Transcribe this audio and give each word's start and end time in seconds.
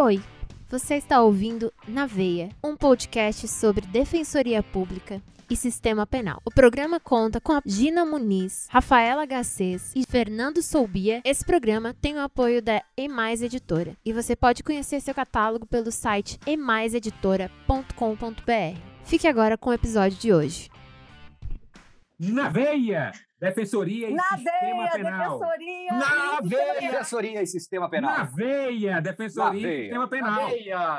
Oi, 0.00 0.22
você 0.68 0.94
está 0.94 1.20
ouvindo 1.20 1.72
Na 1.88 2.06
Veia, 2.06 2.50
um 2.62 2.76
podcast 2.76 3.48
sobre 3.48 3.84
defensoria 3.84 4.62
pública 4.62 5.20
e 5.50 5.56
sistema 5.56 6.06
penal. 6.06 6.40
O 6.44 6.52
programa 6.52 7.00
conta 7.00 7.40
com 7.40 7.52
a 7.52 7.60
Gina 7.66 8.06
Muniz, 8.06 8.68
Rafaela 8.70 9.26
Gacês 9.26 9.92
e 9.96 10.04
Fernando 10.08 10.62
Soubia. 10.62 11.20
Esse 11.24 11.44
programa 11.44 11.96
tem 12.00 12.14
o 12.14 12.20
apoio 12.20 12.62
da 12.62 12.80
Emais 12.96 13.42
Editora 13.42 13.96
e 14.04 14.12
você 14.12 14.36
pode 14.36 14.62
conhecer 14.62 15.00
seu 15.00 15.12
catálogo 15.12 15.66
pelo 15.66 15.90
site 15.90 16.38
emaiseditora.com.br. 16.46 18.80
Fique 19.02 19.26
agora 19.26 19.58
com 19.58 19.70
o 19.70 19.74
episódio 19.74 20.16
de 20.16 20.32
hoje. 20.32 20.70
Na 22.20 22.48
veia! 22.48 23.10
Defensoria 23.40 24.10
e 24.10 24.14
Na 24.14 24.22
Sistema 24.24 24.50
veia, 24.50 24.90
Penal. 24.90 25.38
defensoria. 25.38 25.92
Na 25.92 26.40
e 26.42 26.48
veia. 26.48 26.80
Defensoria 26.90 27.42
e 27.42 27.46
Sistema 27.46 27.88
Penal. 27.90 28.10
Na 28.18 28.24
veia! 28.24 29.00
Defensoria 29.00 29.50
Na 29.52 29.56
e 29.56 29.62
veia. 29.62 29.82
Sistema 29.82 30.08
Penal. 30.08 30.34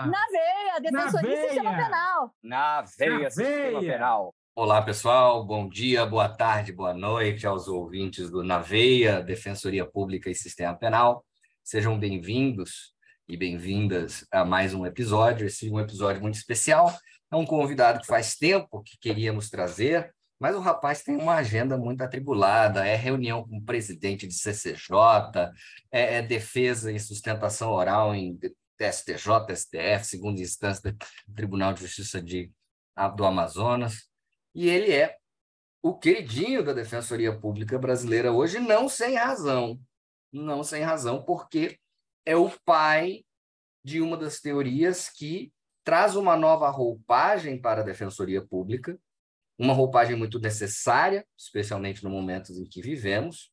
Na 0.07 0.25
veia, 0.27 0.79
defensoria 0.81 1.33
e 1.33 1.41
sistema 1.49 1.71
veia. 1.71 1.83
penal. 1.85 2.35
Na 2.41 2.81
veia, 2.81 3.19
Na 3.19 3.29
Sistema 3.29 3.79
veia. 3.81 3.93
Penal. 3.93 4.35
Olá, 4.55 4.81
pessoal. 4.81 5.43
Bom 5.45 5.67
dia, 5.67 6.05
boa 6.05 6.29
tarde, 6.29 6.71
boa 6.71 6.93
noite 6.93 7.45
aos 7.45 7.67
ouvintes 7.67 8.29
do 8.29 8.41
Naveia, 8.43 9.21
Defensoria 9.21 9.85
Pública 9.85 10.29
e 10.29 10.35
Sistema 10.35 10.73
Penal. 10.75 11.25
Sejam 11.63 11.99
bem-vindos 11.99 12.93
e 13.27 13.35
bem-vindas 13.35 14.25
a 14.31 14.45
mais 14.45 14.73
um 14.73 14.85
episódio. 14.85 15.45
Esse 15.45 15.67
é 15.67 15.71
um 15.71 15.79
episódio 15.79 16.21
muito 16.21 16.35
especial. 16.35 16.93
É 17.31 17.35
um 17.35 17.45
convidado 17.45 17.99
que 17.99 18.07
faz 18.07 18.35
tempo 18.35 18.81
que 18.81 18.97
queríamos 18.99 19.49
trazer, 19.49 20.13
mas 20.39 20.55
o 20.55 20.59
rapaz 20.59 21.03
tem 21.03 21.17
uma 21.17 21.35
agenda 21.35 21.77
muito 21.77 22.01
atribulada. 22.01 22.87
É 22.87 22.95
reunião 22.95 23.47
com 23.47 23.57
o 23.57 23.63
presidente 23.63 24.25
de 24.25 24.33
CCJ, 24.33 25.51
é, 25.91 26.15
é 26.15 26.21
defesa 26.21 26.91
e 26.91 26.99
sustentação 26.99 27.71
oral 27.71 28.15
em 28.15 28.39
STJ, 28.79 29.55
STF, 29.55 30.05
segunda 30.05 30.41
instância 30.41 30.93
do 31.27 31.35
Tribunal 31.35 31.73
de 31.73 31.81
Justiça 31.81 32.21
de, 32.21 32.51
do 33.15 33.25
Amazonas. 33.25 34.09
E 34.55 34.69
ele 34.69 34.93
é 34.93 35.17
o 35.81 35.97
queridinho 35.97 36.63
da 36.63 36.73
Defensoria 36.73 37.37
Pública 37.37 37.77
Brasileira 37.77 38.31
hoje, 38.31 38.59
não 38.59 38.87
sem 38.87 39.15
razão. 39.15 39.79
Não 40.31 40.63
sem 40.63 40.83
razão, 40.83 41.23
porque 41.23 41.77
é 42.25 42.35
o 42.35 42.49
pai 42.63 43.25
de 43.83 44.01
uma 44.01 44.15
das 44.15 44.39
teorias 44.39 45.09
que 45.09 45.51
traz 45.83 46.15
uma 46.15 46.37
nova 46.37 46.69
roupagem 46.69 47.59
para 47.59 47.81
a 47.81 47.83
Defensoria 47.83 48.45
Pública, 48.45 48.99
uma 49.59 49.73
roupagem 49.73 50.15
muito 50.15 50.39
necessária, 50.39 51.27
especialmente 51.37 52.01
no 52.03 52.09
momento 52.09 52.53
em 52.53 52.63
que 52.63 52.81
vivemos, 52.81 53.51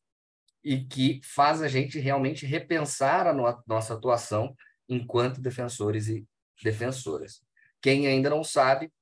e 0.62 0.84
que 0.84 1.20
faz 1.24 1.60
a 1.60 1.68
gente 1.68 1.98
realmente 1.98 2.46
repensar 2.46 3.26
a 3.26 3.32
no- 3.32 3.62
nossa 3.66 3.94
atuação 3.94 4.54
enquanto 4.88 5.40
defensores 5.40 6.06
e 6.08 6.24
defensoras. 6.62 7.42
Quem 7.82 8.06
ainda 8.06 8.30
não 8.30 8.44
sabe, 8.44 8.92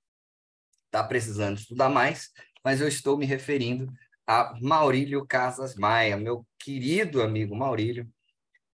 está 0.86 1.04
precisando 1.04 1.58
estudar 1.58 1.90
mais, 1.90 2.30
mas 2.64 2.80
eu 2.80 2.88
estou 2.88 3.18
me 3.18 3.26
referindo 3.26 3.92
a 4.26 4.58
Maurílio 4.62 5.26
Casas 5.26 5.74
Maia, 5.74 6.16
meu 6.16 6.46
querido 6.58 7.22
amigo 7.22 7.54
Maurílio, 7.54 8.08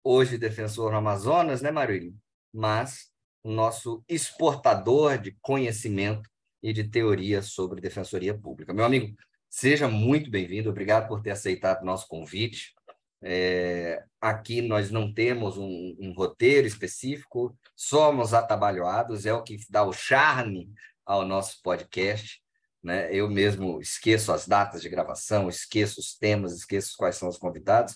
hoje 0.03 0.39
defensor 0.39 0.91
no 0.93 0.99
Amazonas, 0.99 1.61
né, 1.61 1.71
Maurílio? 1.71 2.15
Mas 2.53 3.11
o 3.43 3.51
nosso 3.51 4.03
exportador 4.09 5.19
de 5.19 5.37
conhecimento 5.43 6.31
e 6.65 6.73
de 6.73 6.83
teoria 6.83 7.43
sobre 7.43 7.79
defensoria 7.79 8.33
pública. 8.33 8.73
Meu 8.73 8.87
amigo, 8.87 9.15
seja 9.51 9.87
muito 9.87 10.31
bem-vindo, 10.31 10.71
obrigado 10.71 11.07
por 11.07 11.21
ter 11.21 11.33
aceitado 11.33 11.83
o 11.83 11.85
nosso 11.85 12.09
convite. 12.09 12.75
É, 13.23 14.03
aqui 14.19 14.63
nós 14.63 14.91
não 14.91 15.13
temos 15.13 15.59
um, 15.59 15.95
um 16.01 16.15
roteiro 16.15 16.67
específico, 16.67 17.55
somos 17.77 18.33
atabalhoados, 18.33 19.27
é 19.27 19.35
o 19.35 19.43
que 19.43 19.59
dá 19.69 19.85
o 19.85 19.93
charme 19.93 20.73
ao 21.05 21.23
nosso 21.27 21.61
podcast. 21.63 22.43
Né? 22.83 23.15
Eu 23.15 23.29
mesmo 23.29 23.79
esqueço 23.79 24.33
as 24.33 24.49
datas 24.49 24.81
de 24.81 24.89
gravação, 24.89 25.51
esqueço 25.51 26.01
os 26.01 26.17
temas, 26.17 26.55
esqueço 26.55 26.97
quais 26.97 27.17
são 27.17 27.29
os 27.29 27.37
convidados, 27.37 27.95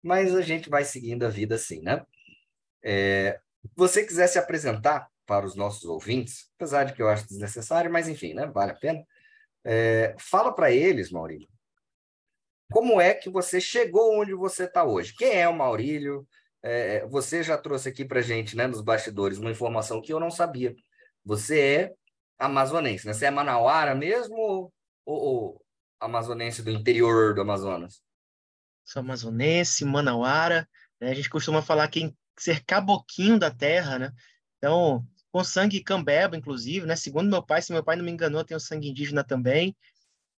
mas 0.00 0.32
a 0.32 0.42
gente 0.42 0.70
vai 0.70 0.84
seguindo 0.84 1.24
a 1.24 1.28
vida 1.28 1.56
assim, 1.56 1.80
né? 1.82 2.06
É, 2.84 3.40
você 3.74 4.06
quiser 4.06 4.28
se 4.28 4.38
apresentar 4.38 5.08
para 5.26 5.44
os 5.44 5.54
nossos 5.56 5.84
ouvintes, 5.84 6.48
apesar 6.56 6.84
de 6.84 6.92
que 6.92 7.02
eu 7.02 7.08
acho 7.08 7.28
desnecessário, 7.28 7.92
mas 7.92 8.08
enfim, 8.08 8.32
né? 8.32 8.46
Vale 8.46 8.72
a 8.72 8.76
pena. 8.76 9.04
É, 9.64 10.14
fala 10.18 10.52
para 10.52 10.70
eles, 10.70 11.10
Maurílio, 11.10 11.48
como 12.70 13.00
é 13.00 13.12
que 13.14 13.28
você 13.28 13.60
chegou 13.60 14.20
onde 14.20 14.32
você 14.32 14.64
está 14.64 14.84
hoje? 14.84 15.14
Quem 15.14 15.40
é 15.40 15.48
o 15.48 15.56
Maurílio? 15.56 16.26
É, 16.62 17.06
você 17.06 17.42
já 17.42 17.58
trouxe 17.58 17.88
aqui 17.88 18.04
para 18.04 18.20
gente, 18.20 18.56
né, 18.56 18.66
nos 18.66 18.80
bastidores, 18.80 19.38
uma 19.38 19.50
informação 19.50 20.00
que 20.00 20.12
eu 20.12 20.18
não 20.18 20.30
sabia. 20.30 20.74
Você 21.24 21.60
é 21.60 21.94
amazonense, 22.38 23.06
né? 23.06 23.12
Você 23.12 23.26
é 23.26 23.30
manauara 23.30 23.94
mesmo 23.94 24.36
ou, 24.36 24.72
ou, 25.04 25.66
amazonense 26.00 26.62
do 26.62 26.70
interior 26.70 27.34
do 27.34 27.40
Amazonas? 27.40 28.02
sou 28.84 29.00
amazonense, 29.00 29.84
manauara, 29.84 30.68
né? 31.00 31.10
A 31.10 31.14
gente 31.14 31.28
costuma 31.28 31.60
falar 31.60 31.88
que 31.88 32.00
em 32.00 32.16
ser 32.38 32.64
caboquinho 32.64 33.38
da 33.38 33.50
terra, 33.50 33.98
né? 33.98 34.12
Então, 34.58 35.04
com 35.36 35.44
sangue 35.44 35.82
cambeba, 35.82 36.34
inclusive, 36.34 36.86
né? 36.86 36.96
Segundo 36.96 37.28
meu 37.28 37.42
pai, 37.42 37.60
se 37.60 37.70
meu 37.70 37.84
pai 37.84 37.94
não 37.94 38.02
me 38.02 38.10
enganou, 38.10 38.42
tem 38.42 38.58
sangue 38.58 38.88
indígena 38.88 39.22
também. 39.22 39.76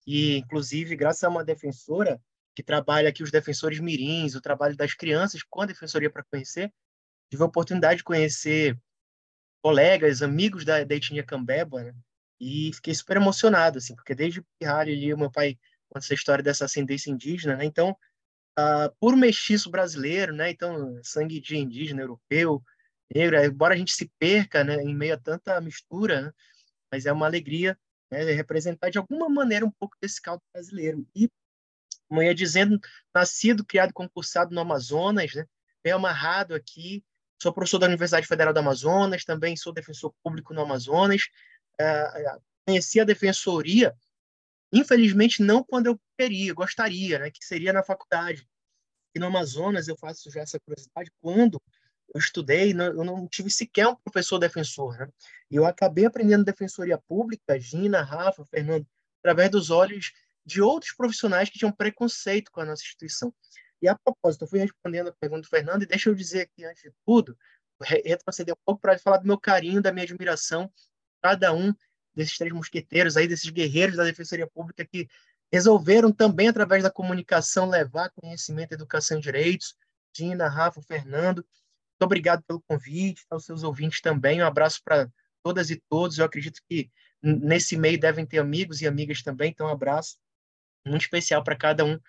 E, 0.07 0.37
inclusive, 0.37 0.95
graças 0.95 1.23
a 1.23 1.29
uma 1.29 1.43
defensora 1.43 2.19
que 2.55 2.63
trabalha 2.63 3.07
aqui 3.07 3.21
os 3.21 3.29
defensores 3.29 3.79
mirins, 3.79 4.33
o 4.33 4.41
trabalho 4.41 4.75
das 4.75 4.95
crianças 4.95 5.43
com 5.43 5.61
a 5.61 5.67
defensoria 5.67 6.09
para 6.09 6.23
conhecer, 6.23 6.73
tive 7.29 7.43
a 7.43 7.45
oportunidade 7.45 7.97
de 7.97 8.03
conhecer 8.03 8.75
colegas, 9.61 10.23
amigos 10.23 10.65
da, 10.65 10.83
da 10.83 10.95
etnia 10.95 11.23
cambeba, 11.23 11.83
né? 11.83 11.93
E 12.39 12.71
fiquei 12.73 12.95
super 12.95 13.17
emocionado, 13.17 13.77
assim, 13.77 13.93
porque 13.93 14.15
desde 14.15 14.43
pirralho 14.57 14.91
ali, 14.91 15.15
meu 15.15 15.29
pai 15.29 15.59
conta 15.89 16.07
essa 16.07 16.15
história 16.15 16.43
dessa 16.43 16.65
ascendência 16.65 17.11
indígena, 17.11 17.55
né? 17.55 17.65
Então, 17.65 17.95
ah, 18.57 18.91
por 18.99 19.15
mestiço 19.15 19.69
brasileiro, 19.69 20.33
né? 20.33 20.49
Então, 20.49 20.99
sangue 21.03 21.39
de 21.39 21.55
indígena, 21.55 22.01
europeu, 22.01 22.63
negro, 23.13 23.37
embora 23.43 23.73
a 23.73 23.77
gente 23.77 23.93
se 23.93 24.11
perca, 24.19 24.63
né, 24.63 24.75
em 24.83 24.95
meio 24.95 25.15
a 25.15 25.19
tanta 25.19 25.59
mistura, 25.61 26.21
né, 26.21 26.33
mas 26.91 27.05
é 27.05 27.11
uma 27.11 27.25
alegria 27.25 27.77
né, 28.11 28.23
representar 28.31 28.89
de 28.89 28.97
alguma 28.97 29.29
maneira 29.29 29.65
um 29.65 29.71
pouco 29.71 29.95
desse 30.01 30.21
caldo 30.21 30.41
brasileiro. 30.53 31.05
E, 31.15 31.29
como 32.07 32.23
ia 32.23 32.33
dizendo, 32.33 32.79
nascido, 33.13 33.65
criado, 33.65 33.93
concursado 33.93 34.53
no 34.53 34.61
Amazonas, 34.61 35.33
né, 35.33 35.45
bem 35.83 35.93
amarrado 35.93 36.55
aqui, 36.55 37.03
sou 37.41 37.53
professor 37.53 37.79
da 37.79 37.87
Universidade 37.87 38.27
Federal 38.27 38.53
do 38.53 38.59
Amazonas, 38.59 39.23
também 39.25 39.55
sou 39.55 39.73
defensor 39.73 40.13
público 40.23 40.53
no 40.53 40.61
Amazonas, 40.61 41.23
ah, 41.79 42.39
conheci 42.65 42.99
a 42.99 43.03
defensoria 43.03 43.95
Infelizmente, 44.71 45.41
não 45.41 45.63
quando 45.63 45.87
eu 45.87 45.99
queria, 46.17 46.53
gostaria, 46.53 47.19
né, 47.19 47.31
que 47.31 47.43
seria 47.45 47.71
na 47.71 47.83
faculdade. 47.83 48.47
E 49.15 49.19
no 49.19 49.27
Amazonas, 49.27 49.87
eu 49.87 49.97
faço 49.97 50.29
já 50.29 50.41
essa 50.41 50.59
curiosidade, 50.59 51.11
quando 51.21 51.61
eu 52.13 52.19
estudei, 52.19 52.73
não- 52.73 52.85
eu 52.85 53.03
não 53.03 53.27
tive 53.27 53.49
sequer 53.49 53.87
um 53.87 53.95
professor 53.95 54.39
defensor. 54.39 54.97
Né? 54.97 55.07
E 55.51 55.55
eu 55.55 55.65
acabei 55.65 56.05
aprendendo 56.05 56.43
defensoria 56.43 56.97
pública, 56.97 57.59
Gina, 57.59 58.01
Rafa, 58.01 58.45
Fernando, 58.45 58.87
através 59.19 59.49
dos 59.51 59.69
olhos 59.69 60.13
de 60.45 60.61
outros 60.61 60.93
profissionais 60.93 61.49
que 61.49 61.59
tinham 61.59 61.71
preconceito 61.71 62.51
com 62.51 62.61
a 62.61 62.65
nossa 62.65 62.81
instituição. 62.81 63.33
E 63.81 63.87
a 63.87 63.95
propósito, 63.95 64.45
eu 64.45 64.47
fui 64.47 64.59
respondendo 64.59 65.09
a 65.09 65.13
pergunta 65.13 65.41
do 65.41 65.47
Fernando, 65.47 65.83
e 65.83 65.85
deixa 65.85 66.09
eu 66.09 66.15
dizer 66.15 66.41
aqui, 66.41 66.65
antes 66.65 66.81
de 66.81 66.91
tudo, 67.05 67.37
re- 67.81 68.01
retroceder 68.05 68.55
um 68.55 68.61
pouco 68.65 68.81
para 68.81 68.97
falar 68.97 69.17
do 69.17 69.27
meu 69.27 69.37
carinho, 69.37 69.81
da 69.81 69.91
minha 69.91 70.03
admiração, 70.03 70.71
cada 71.21 71.53
um 71.53 71.73
desses 72.15 72.37
três 72.37 72.51
mosqueteiros 72.53 73.17
aí, 73.17 73.27
desses 73.27 73.49
guerreiros 73.49 73.97
da 73.97 74.03
Defensoria 74.03 74.47
Pública 74.47 74.83
que 74.85 75.07
resolveram 75.51 76.11
também, 76.11 76.47
através 76.47 76.81
da 76.81 76.89
comunicação, 76.89 77.69
levar 77.69 78.09
conhecimento, 78.11 78.73
educação 78.73 79.19
e 79.19 79.21
direitos. 79.21 79.75
Gina, 80.15 80.47
Rafa, 80.47 80.81
Fernando, 80.81 81.45
muito 81.97 82.05
obrigado 82.05 82.43
pelo 82.43 82.61
convite, 82.61 83.25
aos 83.27 83.43
seus 83.43 83.63
ouvintes 83.63 84.01
também. 84.01 84.41
Um 84.41 84.45
abraço 84.45 84.81
para 84.83 85.09
todas 85.43 85.71
e 85.71 85.81
todos. 85.89 86.19
Eu 86.19 86.25
acredito 86.25 86.61
que 86.69 86.91
nesse 87.23 87.75
meio 87.75 87.99
devem 87.99 88.23
ter 88.23 88.37
amigos 88.37 88.81
e 88.81 88.87
amigas 88.87 89.23
também, 89.23 89.49
então 89.49 89.65
um 89.65 89.71
abraço 89.71 90.17
muito 90.85 91.01
especial 91.01 91.43
para 91.43 91.55
cada 91.55 91.83
um 91.83 91.99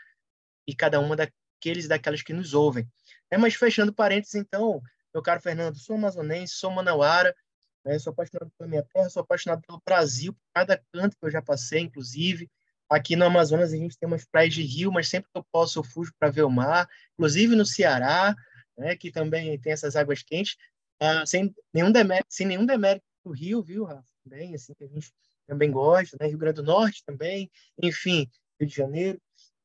e 0.67 0.75
cada 0.75 1.00
uma 1.00 1.17
daqueles 1.17 1.87
e 1.87 1.88
daquelas 1.88 2.20
que 2.20 2.35
nos 2.35 2.52
ouvem. 2.52 2.87
É, 3.31 3.38
mas 3.38 3.55
fechando 3.55 3.93
parênteses, 3.93 4.35
então, 4.35 4.82
meu 5.14 5.23
caro 5.23 5.40
Fernando, 5.40 5.79
sou 5.79 5.96
amazonense, 5.96 6.55
sou 6.55 6.70
manauara, 6.70 7.35
né? 7.82 7.99
Sou 7.99 8.11
apaixonado 8.11 8.52
pela 8.58 8.69
minha 8.69 8.82
terra, 8.82 9.08
sou 9.08 9.23
apaixonado 9.23 9.62
pelo 9.67 9.81
Brasil, 9.82 10.35
por 10.35 10.40
cada 10.55 10.76
canto 10.93 11.17
que 11.17 11.25
eu 11.25 11.31
já 11.31 11.40
passei, 11.40 11.81
inclusive. 11.81 12.50
Aqui 12.90 13.17
no 13.17 13.25
Amazonas 13.25 13.73
a 13.73 13.76
gente 13.76 13.99
tem 13.99 14.06
umas 14.06 14.26
praias 14.26 14.52
de 14.52 14.62
rio, 14.62 14.93
mas 14.93 15.08
sempre 15.08 15.31
que 15.32 15.38
eu 15.38 15.46
posso 15.50 15.79
eu 15.79 15.85
fujo 15.85 16.12
para 16.19 16.31
ver 16.31 16.43
o 16.43 16.50
mar. 16.50 16.87
Inclusive 17.14 17.56
no 17.56 17.64
Ceará, 17.64 18.35
né, 18.78 18.96
que 18.96 19.10
também 19.10 19.58
tem 19.58 19.72
essas 19.72 19.96
águas 19.96 20.22
quentes, 20.22 20.56
ah, 21.00 21.26
sem 21.26 21.54
nenhum 21.72 21.92
demérito, 21.92 22.28
sem 22.30 22.46
nenhum 22.46 22.64
demérito 22.64 23.04
do 23.25 23.32
Rio, 23.32 23.62
viu, 23.62 23.84
Rafa? 23.84 24.08
Também, 24.25 24.54
assim, 24.54 24.75
que 24.75 24.84
a 24.84 24.88
gente 24.88 25.12
também 25.46 25.70
gosta, 25.70 26.16
né? 26.20 26.28
Rio 26.28 26.38
Grande 26.38 26.56
do 26.56 26.62
Norte 26.62 27.04
também, 27.04 27.50
enfim, 27.82 28.30
Rio 28.60 28.69
de 28.69 28.75
Janeiro. 28.75 29.20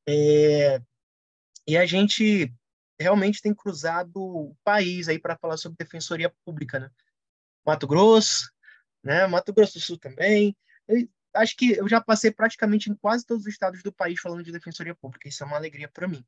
É, 0.08 0.82
e 1.68 1.78
a 1.78 1.86
gente 1.86 2.54
realmente 3.00 3.42
tem 3.42 3.54
cruzado 3.54 4.18
o 4.18 4.56
país 4.64 5.08
aí 5.08 5.20
para 5.20 5.38
falar 5.38 5.58
sobre 5.58 5.78
defensoria 5.78 6.34
pública, 6.46 6.80
né? 6.80 6.90
Mato 7.66 7.88
Grosso, 7.88 8.52
né? 9.04 9.28
Mato 9.28 9.54
Grosso 9.54 9.74
do 9.74 9.80
Sul 9.80 9.98
também. 9.98 10.56
Eu 10.88 11.08
acho 11.34 11.56
que 11.56 11.72
eu 11.72 11.88
já 11.88 12.00
passei 12.00 12.32
praticamente 12.32 12.90
em 12.90 12.96
quase 12.96 13.26
todos 13.26 13.46
os 13.46 13.52
estados 13.52 13.82
do 13.82 13.92
país 13.92 14.20
falando 14.20 14.44
de 14.44 14.52
defensoria 14.52 14.96
pública. 14.96 15.28
Isso 15.28 15.44
é 15.44 15.48
uma 15.48 15.58
alegria 15.58 15.88
para 15.88 16.08
mim. 16.08 16.24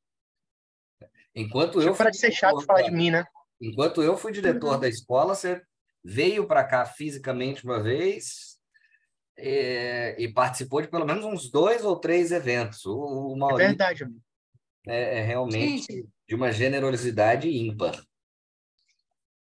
Enquanto 1.35 1.81
eu 1.81 1.93
para 1.93 2.09
de 2.09 2.17
ser 2.17 2.31
chato 2.31 2.61
falar 2.61 2.83
de 2.83 2.91
mim, 2.91 3.11
né? 3.11 3.25
Enquanto 3.61 4.01
eu 4.01 4.17
fui 4.17 4.31
diretor 4.31 4.75
uhum. 4.75 4.79
da 4.79 4.87
escola, 4.87 5.35
você 5.35 5.61
veio 6.03 6.47
para 6.47 6.63
cá 6.63 6.85
fisicamente 6.85 7.65
uma 7.65 7.81
vez 7.81 8.57
é, 9.37 10.15
e 10.21 10.31
participou 10.31 10.81
de 10.81 10.87
pelo 10.87 11.05
menos 11.05 11.25
uns 11.25 11.49
dois 11.49 11.83
ou 11.83 11.97
três 11.97 12.31
eventos. 12.31 12.85
O, 12.85 13.33
o 13.33 13.37
Maurício 13.37 13.63
é 13.63 13.67
verdade, 13.67 14.03
amigo. 14.03 14.21
É, 14.87 15.19
é 15.19 15.21
realmente 15.23 15.93
Gente. 15.93 16.07
de 16.27 16.35
uma 16.35 16.51
generosidade 16.51 17.49
ímpar. 17.49 18.01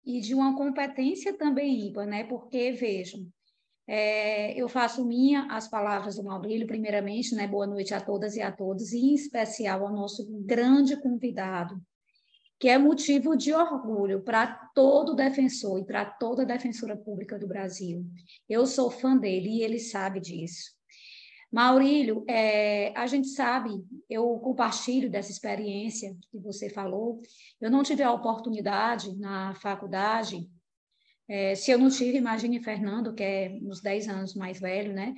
E 0.05 0.21
de 0.21 0.33
uma 0.33 0.55
competência 0.55 1.37
também 1.37 1.87
ímpar, 1.87 2.05
né? 2.05 2.23
Porque, 2.23 2.71
vejam, 2.71 3.27
é, 3.93 4.53
eu 4.53 4.69
faço 4.69 5.03
minha 5.05 5.47
as 5.51 5.67
palavras 5.67 6.15
do 6.15 6.23
Maurílio, 6.23 6.65
primeiramente, 6.65 7.35
né? 7.35 7.45
Boa 7.45 7.67
noite 7.67 7.93
a 7.93 7.99
todas 7.99 8.37
e 8.37 8.41
a 8.41 8.49
todos, 8.49 8.93
e 8.93 8.99
em 8.99 9.13
especial 9.15 9.85
ao 9.85 9.93
nosso 9.93 10.25
grande 10.45 10.95
convidado, 10.95 11.77
que 12.57 12.69
é 12.69 12.77
motivo 12.77 13.35
de 13.35 13.53
orgulho 13.53 14.21
para 14.21 14.47
todo 14.73 15.13
defensor 15.13 15.77
e 15.77 15.83
para 15.83 16.05
toda 16.05 16.45
defensora 16.45 16.95
pública 16.95 17.37
do 17.37 17.49
Brasil. 17.49 18.05
Eu 18.47 18.65
sou 18.65 18.89
fã 18.89 19.17
dele 19.17 19.57
e 19.57 19.61
ele 19.61 19.77
sabe 19.77 20.21
disso. 20.21 20.71
Maurílio, 21.51 22.23
é, 22.29 22.97
a 22.97 23.05
gente 23.07 23.27
sabe, 23.27 23.71
eu 24.09 24.25
compartilho 24.39 25.11
dessa 25.11 25.31
experiência 25.31 26.15
que 26.31 26.39
você 26.39 26.69
falou. 26.69 27.19
Eu 27.59 27.69
não 27.69 27.83
tive 27.83 28.03
a 28.03 28.13
oportunidade 28.13 29.13
na 29.19 29.53
faculdade, 29.55 30.49
é, 31.33 31.55
se 31.55 31.71
eu 31.71 31.79
não 31.79 31.89
tive, 31.89 32.17
imagine 32.17 32.61
Fernando, 32.61 33.13
que 33.13 33.23
é 33.23 33.57
uns 33.61 33.79
10 33.79 34.09
anos 34.09 34.35
mais 34.35 34.59
velho, 34.59 34.91
né? 34.91 35.13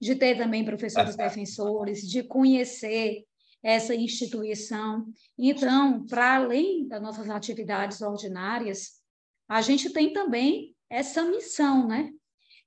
De 0.00 0.14
ter 0.14 0.38
também 0.38 0.64
professores 0.64 1.16
defensores, 1.16 2.08
de 2.08 2.22
conhecer 2.22 3.24
essa 3.64 3.92
instituição. 3.92 5.04
Então, 5.36 6.06
para 6.06 6.36
além 6.36 6.86
das 6.86 7.02
nossas 7.02 7.28
atividades 7.28 8.00
ordinárias, 8.00 9.00
a 9.48 9.60
gente 9.60 9.90
tem 9.90 10.12
também 10.12 10.72
essa 10.88 11.24
missão, 11.24 11.88
né, 11.88 12.12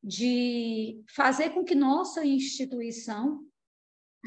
de 0.03 1.01
fazer 1.15 1.51
com 1.51 1.63
que 1.63 1.75
nossa 1.75 2.25
instituição 2.25 3.45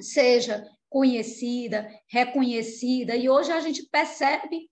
seja 0.00 0.66
conhecida, 0.88 1.86
reconhecida, 2.08 3.14
e 3.14 3.28
hoje 3.28 3.52
a 3.52 3.60
gente 3.60 3.86
percebe 3.90 4.70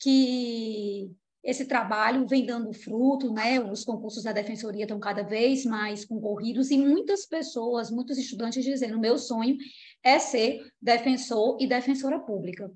que 0.00 1.12
esse 1.46 1.64
trabalho 1.64 2.26
vem 2.26 2.44
dando 2.44 2.72
fruto, 2.72 3.32
né? 3.32 3.60
Os 3.60 3.84
concursos 3.84 4.24
da 4.24 4.32
defensoria 4.32 4.82
estão 4.82 4.98
cada 4.98 5.22
vez 5.22 5.64
mais 5.64 6.04
concorridos 6.04 6.72
e 6.72 6.76
muitas 6.76 7.24
pessoas, 7.24 7.88
muitos 7.88 8.18
estudantes 8.18 8.64
dizendo: 8.64 8.98
meu 8.98 9.16
sonho 9.16 9.56
é 10.02 10.18
ser 10.18 10.68
defensor 10.82 11.56
e 11.60 11.68
defensora 11.68 12.18
pública. 12.18 12.68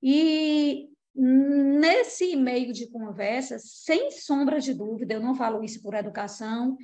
E 0.00 0.88
nesse 1.12 2.36
meio 2.36 2.72
de 2.72 2.86
conversa, 2.86 3.58
sem 3.58 4.12
sombra 4.12 4.60
de 4.60 4.72
dúvida, 4.72 5.14
eu 5.14 5.20
não 5.20 5.34
falo 5.34 5.64
isso 5.64 5.82
por 5.82 5.92
educação, 5.94 6.78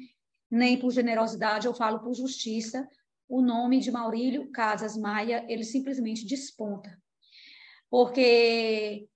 nem 0.51 0.77
por 0.77 0.91
generosidade, 0.91 1.69
eu 1.69 1.75
falo 1.75 2.01
por 2.01 2.15
justiça. 2.15 2.89
O 3.29 3.41
nome 3.41 3.79
de 3.79 3.93
Maurílio 3.93 4.51
Casas 4.51 4.97
Maia, 4.97 5.45
ele 5.49 5.63
simplesmente 5.63 6.27
desponta. 6.27 7.01
Porque 7.89 9.07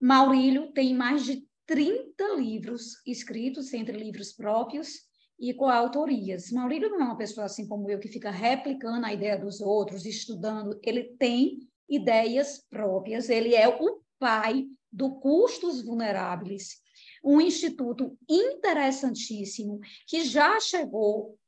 Maurílio 0.00 0.72
tem 0.72 0.94
mais 0.94 1.22
de 1.22 1.49
30 1.70 2.34
livros 2.36 3.00
escritos, 3.06 3.72
entre 3.72 3.96
livros 3.96 4.32
próprios 4.32 5.02
e 5.38 5.54
coautorias. 5.54 6.50
Maurílio 6.50 6.90
não 6.90 7.00
é 7.00 7.04
uma 7.04 7.16
pessoa 7.16 7.44
assim 7.44 7.64
como 7.68 7.88
eu, 7.88 8.00
que 8.00 8.08
fica 8.08 8.28
replicando 8.28 9.06
a 9.06 9.14
ideia 9.14 9.38
dos 9.38 9.60
outros, 9.60 10.04
estudando. 10.04 10.80
Ele 10.82 11.14
tem 11.16 11.60
ideias 11.88 12.58
próprias, 12.68 13.28
ele 13.28 13.54
é 13.54 13.68
o 13.68 14.02
pai 14.18 14.66
do 14.90 15.20
Custos 15.20 15.84
Vulneráveis, 15.84 16.80
um 17.22 17.40
instituto 17.40 18.18
interessantíssimo 18.28 19.78
que 20.08 20.24
já 20.24 20.58
chegou 20.58 21.38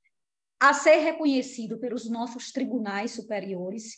a 0.60 0.72
ser 0.72 0.98
reconhecido 0.98 1.80
pelos 1.80 2.08
nossos 2.08 2.52
tribunais 2.52 3.10
superiores 3.10 3.96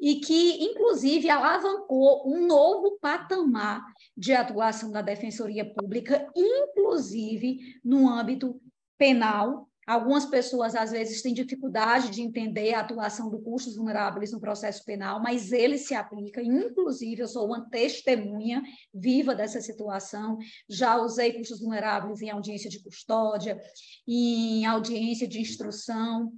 e 0.00 0.16
que, 0.16 0.62
inclusive, 0.62 1.28
alavancou 1.30 2.28
um 2.28 2.46
novo 2.46 2.98
patamar 3.00 3.82
de 4.16 4.32
atuação 4.32 4.90
da 4.90 5.00
Defensoria 5.00 5.64
Pública, 5.64 6.30
inclusive 6.36 7.58
no 7.84 8.08
âmbito 8.08 8.60
penal. 8.98 9.68
Algumas 9.86 10.26
pessoas, 10.26 10.74
às 10.74 10.90
vezes, 10.90 11.22
têm 11.22 11.32
dificuldade 11.32 12.10
de 12.10 12.20
entender 12.20 12.74
a 12.74 12.80
atuação 12.80 13.30
do 13.30 13.40
custos 13.40 13.76
vulneráveis 13.76 14.32
no 14.32 14.40
processo 14.40 14.84
penal, 14.84 15.22
mas 15.22 15.52
ele 15.52 15.78
se 15.78 15.94
aplica. 15.94 16.42
Inclusive, 16.42 17.22
eu 17.22 17.28
sou 17.28 17.46
uma 17.46 17.70
testemunha 17.70 18.62
viva 18.92 19.32
dessa 19.32 19.60
situação. 19.60 20.38
Já 20.68 21.00
usei 21.00 21.34
custos 21.34 21.60
vulneráveis 21.60 22.20
em 22.20 22.30
audiência 22.30 22.68
de 22.68 22.82
custódia, 22.82 23.60
em 24.06 24.66
audiência 24.66 25.26
de 25.26 25.40
instrução. 25.40 26.32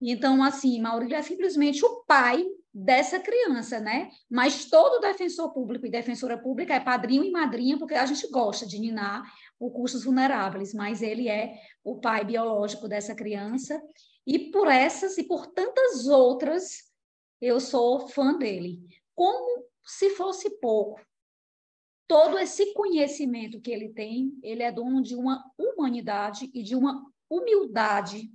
Então, 0.00 0.42
assim, 0.42 0.80
Maurílio 0.80 1.16
é 1.16 1.22
simplesmente 1.22 1.84
o 1.84 2.04
pai 2.04 2.44
dessa 2.74 3.20
criança, 3.20 3.78
né? 3.78 4.10
Mas 4.30 4.64
todo 4.66 5.00
defensor 5.00 5.52
público 5.52 5.86
e 5.86 5.90
defensora 5.90 6.38
pública 6.38 6.74
é 6.74 6.80
padrinho 6.80 7.24
e 7.24 7.30
madrinha, 7.30 7.78
porque 7.78 7.94
a 7.94 8.06
gente 8.06 8.26
gosta 8.30 8.66
de 8.66 8.78
ninar 8.78 9.22
custos 9.58 10.04
vulneráveis, 10.04 10.74
mas 10.74 11.02
ele 11.02 11.28
é 11.28 11.54
o 11.84 12.00
pai 12.00 12.24
biológico 12.24 12.88
dessa 12.88 13.14
criança. 13.14 13.80
E 14.26 14.50
por 14.50 14.68
essas 14.68 15.18
e 15.18 15.24
por 15.24 15.46
tantas 15.48 16.08
outras, 16.08 16.90
eu 17.40 17.60
sou 17.60 18.08
fã 18.08 18.36
dele. 18.36 18.80
Como 19.14 19.64
se 19.84 20.10
fosse 20.10 20.58
pouco, 20.58 21.00
todo 22.08 22.38
esse 22.38 22.72
conhecimento 22.72 23.60
que 23.60 23.70
ele 23.70 23.90
tem, 23.90 24.36
ele 24.42 24.62
é 24.62 24.72
dono 24.72 25.02
de 25.02 25.14
uma 25.14 25.44
humanidade 25.58 26.50
e 26.54 26.62
de 26.62 26.74
uma 26.74 27.04
humildade 27.28 28.30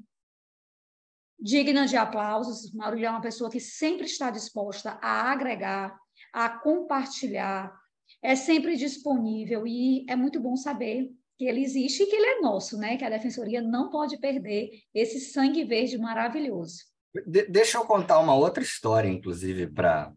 digna 1.39 1.85
de 1.85 1.95
aplausos. 1.95 2.71
Maurílio 2.73 3.07
é 3.07 3.09
uma 3.09 3.21
pessoa 3.21 3.49
que 3.49 3.59
sempre 3.59 4.05
está 4.05 4.29
disposta 4.29 4.97
a 5.01 5.31
agregar, 5.31 5.97
a 6.33 6.49
compartilhar, 6.49 7.73
é 8.21 8.35
sempre 8.35 8.75
disponível 8.75 9.65
e 9.67 10.05
é 10.09 10.15
muito 10.15 10.39
bom 10.39 10.55
saber 10.55 11.09
que 11.37 11.45
ele 11.45 11.61
existe 11.61 12.03
e 12.03 12.07
que 12.07 12.15
ele 12.15 12.25
é 12.25 12.41
nosso, 12.41 12.77
né? 12.77 12.97
Que 12.97 13.05
a 13.05 13.09
defensoria 13.09 13.61
não 13.61 13.89
pode 13.89 14.17
perder 14.17 14.71
esse 14.93 15.19
sangue 15.19 15.63
verde 15.63 15.97
maravilhoso. 15.97 16.77
De 17.25 17.43
deixa 17.47 17.77
eu 17.77 17.85
contar 17.85 18.19
uma 18.19 18.33
outra 18.35 18.63
história, 18.63 19.07
inclusive, 19.07 19.67
para 19.67 20.11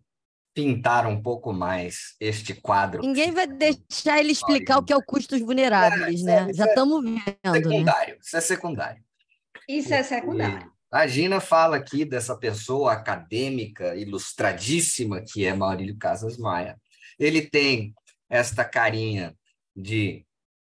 pintar 0.54 1.06
um 1.06 1.22
pouco 1.22 1.52
mais 1.52 2.16
este 2.18 2.54
quadro. 2.54 3.02
Ninguém 3.02 3.30
vai 3.30 3.46
deixar 3.46 4.18
ele 4.18 4.32
explicar 4.32 4.78
o 4.78 4.82
que 4.82 4.92
é 4.92 4.96
o 4.96 5.02
custos 5.02 5.40
vulneráveis, 5.40 6.22
é, 6.22 6.46
né? 6.46 6.52
Já 6.52 6.66
estamos 6.66 7.02
vendo. 7.02 7.22
Né? 7.24 7.52
Secundário, 7.52 8.14
né? 8.14 8.20
isso 8.22 8.36
é 8.36 8.40
secundário. 8.40 9.04
Isso 9.68 9.94
é 9.94 10.02
secundário. 10.02 10.72
A 10.90 11.06
Gina 11.06 11.40
fala 11.40 11.76
aqui 11.76 12.04
dessa 12.04 12.36
pessoa 12.36 12.92
acadêmica, 12.92 13.94
ilustradíssima, 13.94 15.20
que 15.20 15.44
é 15.44 15.54
Maurílio 15.54 15.96
Casas 15.96 16.36
Maia. 16.36 16.80
Ele 17.16 17.48
tem 17.48 17.94
esta 18.28 18.64
carinha 18.64 19.36
de 19.76 20.26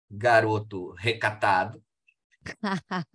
garoto 0.10 0.92
recatado. 0.92 1.84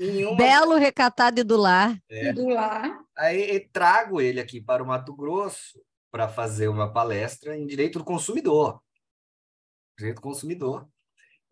uma... 0.00 0.36
Belo, 0.36 0.74
recatado 0.74 1.40
e 1.40 1.44
do 1.44 1.56
lar. 1.56 1.96
É. 2.08 2.30
E 2.30 2.32
do 2.32 2.48
lar. 2.48 3.04
Aí 3.16 3.68
trago 3.72 4.20
ele 4.20 4.40
aqui 4.40 4.60
para 4.60 4.82
o 4.82 4.86
Mato 4.86 5.14
Grosso 5.14 5.80
para 6.10 6.28
fazer 6.28 6.66
uma 6.66 6.92
palestra 6.92 7.56
em 7.56 7.66
direito 7.66 8.00
do 8.00 8.04
consumidor. 8.04 8.82
Direito 9.96 10.16
do 10.16 10.22
consumidor. 10.22 10.88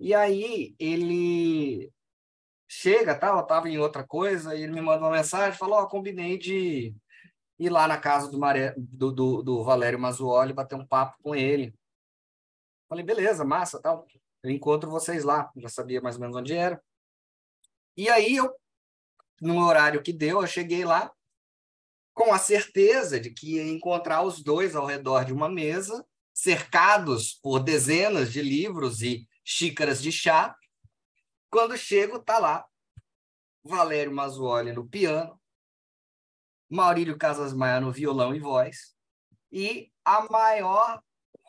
E 0.00 0.14
aí 0.14 0.74
ele 0.78 1.92
chega, 2.72 3.16
tá? 3.16 3.30
Eu 3.30 3.40
estava 3.40 3.68
em 3.68 3.78
outra 3.78 4.06
coisa, 4.06 4.54
e 4.54 4.62
ele 4.62 4.72
me 4.72 4.80
manda 4.80 5.04
uma 5.04 5.10
mensagem, 5.10 5.58
falou, 5.58 5.80
ó, 5.80 5.82
oh, 5.82 5.88
combinei 5.88 6.38
de 6.38 6.94
ir 7.58 7.68
lá 7.68 7.88
na 7.88 7.98
casa 7.98 8.30
do, 8.30 8.38
Maré, 8.38 8.72
do, 8.78 9.10
do, 9.10 9.42
do 9.42 9.64
Valério 9.64 9.98
Mazuoli, 9.98 10.52
bater 10.52 10.76
um 10.76 10.86
papo 10.86 11.18
com 11.20 11.34
ele. 11.34 11.74
Falei, 12.88 13.04
beleza, 13.04 13.44
massa, 13.44 13.80
tal. 13.82 14.06
Eu 14.40 14.50
encontro 14.50 14.88
vocês 14.88 15.24
lá, 15.24 15.50
já 15.56 15.68
sabia 15.68 16.00
mais 16.00 16.14
ou 16.14 16.20
menos 16.20 16.36
onde 16.36 16.54
era. 16.54 16.80
E 17.96 18.08
aí 18.08 18.36
eu, 18.36 18.54
no 19.42 19.64
horário 19.64 20.00
que 20.00 20.12
deu, 20.12 20.40
eu 20.40 20.46
cheguei 20.46 20.84
lá 20.84 21.12
com 22.14 22.32
a 22.32 22.38
certeza 22.38 23.18
de 23.18 23.30
que 23.30 23.56
ia 23.56 23.68
encontrar 23.68 24.22
os 24.22 24.42
dois 24.42 24.76
ao 24.76 24.86
redor 24.86 25.24
de 25.24 25.32
uma 25.32 25.48
mesa, 25.48 26.06
cercados 26.32 27.34
por 27.42 27.58
dezenas 27.58 28.32
de 28.32 28.40
livros 28.40 29.02
e 29.02 29.26
xícaras 29.44 30.00
de 30.00 30.12
chá, 30.12 30.54
quando 31.50 31.76
chego, 31.76 32.18
tá 32.18 32.38
lá 32.38 32.64
Valério 33.64 34.12
Mazuoli 34.12 34.72
no 34.72 34.86
piano, 34.88 35.38
Maurílio 36.70 37.18
Casas 37.18 37.52
Maia 37.52 37.80
no 37.80 37.90
violão 37.92 38.34
e 38.34 38.38
voz, 38.38 38.94
e 39.50 39.90
a 40.04 40.26
maior 40.30 41.02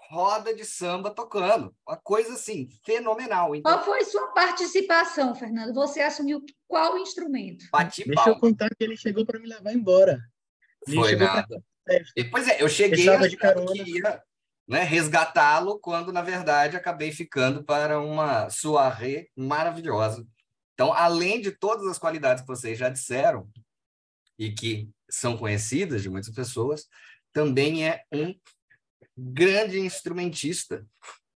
roda 0.09 0.53
de 0.53 0.65
samba 0.65 1.09
tocando. 1.13 1.73
Uma 1.87 1.95
coisa 1.97 2.33
assim, 2.33 2.67
fenomenal. 2.83 3.55
Então, 3.55 3.71
Qual 3.71 3.85
foi 3.85 4.03
sua 4.03 4.27
participação, 4.33 5.33
Fernando? 5.35 5.73
Você 5.75 6.01
assumiu 6.01 6.43
qual 6.67 6.97
instrumento? 6.97 7.63
bati 7.71 8.03
Deixa 8.05 8.29
eu 8.29 8.39
contar 8.39 8.69
que 8.69 8.83
ele 8.83 8.97
chegou 8.97 9.25
para 9.25 9.39
me 9.39 9.47
levar 9.47 9.71
embora. 9.73 10.19
Ele 10.87 10.97
Foi 10.97 11.09
chegou 11.09 11.27
pra- 11.27 11.35
nada. 11.35 11.63
E, 12.17 12.23
Pois 12.25 12.47
é, 12.47 12.61
eu 12.61 12.67
cheguei 12.67 12.99
Estava 12.99 13.29
de 13.29 13.37
carona. 13.37 13.71
que 13.71 13.97
ia 13.99 14.23
né, 14.71 14.83
resgatá-lo, 14.83 15.77
quando, 15.77 16.13
na 16.13 16.21
verdade, 16.21 16.77
acabei 16.77 17.11
ficando 17.11 17.61
para 17.61 17.99
uma 17.99 18.49
soirée 18.49 19.29
maravilhosa. 19.35 20.25
Então, 20.73 20.93
além 20.93 21.41
de 21.41 21.51
todas 21.51 21.85
as 21.87 21.99
qualidades 21.99 22.41
que 22.41 22.47
vocês 22.47 22.79
já 22.79 22.87
disseram, 22.87 23.49
e 24.39 24.49
que 24.49 24.89
são 25.09 25.37
conhecidas 25.37 26.01
de 26.01 26.09
muitas 26.09 26.33
pessoas, 26.33 26.87
também 27.33 27.85
é 27.85 28.01
um 28.13 28.33
grande 29.17 29.77
instrumentista. 29.77 30.85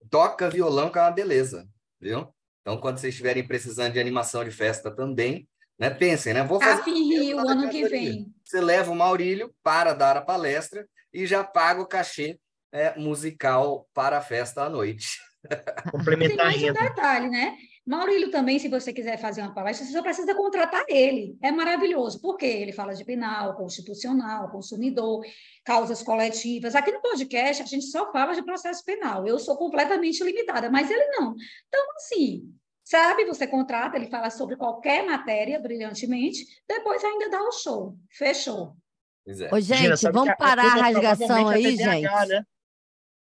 Toca 0.10 0.50
violão, 0.50 0.89
que 0.89 0.98
é 0.98 1.01
uma 1.01 1.12
beleza, 1.12 1.68
viu? 2.00 2.34
Então, 2.62 2.80
quando 2.80 3.00
vocês 3.00 3.13
estiverem 3.13 3.46
precisando 3.46 3.92
de 3.92 4.00
animação 4.00 4.46
de 4.46 4.50
festa 4.50 4.89
também, 4.89 5.46
né, 5.77 5.89
pensem, 5.89 6.34
né? 6.34 6.42
Vou 6.42 6.62
fazer 6.62 6.89
em 6.89 7.04
Rio, 7.04 7.39
ano 7.39 7.70
que 7.70 7.86
vem. 7.89 8.34
você 8.46 8.62
leva 8.62 8.89
o 8.92 8.96
Maurílio 8.96 9.54
para 9.62 9.94
dar 9.94 10.15
a 10.15 10.22
palestra 10.22 10.88
e 11.13 11.27
já 11.27 11.44
paga 11.44 11.82
o 11.82 11.86
cachê 11.86 12.39
é, 12.75 12.94
musical 13.00 13.88
para 13.94 14.17
a 14.17 14.22
festa 14.22 14.63
à 14.63 14.70
noite. 14.70 15.17
Tem 15.48 15.91
complementar 15.91 16.48
a 16.48 16.50
mais 16.50 16.62
um 16.62 16.74
detalhe, 16.74 17.29
né? 17.29 17.55
Maurílio 17.86 18.32
também, 18.32 18.58
se 18.58 18.67
você 18.67 18.91
quiser 18.91 19.17
fazer 19.17 19.41
uma 19.41 19.53
palestra, 19.53 19.86
você 19.86 19.94
só 19.94 20.01
precisa 20.01 20.34
contratar 20.34 20.84
ele. 20.89 21.38
É 21.41 21.51
maravilhoso, 21.51 22.20
porque 22.20 22.46
ele 22.46 22.74
fala 22.74 22.96
de 22.96 23.05
penal, 23.05 23.55
constitucional, 23.55 24.50
consumidor, 24.50 25.24
causas 25.63 26.01
coletivas. 26.01 26.75
Aqui 26.75 26.91
no 26.91 27.00
podcast, 27.00 27.62
a 27.62 27.65
gente 27.65 27.86
só 27.86 28.12
fala 28.12 28.34
de 28.34 28.44
processo 28.44 28.84
penal. 28.84 29.25
Eu 29.27 29.38
sou 29.38 29.55
completamente 29.55 30.22
limitada, 30.24 30.70
mas 30.70 30.89
ele 30.89 31.05
não. 31.12 31.36
Então, 31.67 31.86
assim, 31.96 32.51
sabe? 32.84 33.24
Você 33.25 33.46
contrata, 33.46 33.98
ele 33.98 34.10
fala 34.10 34.32
sobre 34.32 34.58
qualquer 34.58 35.05
matéria 35.05 35.60
brilhantemente, 35.60 36.44
depois 36.67 37.03
ainda 37.03 37.29
dá 37.29 37.41
o 37.44 37.51
show. 37.51 37.96
Fechou. 38.10 38.75
Pois 39.24 39.41
é. 39.41 39.50
Ô, 39.53 39.60
gente, 39.60 40.12
vamos 40.12 40.36
parar 40.38 40.65
a 40.65 40.82
rasgação 40.82 41.48
aí, 41.48 41.77
gente. 41.77 42.01
né? 42.27 42.44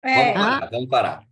É, 0.03 0.33
Vamos 0.33 0.49
parar, 0.49 0.71
vamos 0.71 0.89
parar. 0.89 1.31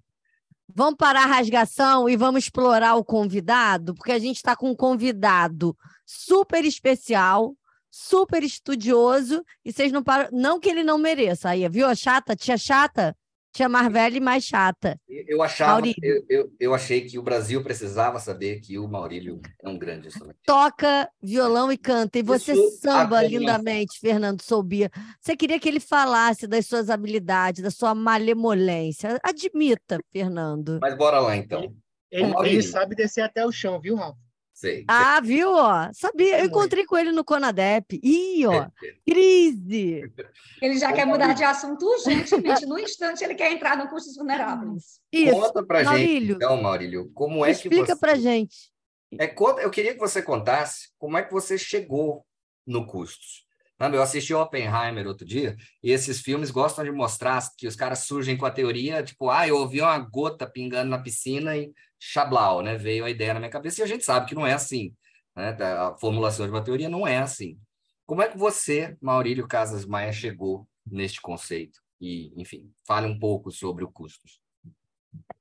Vamos 0.75 0.97
parar 0.97 1.23
a 1.25 1.27
rasgação 1.27 2.09
e 2.09 2.17
vamos 2.17 2.45
explorar 2.45 2.95
o 2.95 3.05
convidado, 3.05 3.95
porque 3.95 4.13
a 4.13 4.19
gente 4.19 4.37
está 4.37 4.55
com 4.55 4.71
um 4.71 4.77
convidado 4.77 5.77
super 6.05 6.65
especial, 6.65 7.57
super 7.91 8.43
estudioso, 8.45 9.43
e 9.65 9.73
vocês 9.73 9.91
não 9.91 10.03
param. 10.03 10.29
Não 10.31 10.61
que 10.61 10.69
ele 10.69 10.85
não 10.85 10.99
mereça. 10.99 11.49
Aí, 11.49 11.69
viu? 11.69 11.87
A 11.87 11.95
chata, 11.95 12.37
tia 12.37 12.57
chata, 12.57 13.17
tia 13.59 13.69
mais 13.69 13.93
velha 13.93 14.17
e 14.17 14.21
mais 14.21 14.45
chata. 14.45 14.99
Eu 15.09 15.43
achava, 15.43 15.87
eu, 16.00 16.25
eu, 16.29 16.53
eu 16.61 16.75
achei 16.75 17.00
que 17.00 17.19
o 17.19 17.23
Brasil 17.23 17.62
precisava 17.62 18.21
saber 18.21 18.61
que 18.61 18.79
o 18.79 18.87
Maurílio 18.87 19.41
é 19.61 19.69
um 19.69 19.77
grande 19.77 20.07
instrumento. 20.07 20.38
Toca 20.47 21.11
violão 21.21 21.73
e 21.73 21.77
canta. 21.77 22.19
E 22.19 22.23
você 22.23 22.53
Isso 22.53 22.79
samba 22.81 23.23
lindamente, 23.23 23.99
Fernando 23.99 24.43
Soubia. 24.43 24.91
Você 25.21 25.37
queria 25.37 25.59
que 25.59 25.69
ele 25.69 25.81
falasse 25.81 26.47
das 26.47 26.67
suas 26.67 26.88
habilidades, 26.88 27.62
da 27.62 27.71
sua 27.71 27.95
malemolência. 27.95 29.19
Admita, 29.23 29.99
Fernando. 30.12 30.79
Mas 30.81 30.97
bora 30.97 31.19
lá, 31.19 31.37
então. 31.37 31.75
Ele, 32.11 32.33
ele 32.45 32.62
sabe 32.62 32.95
descer 32.95 33.23
até 33.23 33.45
o 33.45 33.53
chão, 33.53 33.81
viu, 33.81 33.97
Rafa? 33.97 34.27
Sei. 34.59 34.85
Ah, 34.88 35.21
viu? 35.21 35.53
Ó, 35.53 35.88
sabia. 35.93 36.41
Eu 36.41 36.47
encontrei 36.47 36.85
com 36.85 36.99
ele 36.99 37.12
no 37.12 37.25
Conadep. 37.25 38.00
Ih, 38.03 38.45
ó, 38.45 38.67
sei. 38.81 38.99
crise. 39.07 40.12
ele 40.61 40.77
já 40.81 40.93
quer 40.93 41.05
mudar 41.07 41.33
de 41.33 41.45
assunto 41.45 41.87
urgentemente. 41.87 42.67
No 42.67 42.77
instante, 42.77 43.23
ele 43.23 43.37
quer 43.37 43.53
entrar 43.53 43.77
no 43.77 43.88
custos 43.88 44.17
vulneráveis. 44.17 44.99
Isso. 45.12 45.33
Conta 45.33 45.65
pra 45.65 45.79
gente, 45.85 45.87
Maurílio, 45.91 46.35
então, 46.35 46.61
Maurílio, 46.61 47.11
como 47.15 47.45
é 47.45 47.50
que 47.50 47.69
explica 47.69 47.95
você... 47.95 48.00
pra 48.00 48.17
gente. 48.17 48.73
É, 49.17 49.29
conta- 49.29 49.62
eu 49.62 49.71
queria 49.71 49.95
que 49.95 50.00
você 50.00 50.21
contasse 50.21 50.88
como 50.99 51.17
é 51.17 51.23
que 51.23 51.33
você 51.33 51.57
chegou 51.57 52.27
no 52.67 52.85
Custos. 52.85 53.47
Eu 53.80 54.02
assisti 54.02 54.35
Oppenheimer 54.35 55.06
outro 55.06 55.25
dia, 55.25 55.56
e 55.82 55.92
esses 55.92 56.20
filmes 56.20 56.50
gostam 56.50 56.85
de 56.85 56.90
mostrar 56.90 57.40
que 57.56 57.66
os 57.66 57.76
caras 57.76 58.00
surgem 58.00 58.37
com 58.37 58.44
a 58.44 58.50
teoria, 58.50 59.02
tipo, 59.04 59.30
ah, 59.30 59.47
eu 59.47 59.56
ouvi 59.56 59.80
uma 59.80 59.99
gota 59.99 60.47
pingando 60.49 60.90
na 60.90 60.99
piscina 60.99 61.56
e 61.56 61.73
chablau, 61.99 62.61
né? 62.61 62.76
Veio 62.76 63.04
a 63.04 63.11
ideia 63.11 63.35
na 63.35 63.40
minha 63.40 63.52
cabeça, 63.52 63.80
e 63.80 63.85
a 63.85 63.87
gente 63.87 64.04
sabe 64.04 64.26
que 64.26 64.35
não 64.35 64.47
é 64.47 64.52
assim. 64.52 64.92
Né? 65.37 65.50
A 65.61 65.97
formulação 65.97 66.44
de 66.44 66.52
uma 66.52 66.64
teoria 66.64 66.88
não 66.88 67.06
é 67.06 67.18
assim. 67.18 67.56
Como 68.04 68.20
é 68.20 68.28
que 68.28 68.37
você, 68.37 68.97
Maurílio 69.00 69.47
Casas 69.47 69.85
Maia, 69.85 70.12
chegou 70.12 70.68
neste 70.85 71.20
conceito? 71.20 71.80
E, 72.00 72.32
enfim, 72.40 72.73
fale 72.87 73.06
um 73.06 73.18
pouco 73.18 73.50
sobre 73.52 73.85
o 73.85 73.90
Custos. 73.90 74.40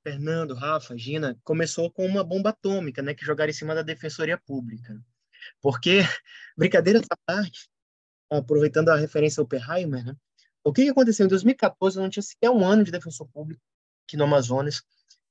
Fernando, 0.02 0.54
Rafa, 0.54 0.96
Gina, 0.96 1.36
começou 1.42 1.90
com 1.90 2.06
uma 2.06 2.22
bomba 2.22 2.50
atômica, 2.50 3.02
né, 3.02 3.14
que 3.14 3.24
jogaram 3.24 3.50
em 3.50 3.54
cima 3.54 3.74
da 3.74 3.82
Defensoria 3.82 4.38
Pública. 4.38 5.00
Porque, 5.60 6.00
brincadeira 6.56 7.00
à 7.00 7.16
parte, 7.26 7.68
aproveitando 8.30 8.88
a 8.90 8.96
referência 8.96 9.40
ao 9.40 9.44
Oppenheimer, 9.44 10.04
né, 10.04 10.16
o 10.64 10.72
que 10.72 10.84
que 10.84 10.90
aconteceu? 10.90 11.26
Em 11.26 11.28
2014, 11.28 11.96
eu 11.96 12.02
não 12.02 12.10
tinha 12.10 12.22
sequer 12.22 12.50
um 12.50 12.64
ano 12.64 12.84
de 12.84 12.90
defensor 12.90 13.26
público 13.28 13.62
aqui 14.06 14.16
no 14.16 14.24
Amazonas, 14.24 14.82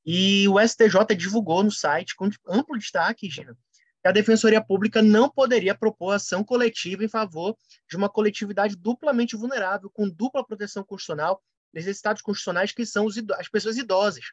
e 0.06 0.48
o 0.48 0.60
STJ 0.60 1.16
divulgou 1.18 1.63
no 1.63 1.72
site, 1.72 2.16
com 2.16 2.30
amplo 2.48 2.77
destaque, 2.77 3.30
Gina, 3.30 3.58
que 4.01 4.08
a 4.08 4.12
Defensoria 4.12 4.63
Pública 4.63 5.01
não 5.01 5.30
poderia 5.30 5.75
propor 5.75 6.12
ação 6.12 6.44
coletiva 6.44 7.04
em 7.04 7.10
favor 7.10 7.58
de 7.89 7.98
uma 7.98 8.08
coletividade 8.08 8.75
duplamente 8.75 9.36
vulnerável, 9.36 9.89
com 9.89 10.08
dupla 10.10 10.46
proteção 10.46 10.84
constitucional, 10.84 11.44
necessitados 11.74 12.22
constitucionais 12.22 12.72
que 12.72 12.86
são 12.86 13.08
as 13.38 13.50
pessoas 13.50 13.77
idosas. 13.77 14.32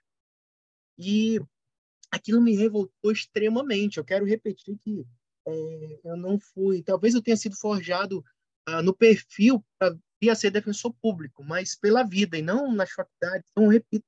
E 0.96 1.40
aquilo 2.10 2.40
me 2.40 2.54
revoltou 2.54 3.10
extremamente. 3.10 3.98
Eu 3.98 4.04
quero 4.04 4.24
repetir 4.24 4.78
que 4.78 5.04
é, 5.46 6.00
eu 6.04 6.16
não 6.16 6.38
fui. 6.38 6.82
Talvez 6.82 7.14
eu 7.14 7.22
tenha 7.22 7.36
sido 7.36 7.56
forjado 7.56 8.24
ah, 8.66 8.82
no 8.82 8.94
perfil 8.94 9.64
para 9.78 9.96
a 10.30 10.34
ser 10.34 10.50
defensor 10.50 10.94
público, 11.02 11.44
mas 11.44 11.74
pela 11.74 12.02
vida 12.02 12.38
e 12.38 12.42
não 12.42 12.72
nas 12.72 12.90
faculdades. 12.90 13.46
Então, 13.50 13.68
repito, 13.68 14.06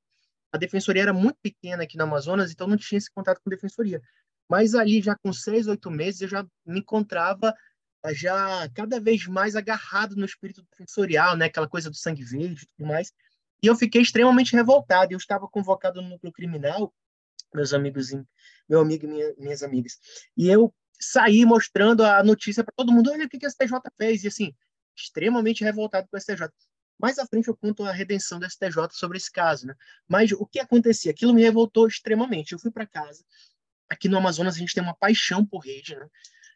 a 0.51 0.57
defensoria 0.57 1.03
era 1.03 1.13
muito 1.13 1.39
pequena 1.43 1.83
aqui 1.83 1.97
no 1.97 2.05
Amazonas, 2.05 2.51
então 2.51 2.67
não 2.67 2.77
tinha 2.77 2.97
esse 2.97 3.11
contato 3.11 3.41
com 3.43 3.51
defensoria. 3.51 4.01
Mas 4.49 4.75
ali, 4.75 5.03
já 5.03 5.15
com 5.17 5.33
seis, 5.33 5.67
oito 5.67 5.91
meses, 5.91 6.23
eu 6.23 6.29
já 6.29 6.47
me 6.65 6.81
encontrava 6.81 7.55
ah, 8.03 8.15
já 8.15 8.69
cada 8.75 9.01
vez 9.01 9.27
mais 9.27 9.57
agarrado 9.57 10.17
no 10.17 10.25
espírito 10.25 10.65
defensorial, 10.71 11.37
né? 11.37 11.47
aquela 11.47 11.69
coisa 11.69 11.91
do 11.91 11.97
sangue 11.97 12.25
verde 12.25 12.63
e 12.63 12.67
tudo 12.77 12.87
mais. 12.89 13.13
E 13.63 13.67
eu 13.67 13.77
fiquei 13.77 14.01
extremamente 14.01 14.55
revoltado. 14.55 15.13
Eu 15.13 15.19
estava 15.19 15.49
convocado 15.49 16.01
no 16.01 16.11
núcleo 16.11 16.33
criminal, 16.33 16.95
meus 17.53 17.73
amigos, 17.73 18.11
meu 18.69 18.81
amigo 18.81 19.05
e 19.07 19.09
minha, 19.09 19.35
minhas 19.39 19.63
amigas. 19.63 19.99
E 20.37 20.49
eu 20.49 20.73
saí 21.01 21.45
mostrando 21.45 22.05
a 22.05 22.23
notícia 22.23 22.65
para 22.65 22.75
todo 22.77 22.93
mundo: 22.93 23.11
olha 23.11 23.27
o 23.27 23.29
que, 23.29 23.39
que 23.39 23.47
a 23.47 23.51
STJ 23.51 23.73
fez. 23.97 24.25
E 24.25 24.29
assim, 24.29 24.55
extremamente 24.97 25.63
revoltado 25.63 26.09
com 26.09 26.17
o 26.17 26.21
STJ. 26.21 26.49
Mais 26.99 27.19
à 27.19 27.27
frente 27.27 27.49
eu 27.49 27.57
conto 27.57 27.85
a 27.85 27.93
redenção 27.93 28.39
do 28.39 28.49
STJ 28.49 28.89
sobre 28.93 29.19
esse 29.19 29.31
caso. 29.31 29.67
Né? 29.67 29.75
Mas 30.09 30.33
o 30.33 30.47
que 30.47 30.59
acontecia? 30.59 31.11
Aquilo 31.11 31.35
me 31.35 31.43
revoltou 31.43 31.87
extremamente. 31.87 32.53
Eu 32.53 32.59
fui 32.59 32.71
para 32.71 32.87
casa. 32.87 33.23
Aqui 33.89 34.09
no 34.09 34.17
Amazonas 34.17 34.57
a 34.57 34.59
gente 34.59 34.75
tem 34.75 34.83
uma 34.83 34.97
paixão 34.97 35.45
por 35.45 35.61
rede. 35.61 35.95
Né? 35.95 36.09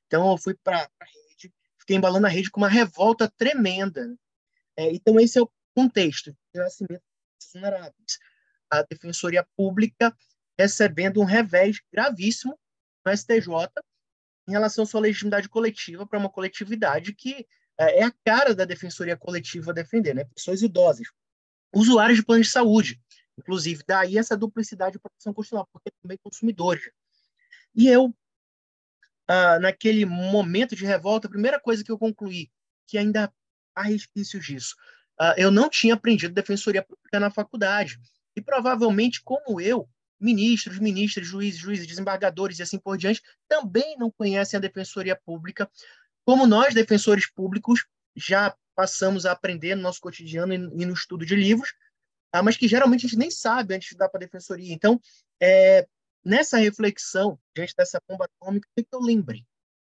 Então 0.07 0.31
eu 0.31 0.39
fui 0.39 0.55
para 0.55 0.79
a 0.79 1.05
rede, 1.05 1.53
fiquei 1.79 1.97
embalando 1.97 2.27
a 2.27 2.31
rede 2.31 2.51
com 2.51 2.61
uma 2.61 2.69
revolta 2.69 3.31
tremenda. 3.37 4.17
É, 4.77 4.91
então 4.93 5.21
esse 5.21 5.39
é 5.39 5.43
o 5.43 5.51
contexto 5.75 6.35
de 6.55 6.61
nascimento 6.61 7.03
dos 7.39 7.53
vulneráveis. 7.53 8.19
A 8.71 8.83
Defensoria 8.83 9.47
Pública 9.57 10.17
recebendo 10.59 11.21
um 11.21 11.25
revés 11.25 11.81
gravíssimo 11.93 12.59
no 13.05 13.17
STJ 13.17 13.69
em 14.49 14.53
relação 14.53 14.85
à 14.85 14.87
sua 14.87 15.01
legitimidade 15.01 15.49
coletiva 15.49 16.07
para 16.07 16.19
uma 16.19 16.31
coletividade 16.31 17.15
que 17.15 17.47
é, 17.79 18.01
é 18.01 18.05
a 18.05 18.13
cara 18.25 18.55
da 18.55 18.65
defensoria 18.65 19.17
coletiva 19.17 19.73
defender, 19.73 20.15
né? 20.15 20.25
Pessoas 20.35 20.63
idosas, 20.63 21.09
usuários 21.73 22.19
de 22.19 22.25
planos 22.25 22.47
de 22.47 22.53
saúde, 22.53 23.01
inclusive, 23.39 23.83
daí 23.87 24.19
essa 24.19 24.37
duplicidade 24.37 24.93
de 24.93 24.99
proteção 24.99 25.33
constitucional, 25.33 25.69
porque 25.73 25.91
também 26.03 26.19
consumidores. 26.23 26.91
E 27.75 27.89
eu, 27.89 28.15
ah, 29.27 29.59
naquele 29.59 30.05
momento 30.05 30.77
de 30.77 30.85
revolta, 30.85 31.27
a 31.27 31.31
primeira 31.31 31.59
coisa 31.59 31.83
que 31.83 31.91
eu 31.91 31.99
concluí, 31.99 32.51
que 32.87 32.99
ainda 32.99 33.33
há 33.75 33.83
resquícios 33.83 34.45
disso, 34.45 34.77
ah, 35.19 35.35
eu 35.39 35.51
não 35.51 35.71
tinha 35.71 35.95
aprendido 35.95 36.35
defensoria 36.35 36.83
pública 36.83 37.21
na 37.21 37.31
faculdade. 37.31 37.99
E 38.37 38.43
provavelmente, 38.43 39.23
como 39.23 39.61
eu, 39.61 39.89
ministros, 40.21 40.79
ministras, 40.79 41.27
juízes, 41.27 41.59
juízes, 41.59 41.87
desembargadores 41.87 42.59
e 42.59 42.63
assim 42.63 42.79
por 42.79 42.99
diante, 42.99 43.23
também 43.49 43.97
não 43.97 44.11
conhecem 44.11 44.59
a 44.59 44.61
defensoria 44.61 45.17
pública, 45.17 45.71
como 46.25 46.47
nós, 46.47 46.75
defensores 46.75 47.29
públicos, 47.31 47.87
já 48.15 48.55
passamos 48.75 49.27
a 49.27 49.33
aprender 49.33 49.75
no 49.75 49.83
nosso 49.83 50.01
cotidiano 50.01 50.55
e 50.55 50.87
no 50.87 50.93
estudo 50.93 51.25
de 51.25 51.35
livros, 51.35 51.75
ah, 52.33 52.43
mas 52.43 52.57
que 52.57 52.69
geralmente 52.69 53.07
a 53.07 53.09
gente 53.09 53.19
nem 53.19 53.31
sabe 53.31 53.75
antes 53.75 53.91
de 53.91 53.97
dar 53.97 54.09
para 54.09 54.19
a 54.19 54.25
defensoria. 54.27 54.73
Então, 54.73 55.01
é, 55.41 55.87
nessa 56.25 56.59
reflexão, 56.59 57.39
diante 57.55 57.75
dessa 57.75 58.01
bomba 58.09 58.27
atômica, 58.27 58.69
o 58.71 58.83
que 58.83 58.87
eu 58.93 59.01
lembrei? 59.01 59.45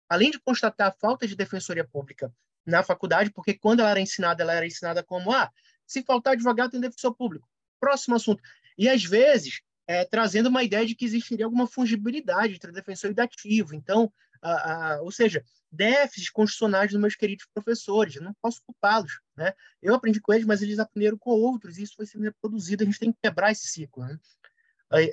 Além 0.10 0.32
de 0.32 0.40
constatar 0.40 0.90
a 0.90 0.92
falta 0.92 1.28
de 1.28 1.36
defensoria 1.36 1.86
pública 1.86 2.34
na 2.66 2.84
faculdade, 2.84 3.32
porque 3.32 3.54
quando 3.54 3.80
ela 3.80 3.92
era 3.92 4.02
ensinada, 4.02 4.44
ela 4.44 4.54
era 4.54 4.66
ensinada 4.66 5.04
como, 5.04 5.32
ah, 5.32 5.52
se 5.86 6.04
faltar 6.04 6.34
advogado, 6.34 6.72
tem 6.72 6.82
defensor 6.82 7.16
público. 7.16 7.48
próximo 7.80 8.16
assunto. 8.16 8.42
E 8.78 8.90
às 8.90 9.04
vezes 9.04 9.62
é, 9.88 10.06
trazendo 10.06 10.50
uma 10.50 10.64
ideia 10.64 10.86
de 10.86 10.96
que 10.96 11.06
existiria 11.06 11.46
alguma 11.46 11.68
fungibilidade 11.68 12.56
entre 12.56 12.72
defensor 12.72 13.12
e 13.12 13.14
dativo. 13.14 13.76
Então, 13.76 14.12
a, 14.42 14.94
a, 14.96 15.02
ou 15.02 15.12
seja, 15.12 15.44
déficits 15.72 16.30
constitucionais 16.30 16.92
dos 16.92 17.00
meus 17.00 17.16
queridos 17.16 17.48
professores, 17.54 18.16
eu 18.16 18.24
não 18.24 18.34
posso 18.42 18.62
culpá-los. 18.66 19.20
Né? 19.36 19.54
Eu 19.82 19.94
aprendi 19.94 20.20
com 20.20 20.34
eles, 20.34 20.46
mas 20.46 20.62
eles 20.62 20.80
aprenderam 20.80 21.18
com 21.18 21.32
outros, 21.32 21.78
e 21.78 21.84
isso 21.84 21.96
foi 21.96 22.06
sendo 22.06 22.24
reproduzido, 22.24 22.84
a 22.84 22.86
gente 22.86 23.00
tem 23.00 23.12
que 23.12 23.20
quebrar 23.22 23.52
esse 23.52 23.68
ciclo. 23.68 24.06
Né? 24.06 24.18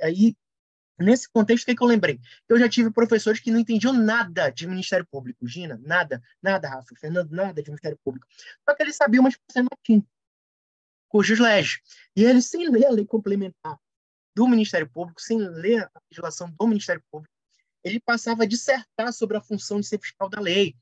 Aí, 0.03 0.37
nesse 0.99 1.29
contexto, 1.29 1.65
o 1.65 1.67
que, 1.67 1.73
é 1.73 1.77
que 1.77 1.83
eu 1.83 1.87
lembrei? 1.87 2.21
Eu 2.49 2.59
já 2.59 2.69
tive 2.69 2.91
professores 2.91 3.41
que 3.41 3.51
não 3.51 3.59
entendiam 3.59 3.93
nada 3.93 4.51
de 4.51 4.67
Ministério 4.67 5.07
Público, 5.11 5.47
Gina, 5.47 5.81
nada, 5.83 6.23
nada, 6.41 6.69
Rafa, 6.69 6.95
Fernando, 6.99 7.31
nada 7.31 7.63
de 7.63 7.71
Ministério 7.71 7.99
Público. 8.05 8.27
Só 8.69 8.75
que 8.75 8.83
eles 8.83 8.97
sabiam 8.97 9.23
uma 9.23 9.29
expressão 9.29 9.67
latim, 9.71 10.07
cujos 11.09 11.39
leges. 11.39 11.81
E 12.17 12.25
eles, 12.25 12.47
sem 12.47 12.69
ler 12.71 12.87
a 12.87 12.91
lei 12.91 13.07
complementar 13.07 13.79
do 14.35 14.49
Ministério 14.49 14.89
Público, 14.89 15.21
sem 15.21 15.39
ler 15.39 15.85
a 15.85 16.01
legislação 16.11 16.51
do 16.51 16.67
Ministério 16.67 17.03
Público, 17.11 17.33
ele 17.85 18.01
passava 18.01 18.45
a 18.45 18.47
dissertar 18.47 19.13
sobre 19.13 19.37
a 19.37 19.41
função 19.41 19.81
de 19.81 19.87
ser 19.87 19.99
fiscal 19.99 20.29
da 20.29 20.41
lei. 20.41 20.77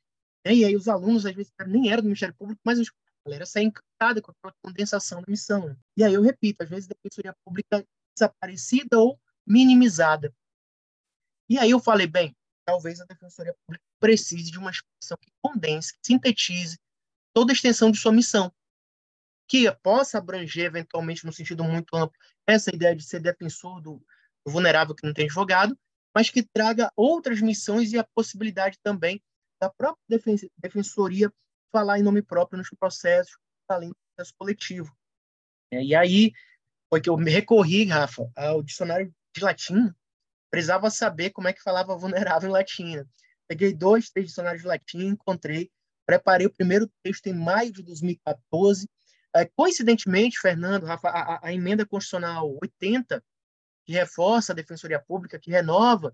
Né? 0.44 0.54
E 0.54 0.64
aí 0.64 0.76
os 0.76 0.88
alunos, 0.88 1.26
às 1.26 1.34
vezes, 1.34 1.52
nem 1.66 1.90
eram 1.90 2.02
do 2.02 2.06
Ministério 2.06 2.34
Público, 2.34 2.60
mas 2.64 2.78
a 2.78 2.82
galera 3.26 3.46
saía 3.46 3.66
encantada 3.66 4.20
com 4.20 4.32
a 4.44 4.52
condensação 4.62 5.20
da 5.20 5.26
missão. 5.28 5.66
Né? 5.66 5.76
E 5.96 6.04
aí 6.04 6.14
eu 6.14 6.22
repito, 6.22 6.62
às 6.62 6.68
vezes 6.68 6.90
a 6.90 6.94
Defensoria 6.94 7.34
Pública 7.44 7.84
desaparecida 8.14 8.98
ou 8.98 9.18
minimizada. 9.46 10.34
E 11.48 11.58
aí 11.58 11.70
eu 11.70 11.80
falei, 11.80 12.06
bem, 12.06 12.36
talvez 12.64 13.00
a 13.00 13.04
Defensoria 13.04 13.54
Pública 13.66 13.84
precise 13.98 14.50
de 14.50 14.58
uma 14.58 14.70
expressão 14.70 15.16
que 15.20 15.30
condense, 15.42 15.94
que 15.94 16.00
sintetize 16.06 16.78
toda 17.32 17.52
a 17.52 17.54
extensão 17.54 17.90
de 17.90 17.98
sua 17.98 18.12
missão 18.12 18.52
que 19.50 19.68
possa 19.82 20.18
abranger, 20.18 20.66
eventualmente, 20.66 21.26
no 21.26 21.32
sentido 21.32 21.64
muito 21.64 21.96
amplo, 21.96 22.16
essa 22.52 22.74
ideia 22.74 22.94
de 22.94 23.02
ser 23.02 23.20
defensor 23.20 23.80
do, 23.80 24.02
vulnerável 24.46 24.94
que 24.94 25.06
não 25.06 25.12
tem 25.12 25.26
advogado, 25.26 25.78
mas 26.14 26.30
que 26.30 26.42
traga 26.42 26.90
outras 26.96 27.40
missões 27.40 27.92
e 27.92 27.98
a 27.98 28.06
possibilidade 28.14 28.78
também 28.82 29.22
da 29.60 29.70
própria 29.70 30.20
defensoria 30.58 31.32
falar 31.70 31.98
em 31.98 32.02
nome 32.02 32.22
próprio 32.22 32.58
nos 32.58 32.70
processos, 32.70 33.36
além 33.68 33.90
do 33.90 33.96
processo 34.14 34.34
coletivo. 34.36 34.92
É, 35.70 35.82
e 35.82 35.94
aí 35.94 36.32
foi 36.88 37.00
que 37.00 37.08
eu 37.08 37.16
me 37.16 37.30
recorri, 37.30 37.84
Rafa, 37.84 38.28
ao 38.34 38.62
dicionário 38.62 39.14
de 39.34 39.42
latim, 39.42 39.92
precisava 40.50 40.90
saber 40.90 41.30
como 41.30 41.46
é 41.46 41.52
que 41.52 41.62
falava 41.62 41.96
vulnerável 41.96 42.48
em 42.48 42.52
latim. 42.52 42.96
Né? 42.96 43.04
Peguei 43.46 43.72
dois, 43.72 44.10
três 44.10 44.28
dicionários 44.28 44.62
de 44.62 44.68
latim, 44.68 45.06
encontrei, 45.06 45.70
preparei 46.04 46.46
o 46.48 46.52
primeiro 46.52 46.90
texto 47.04 47.28
em 47.28 47.32
maio 47.32 47.72
de 47.72 47.82
2014, 47.84 48.84
é, 48.84 48.88
coincidentemente, 49.56 50.40
Fernando, 50.40 50.84
Rafa, 50.84 51.08
a, 51.08 51.48
a, 51.48 51.54
emenda 51.54 51.86
constitucional 51.86 52.58
80, 52.62 53.22
que 53.84 53.92
reforça 53.92 54.52
a 54.52 54.56
Defensoria 54.56 54.98
Pública, 54.98 55.38
que 55.38 55.50
renova 55.50 56.12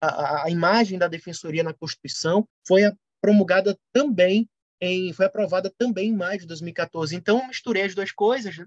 a, 0.00 0.44
a 0.44 0.50
imagem 0.50 0.98
da 0.98 1.08
Defensoria 1.08 1.62
na 1.62 1.74
Constituição, 1.74 2.48
foi 2.66 2.82
promulgada 3.20 3.78
também, 3.92 4.48
em, 4.80 5.12
foi 5.12 5.26
aprovada 5.26 5.72
também 5.76 6.10
em 6.10 6.16
maio 6.16 6.40
de 6.40 6.46
2014. 6.46 7.14
Então, 7.14 7.46
misturei 7.46 7.82
as 7.82 7.94
duas 7.94 8.12
coisas 8.12 8.56
né, 8.56 8.66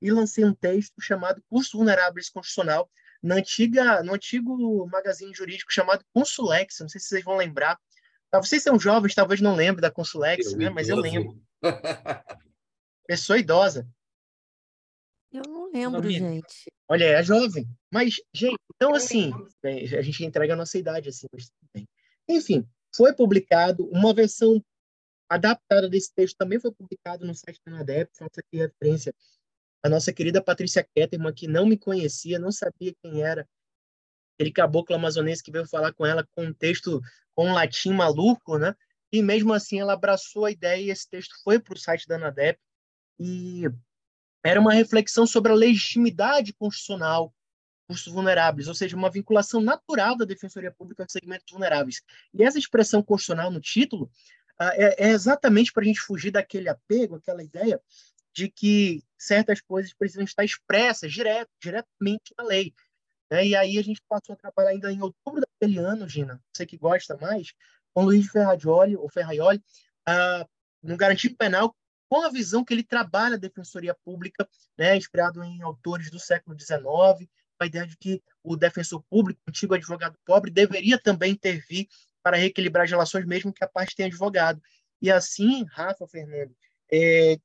e 0.00 0.10
lancei 0.10 0.44
um 0.44 0.54
texto 0.54 1.00
chamado 1.00 1.42
Curso 1.48 1.76
Vulneráveis 1.76 2.28
Constitucional, 2.28 2.90
na 3.22 3.36
antiga, 3.36 4.02
no 4.02 4.14
antigo 4.14 4.86
magazine 4.88 5.32
jurídico 5.32 5.72
chamado 5.72 6.04
Consulex, 6.12 6.80
não 6.80 6.88
sei 6.88 7.00
se 7.00 7.06
vocês 7.06 7.24
vão 7.24 7.36
lembrar. 7.36 7.78
Vocês 8.34 8.62
são 8.62 8.80
jovens, 8.80 9.14
talvez 9.14 9.40
não 9.40 9.54
lembrem 9.54 9.82
da 9.82 9.90
Consulex, 9.90 10.54
né? 10.54 10.70
mas 10.70 10.88
eu 10.88 10.96
lembro. 10.96 11.40
pessoa 13.06 13.38
idosa. 13.38 13.88
Eu 15.32 15.42
não 15.48 15.72
lembro, 15.72 16.10
gente. 16.10 16.70
Olha, 16.88 17.04
é 17.04 17.22
jovem. 17.22 17.66
Mas, 17.90 18.16
gente, 18.34 18.58
então 18.74 18.94
assim, 18.94 19.32
a 19.64 20.02
gente 20.02 20.24
entrega 20.24 20.52
a 20.52 20.56
nossa 20.56 20.76
idade, 20.76 21.08
assim, 21.08 21.26
mas 21.32 21.44
tudo 21.48 21.70
bem. 21.72 21.88
Enfim, 22.28 22.68
foi 22.94 23.14
publicado 23.14 23.86
uma 23.86 24.12
versão 24.12 24.62
adaptada 25.28 25.88
desse 25.88 26.12
texto, 26.14 26.36
também 26.36 26.60
foi 26.60 26.70
publicado 26.70 27.24
no 27.26 27.34
site 27.34 27.58
da 27.64 27.72
ANADEP, 27.72 28.10
faço 28.14 28.38
aqui 28.38 28.58
referência 28.58 29.14
a 29.82 29.88
nossa 29.88 30.12
querida 30.12 30.42
Patrícia 30.42 30.86
Ketterman, 30.94 31.32
que 31.32 31.48
não 31.48 31.66
me 31.66 31.76
conhecia, 31.76 32.38
não 32.38 32.52
sabia 32.52 32.94
quem 33.02 33.22
era 33.22 33.48
aquele 34.34 34.52
caboclo 34.52 34.94
amazonense 34.94 35.42
que 35.42 35.50
veio 35.50 35.66
falar 35.66 35.92
com 35.92 36.06
ela 36.06 36.26
com 36.36 36.44
um 36.44 36.52
texto 36.52 37.00
com 37.34 37.48
um 37.48 37.54
latim 37.54 37.92
maluco, 37.92 38.58
né? 38.58 38.74
E 39.10 39.22
mesmo 39.22 39.52
assim 39.52 39.80
ela 39.80 39.94
abraçou 39.94 40.44
a 40.44 40.50
ideia 40.50 40.80
e 40.80 40.90
esse 40.90 41.08
texto 41.08 41.34
foi 41.42 41.58
para 41.58 41.74
o 41.74 41.78
site 41.78 42.06
da 42.06 42.16
ANADEP 42.16 42.58
e 43.22 43.70
era 44.44 44.60
uma 44.60 44.72
reflexão 44.72 45.24
sobre 45.26 45.52
a 45.52 45.54
legitimidade 45.54 46.52
constitucional 46.52 47.32
dos 47.88 48.04
vulneráveis, 48.06 48.66
ou 48.66 48.74
seja, 48.74 48.96
uma 48.96 49.10
vinculação 49.10 49.60
natural 49.60 50.16
da 50.16 50.24
Defensoria 50.24 50.72
Pública 50.72 51.04
aos 51.04 51.12
segmentos 51.12 51.46
vulneráveis. 51.50 52.02
E 52.34 52.42
essa 52.42 52.58
expressão 52.58 53.02
constitucional 53.02 53.50
no 53.50 53.60
título 53.60 54.10
uh, 54.60 54.72
é, 54.74 55.06
é, 55.06 55.10
exatamente 55.10 55.72
para 55.72 55.82
a 55.82 55.86
gente 55.86 56.00
fugir 56.00 56.32
daquele 56.32 56.68
apego, 56.68 57.16
aquela 57.16 57.44
ideia 57.44 57.80
de 58.34 58.48
que 58.48 59.04
certas 59.16 59.60
coisas 59.60 59.92
precisam 59.92 60.24
estar 60.24 60.44
expressas 60.44 61.12
direto, 61.12 61.50
diretamente 61.60 62.34
na 62.36 62.44
lei. 62.44 62.74
Né? 63.30 63.46
E 63.48 63.54
aí 63.54 63.78
a 63.78 63.82
gente 63.82 64.00
passou 64.08 64.32
a 64.32 64.36
trabalhar 64.36 64.70
ainda 64.70 64.90
em 64.90 65.00
outubro 65.00 65.40
daquele 65.40 65.78
ano, 65.78 66.08
Gina, 66.08 66.42
você 66.52 66.66
que 66.66 66.78
gosta 66.78 67.16
mais, 67.18 67.52
com 67.94 68.04
Luiz 68.04 68.26
Ferraioli, 68.26 68.96
ou 68.96 69.06
uh, 69.06 70.48
no 70.82 70.96
garantido 70.96 71.36
penal 71.36 71.76
com 72.12 72.26
a 72.26 72.28
visão 72.28 72.62
que 72.62 72.74
ele 72.74 72.82
trabalha 72.82 73.36
a 73.36 73.38
defensoria 73.38 73.96
pública, 74.04 74.46
né, 74.76 74.94
inspirado 74.94 75.42
em 75.42 75.62
autores 75.62 76.10
do 76.10 76.18
século 76.18 76.54
XIX, 76.60 76.86
a 77.58 77.64
ideia 77.64 77.86
de 77.86 77.96
que 77.96 78.22
o 78.44 78.54
defensor 78.54 79.02
público, 79.08 79.40
antigo 79.48 79.72
advogado 79.74 80.18
pobre, 80.22 80.50
deveria 80.50 81.00
também 81.00 81.32
intervir 81.32 81.88
para 82.22 82.36
reequilibrar 82.36 82.84
as 82.84 82.90
relações, 82.90 83.24
mesmo 83.24 83.50
que 83.50 83.64
a 83.64 83.66
parte 83.66 83.96
tenha 83.96 84.08
advogado. 84.08 84.60
E 85.00 85.10
assim, 85.10 85.64
Rafa, 85.70 86.06
Fernando, 86.06 86.54
é, 86.92 87.38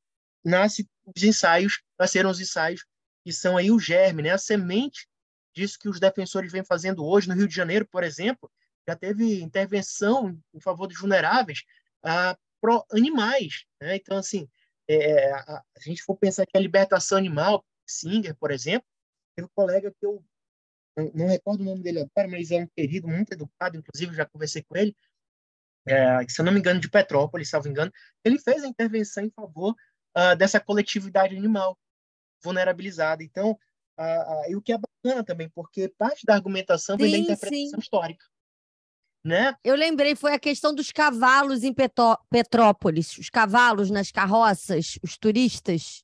nasce 0.44 0.86
os 1.16 1.24
ensaios, 1.24 1.82
nasceram 1.98 2.30
os 2.30 2.42
ensaios 2.42 2.86
que 3.24 3.32
são 3.32 3.56
aí 3.56 3.72
o 3.72 3.80
germe, 3.80 4.24
né, 4.24 4.32
a 4.32 4.38
semente 4.38 5.08
disso 5.56 5.80
que 5.80 5.88
os 5.88 5.98
defensores 5.98 6.52
vêm 6.52 6.66
fazendo 6.66 7.06
hoje 7.06 7.30
no 7.30 7.36
Rio 7.36 7.48
de 7.48 7.56
Janeiro, 7.56 7.88
por 7.90 8.04
exemplo, 8.04 8.52
já 8.86 8.98
teve 8.98 9.42
intervenção 9.42 10.38
em 10.54 10.60
favor 10.60 10.88
dos 10.88 11.00
vulneráveis 11.00 11.64
ah, 12.04 12.38
pro 12.60 12.86
animais, 12.92 13.64
né? 13.80 13.96
Então 13.96 14.18
assim, 14.18 14.50
é, 14.88 15.32
a, 15.32 15.58
a, 15.58 15.80
gente 15.80 16.04
for 16.04 16.16
pensar 16.16 16.46
que 16.46 16.58
a 16.58 16.62
libertação 16.62 17.18
animal, 17.18 17.66
Singer, 17.86 18.36
por 18.36 18.52
exemplo, 18.52 18.88
teve 19.36 19.46
um 19.48 19.52
colega 19.56 19.92
que 19.92 20.06
eu 20.06 20.24
não, 20.96 21.12
não 21.14 21.28
recordo 21.28 21.62
o 21.62 21.66
nome 21.66 21.84
dele 21.84 22.00
agora, 22.00 22.28
mas 22.28 22.52
é 22.52 22.58
um 22.58 22.68
querido, 22.68 23.08
muito 23.08 23.34
educado, 23.34 23.78
inclusive 23.78 24.16
já 24.16 24.26
conversei 24.26 24.64
com 24.64 24.76
ele, 24.76 24.96
é, 25.88 26.28
se 26.28 26.42
eu 26.42 26.46
não 26.46 26.52
me 26.52 26.60
engano, 26.60 26.80
de 26.80 26.90
Petrópolis, 26.90 27.50
salvo 27.50 27.70
engano, 27.70 27.92
ele 28.24 28.40
fez 28.40 28.64
a 28.64 28.68
intervenção 28.68 29.24
em 29.24 29.30
favor 29.30 29.74
uh, 30.18 30.36
dessa 30.36 30.60
coletividade 30.60 31.36
animal 31.36 31.78
vulnerabilizada. 32.44 33.24
Então, 33.24 33.52
uh, 33.98 34.02
uh, 34.02 34.52
e 34.52 34.56
o 34.56 34.62
que 34.62 34.74
é 34.74 34.78
bacana 34.78 35.24
também, 35.24 35.50
porque 35.50 35.88
parte 35.98 36.26
da 36.26 36.34
argumentação 36.34 36.98
vem 36.98 37.12
da 37.12 37.18
interpretação 37.18 37.70
sim. 37.70 37.80
histórica 37.80 38.26
né? 39.28 39.54
Eu 39.64 39.76
lembrei, 39.76 40.16
foi 40.16 40.34
a 40.34 40.40
questão 40.40 40.74
dos 40.74 40.92
cavalos 40.92 41.64
em 41.64 41.74
Petó 41.74 42.18
Petrópolis, 42.30 43.18
os 43.18 43.30
cavalos 43.30 43.92
nas 43.92 44.10
carroças, 44.10 44.98
os 45.04 45.18
turistas, 45.18 46.04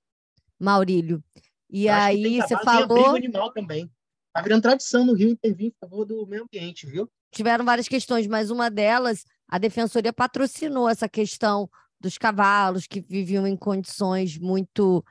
Maurílio. 0.60 1.24
E 1.70 1.88
aí 1.90 2.42
você 2.42 2.56
falou. 2.60 3.16
animal 3.16 3.52
também. 3.52 3.90
Tá 4.34 4.42
virando 4.42 4.64
tradição 4.64 5.06
no 5.06 5.14
Rio 5.14 5.30
intervir 5.30 5.68
em 5.68 5.76
favor 5.80 6.06
do 6.06 6.26
meio 6.28 6.44
ambiente, 6.44 6.86
viu? 6.86 7.10
Tiveram 7.32 7.64
várias 7.64 7.88
questões, 7.88 8.28
mas 8.28 8.52
uma 8.52 8.70
delas, 8.70 9.24
a 9.48 9.58
defensoria 9.58 10.12
patrocinou 10.12 10.90
essa 10.90 11.08
questão 11.08 11.70
dos 12.00 12.18
cavalos 12.18 12.86
que 12.86 13.00
viviam 13.00 13.48
em 13.48 13.56
condições 13.56 14.38
muito 14.38 15.04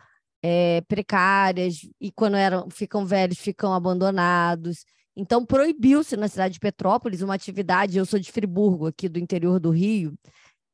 é, 0.42 0.82
precárias 0.82 1.88
e 2.00 2.12
quando 2.12 2.36
eram 2.36 2.68
ficam 2.68 3.06
velhos 3.06 3.38
ficam 3.38 3.72
abandonados. 3.72 4.84
Então, 5.16 5.44
proibiu-se 5.44 6.16
na 6.16 6.28
cidade 6.28 6.54
de 6.54 6.60
Petrópolis 6.60 7.22
uma 7.22 7.34
atividade. 7.34 7.98
Eu 7.98 8.06
sou 8.06 8.18
de 8.18 8.32
Friburgo, 8.32 8.86
aqui 8.86 9.08
do 9.08 9.18
interior 9.18 9.60
do 9.60 9.70
Rio, 9.70 10.16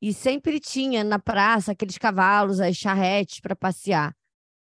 e 0.01 0.13
sempre 0.13 0.61
tinha 0.61 1.03
na 1.03 1.19
praça 1.19 1.73
aqueles 1.73 1.99
cavalos, 1.99 2.61
as 2.61 2.77
charretes 2.77 3.41
para 3.41 3.57
passear. 3.57 4.15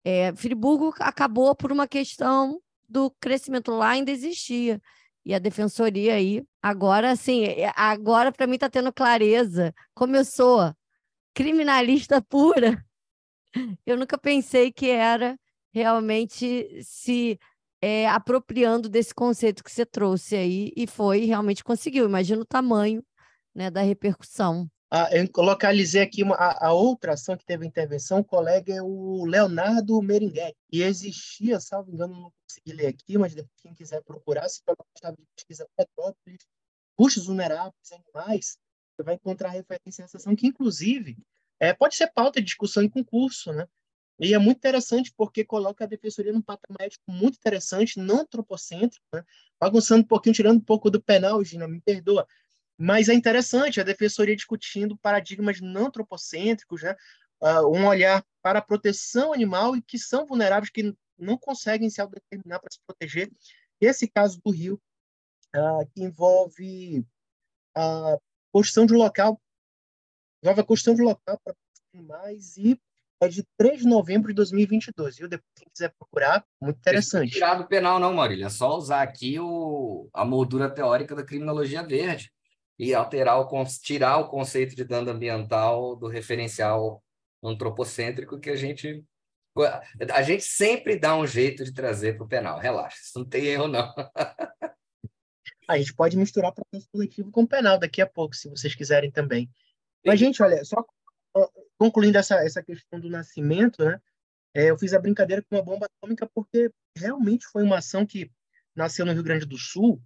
É, 0.04 0.34
Friburgo 0.36 0.94
acabou 1.00 1.56
por 1.56 1.72
uma 1.72 1.88
questão 1.88 2.62
do 2.88 3.10
crescimento 3.20 3.72
lá, 3.72 3.90
ainda 3.90 4.12
existia. 4.12 4.80
E 5.26 5.34
a 5.34 5.40
defensoria 5.40 6.14
aí, 6.14 6.44
agora, 6.62 7.12
assim, 7.12 7.46
é, 7.46 7.72
agora 7.76 8.32
para 8.32 8.46
mim 8.46 8.54
está 8.56 8.70
tendo 8.70 8.94
clareza. 8.94 9.74
Como 9.96 10.16
eu 10.16 10.24
sou 10.24 10.72
criminalista 11.34 12.22
pura, 12.30 12.86
eu 13.86 13.98
nunca 13.98 14.18
pensei 14.18 14.72
que 14.72 14.88
era 14.88 15.36
realmente 15.74 16.82
se 16.84 17.40
é, 17.82 18.08
apropriando 18.08 18.90
desse 18.90 19.14
conceito 19.14 19.64
que 19.64 19.72
você 19.72 19.86
trouxe 19.86 20.36
aí 20.36 20.72
e 20.76 20.88
foi 20.88 21.26
realmente 21.26 21.64
conseguiu. 21.64 22.06
Imagina 22.06 22.42
o 22.42 22.46
tamanho 22.46 23.04
né, 23.54 23.70
da 23.70 23.82
repercussão. 23.82 24.70
Ah, 24.92 25.10
eu 25.12 25.28
localizei 25.44 26.02
aqui 26.02 26.24
uma, 26.24 26.36
a, 26.36 26.68
a, 26.68 26.74
outra 26.74 27.14
ação 27.14 27.36
que 27.36 27.44
teve 27.44 27.66
intervenção, 27.66 28.20
o 28.20 28.24
colega 28.24 28.74
é 28.74 28.82
o 28.82 29.26
Leonardo 29.26 30.00
Meringuete, 30.02 30.56
e 30.72 30.84
existia, 30.84 31.60
salvo 31.60 31.92
engano, 31.92 32.14
não 32.14 32.34
consegui 32.48 32.74
ler 32.74 32.88
aqui, 32.88 33.18
mas 33.18 33.34
depois 33.34 33.52
quem 33.62 33.74
quiser 33.74 34.02
procurar, 34.04 34.48
se 34.48 34.62
o 34.68 35.12
de 35.12 35.18
pesquisa 35.36 35.68
Petrópolis, 35.76 36.48
custos 36.96 37.26
vulneráveis, 37.26 37.92
animais, 37.92 38.58
você 38.96 39.04
vai 39.04 39.16
encontrar 39.16 39.50
referência 39.50 40.04
a 40.04 40.06
essa 40.06 40.18
ação, 40.18 40.36
que 40.36 40.48
inclusive 40.48 41.18
é, 41.60 41.74
pode 41.74 41.96
ser 41.96 42.08
pauta 42.14 42.40
de 42.40 42.46
discussão 42.46 42.84
em 42.84 42.90
concurso, 42.90 43.52
né? 43.52 43.68
E 44.20 44.34
é 44.34 44.38
muito 44.38 44.58
interessante 44.58 45.14
porque 45.16 45.44
coloca 45.44 45.84
a 45.84 45.88
defensoria 45.88 46.32
num 46.32 46.42
patamar 46.42 46.88
ético 46.88 47.12
muito 47.12 47.36
interessante, 47.36 48.00
não 48.00 48.22
antropocêntrico, 48.22 49.06
né? 49.14 49.24
bagunçando 49.60 50.04
um 50.04 50.08
pouquinho, 50.08 50.36
tirando 50.36 50.58
um 50.58 50.64
pouco 50.64 50.90
do 50.90 51.02
penal, 51.02 51.44
Gina, 51.44 51.68
me 51.68 51.82
perdoa. 51.82 52.26
Mas 52.78 53.10
é 53.10 53.14
interessante 53.14 53.80
a 53.80 53.84
defensoria 53.84 54.36
discutindo 54.36 54.98
paradigmas 54.98 55.60
não 55.60 55.88
antropocêntricos, 55.88 56.82
né? 56.84 56.96
Uh, 57.42 57.68
um 57.68 57.86
olhar 57.86 58.26
para 58.42 58.60
a 58.60 58.62
proteção 58.62 59.34
animal 59.34 59.76
e 59.76 59.82
que 59.82 60.00
são 60.00 60.26
vulneráveis, 60.26 60.70
que 60.70 60.96
não 61.18 61.38
conseguem 61.38 61.90
se 61.90 62.02
autodeterminar 62.02 62.60
para 62.62 62.72
se 62.72 62.80
proteger. 62.86 63.32
Esse 63.80 64.08
caso 64.08 64.40
do 64.44 64.52
Rio, 64.52 64.82
uh, 65.56 65.86
que 65.94 66.04
envolve 66.04 67.06
a 67.76 68.18
construção 68.52 68.86
de 68.86 68.94
local, 68.94 69.42
envolve 70.42 70.62
a 70.62 70.66
construção 70.66 70.96
de 70.96 71.02
local 71.02 71.40
para 71.44 71.56
animais 71.94 72.58
e 72.58 72.80
é 73.22 73.28
de 73.28 73.46
3 73.58 73.80
de 73.80 73.88
novembro 73.88 74.30
de 74.30 74.36
2022, 74.36 75.18
viu? 75.18 75.30
Depois, 75.30 75.50
quem 75.56 75.68
quiser 75.70 75.94
procurar, 75.98 76.46
muito 76.62 76.78
interessante. 76.78 77.32
Não 77.32 77.34
tirar 77.34 77.56
do 77.56 77.68
penal, 77.68 78.00
não, 78.00 78.14
Marília. 78.14 78.46
É 78.46 78.50
só 78.50 78.76
usar 78.76 79.02
aqui 79.02 79.40
o, 79.40 80.10
a 80.14 80.26
moldura 80.26 80.70
teórica 80.70 81.16
da 81.16 81.24
criminologia 81.24 81.84
verde 81.84 82.32
e 82.78 82.94
alterar 82.94 83.40
o, 83.40 83.66
tirar 83.82 84.18
o 84.18 84.28
conceito 84.28 84.76
de 84.76 84.84
dano 84.84 85.12
ambiental 85.12 85.96
do 85.96 86.08
referencial 86.08 87.02
antropocêntrico 87.44 88.40
que 88.40 88.50
a 88.50 88.56
gente. 88.56 89.04
A 90.14 90.22
gente 90.22 90.44
sempre 90.44 91.00
dá 91.00 91.16
um 91.16 91.26
jeito 91.26 91.64
de 91.64 91.74
trazer 91.74 92.18
para 92.18 92.26
o 92.26 92.28
penal. 92.28 92.60
Relaxa, 92.60 92.98
isso 93.02 93.20
não 93.20 93.26
tem 93.26 93.46
erro, 93.46 93.70
não. 93.70 93.94
a 95.68 95.78
gente 95.78 95.94
pode 95.94 96.18
misturar 96.18 96.52
processo 96.52 96.90
coletivo 96.92 97.32
com 97.32 97.46
penal 97.46 97.80
daqui 97.80 98.02
a 98.02 98.06
pouco, 98.06 98.36
se 98.36 98.50
vocês 98.50 98.76
quiserem 98.76 99.10
também. 99.10 99.50
Mas, 100.06 100.20
gente, 100.20 100.44
olha, 100.44 100.64
só 100.66 100.86
concluindo 101.78 102.18
essa, 102.18 102.36
essa 102.36 102.64
questão 102.64 103.00
do 103.00 103.10
nascimento, 103.10 103.84
né? 103.84 104.00
É, 104.54 104.70
eu 104.70 104.78
fiz 104.78 104.94
a 104.94 105.00
brincadeira 105.00 105.42
com 105.42 105.56
uma 105.56 105.64
bomba 105.64 105.86
atômica 105.86 106.30
porque 106.34 106.72
realmente 106.98 107.46
foi 107.48 107.64
uma 107.64 107.80
ação 107.80 108.06
que 108.06 108.32
nasceu 108.74 109.06
no 109.06 109.12
Rio 109.12 109.24
Grande 109.24 109.46
do 109.46 109.58
Sul. 109.58 110.02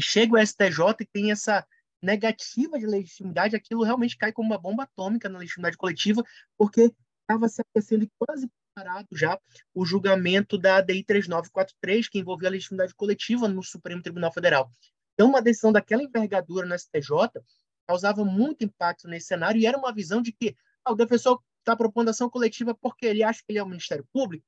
Chega 0.00 0.34
o 0.34 0.46
STJ 0.46 0.96
e 1.00 1.06
tem 1.06 1.30
essa 1.30 1.64
negativa 2.02 2.78
de 2.78 2.86
legitimidade, 2.86 3.56
aquilo 3.56 3.82
realmente 3.82 4.16
cai 4.16 4.32
como 4.32 4.50
uma 4.50 4.58
bomba 4.58 4.84
atômica 4.84 5.28
na 5.28 5.38
legitimidade 5.38 5.76
coletiva, 5.76 6.22
porque 6.56 6.92
estava 7.22 7.48
se 7.48 7.60
aquecendo 7.60 8.08
quase 8.18 8.48
parado 8.74 9.08
já 9.12 9.38
o 9.74 9.84
julgamento 9.84 10.56
da 10.56 10.76
ADI 10.76 11.02
3943, 11.04 12.08
que 12.08 12.18
envolvia 12.18 12.48
a 12.48 12.52
legitimidade 12.52 12.94
coletiva 12.94 13.48
no 13.48 13.62
Supremo 13.62 14.02
Tribunal 14.02 14.32
Federal. 14.32 14.70
Então, 15.14 15.28
uma 15.28 15.42
decisão 15.42 15.72
daquela 15.72 16.02
envergadura 16.02 16.64
no 16.64 16.78
STJ 16.78 17.42
causava 17.86 18.24
muito 18.24 18.64
impacto 18.64 19.08
nesse 19.08 19.26
cenário 19.26 19.60
e 19.60 19.66
era 19.66 19.76
uma 19.76 19.92
visão 19.92 20.22
de 20.22 20.30
que 20.30 20.56
o 20.90 20.96
defensor 20.96 21.40
está 21.58 21.76
propondo 21.76 22.08
ação 22.08 22.30
coletiva 22.30 22.74
porque 22.74 23.06
ele 23.06 23.22
acha 23.22 23.40
que 23.40 23.52
ele 23.52 23.58
é 23.58 23.62
o 23.62 23.68
Ministério 23.68 24.06
Público, 24.12 24.44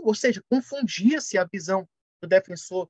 ou 0.00 0.14
seja, 0.14 0.42
confundia-se 0.50 1.38
a 1.38 1.44
visão 1.44 1.88
do 2.20 2.28
defensor 2.28 2.88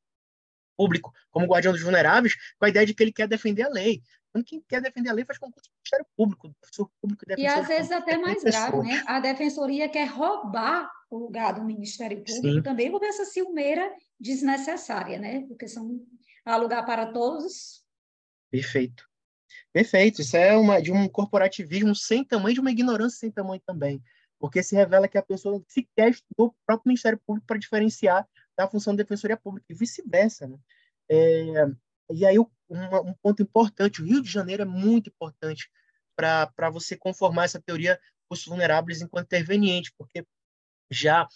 público 0.76 1.12
como 1.30 1.46
guardião 1.46 1.72
dos 1.72 1.82
vulneráveis 1.82 2.34
com 2.58 2.64
a 2.64 2.68
ideia 2.68 2.86
de 2.86 2.94
que 2.94 3.02
ele 3.02 3.12
quer 3.12 3.28
defender 3.28 3.62
a 3.62 3.68
lei. 3.68 4.02
Quando 4.32 4.44
quem 4.44 4.62
quer 4.62 4.80
defender 4.80 5.10
a 5.10 5.12
lei 5.12 5.24
faz 5.24 5.38
concurso 5.38 5.68
do 5.68 5.74
Ministério 5.74 6.06
Público, 6.16 6.48
defensor 6.60 6.90
público 7.00 7.24
e 7.36 7.46
às 7.46 7.68
vezes 7.68 7.88
público, 7.88 8.10
até 8.10 8.18
mais 8.18 8.42
grave, 8.42 8.78
né? 8.78 9.04
A 9.06 9.20
defensoria 9.20 9.88
quer 9.88 10.06
roubar 10.06 10.90
o 11.10 11.18
lugar 11.18 11.52
do 11.52 11.62
Ministério 11.62 12.16
Público 12.24 12.56
Sim. 12.56 12.62
também 12.62 12.90
por 12.90 13.02
essa 13.02 13.26
ciumeira 13.26 13.94
desnecessária, 14.18 15.18
né? 15.18 15.44
Porque 15.46 15.68
são 15.68 16.00
há 16.44 16.56
lugar 16.56 16.84
para 16.86 17.12
todos. 17.12 17.84
Perfeito. 18.50 19.08
Perfeito. 19.72 20.20
Isso 20.20 20.36
é 20.36 20.56
uma, 20.56 20.80
de 20.80 20.92
um 20.92 21.08
corporativismo 21.08 21.94
sem 21.94 22.24
tamanho, 22.24 22.54
de 22.54 22.60
uma 22.60 22.70
ignorância 22.70 23.18
sem 23.18 23.30
tamanho 23.30 23.62
também. 23.66 24.02
Porque 24.38 24.62
se 24.62 24.74
revela 24.74 25.08
que 25.08 25.16
a 25.16 25.22
pessoa 25.22 25.62
sequer 25.66 26.10
estudou 26.10 26.48
o 26.48 26.54
próprio 26.66 26.88
Ministério 26.88 27.20
Público 27.24 27.46
para 27.46 27.58
diferenciar 27.58 28.26
da 28.56 28.68
função 28.68 28.92
de 28.92 29.02
defensoria 29.02 29.36
pública 29.36 29.66
e 29.70 29.74
vice-versa. 29.74 30.46
Né? 30.46 30.58
É, 31.08 31.66
e 32.10 32.26
aí, 32.26 32.38
um, 32.38 32.48
um, 32.70 33.14
ponto 33.22 33.42
importante: 33.42 34.02
o 34.02 34.04
Rio 34.04 34.22
de 34.22 34.30
Janeiro 34.30 34.62
é 34.62 34.66
muito 34.66 35.08
importante 35.08 35.70
para 36.16 36.70
você 36.70 36.96
conformar 36.96 37.44
essa 37.44 37.60
teoria 37.60 37.98
dos 38.30 38.44
vulneráveis 38.44 39.00
enquanto 39.00 39.26
interveniente, 39.26 39.92
porque 39.96 40.26
já 40.90 41.26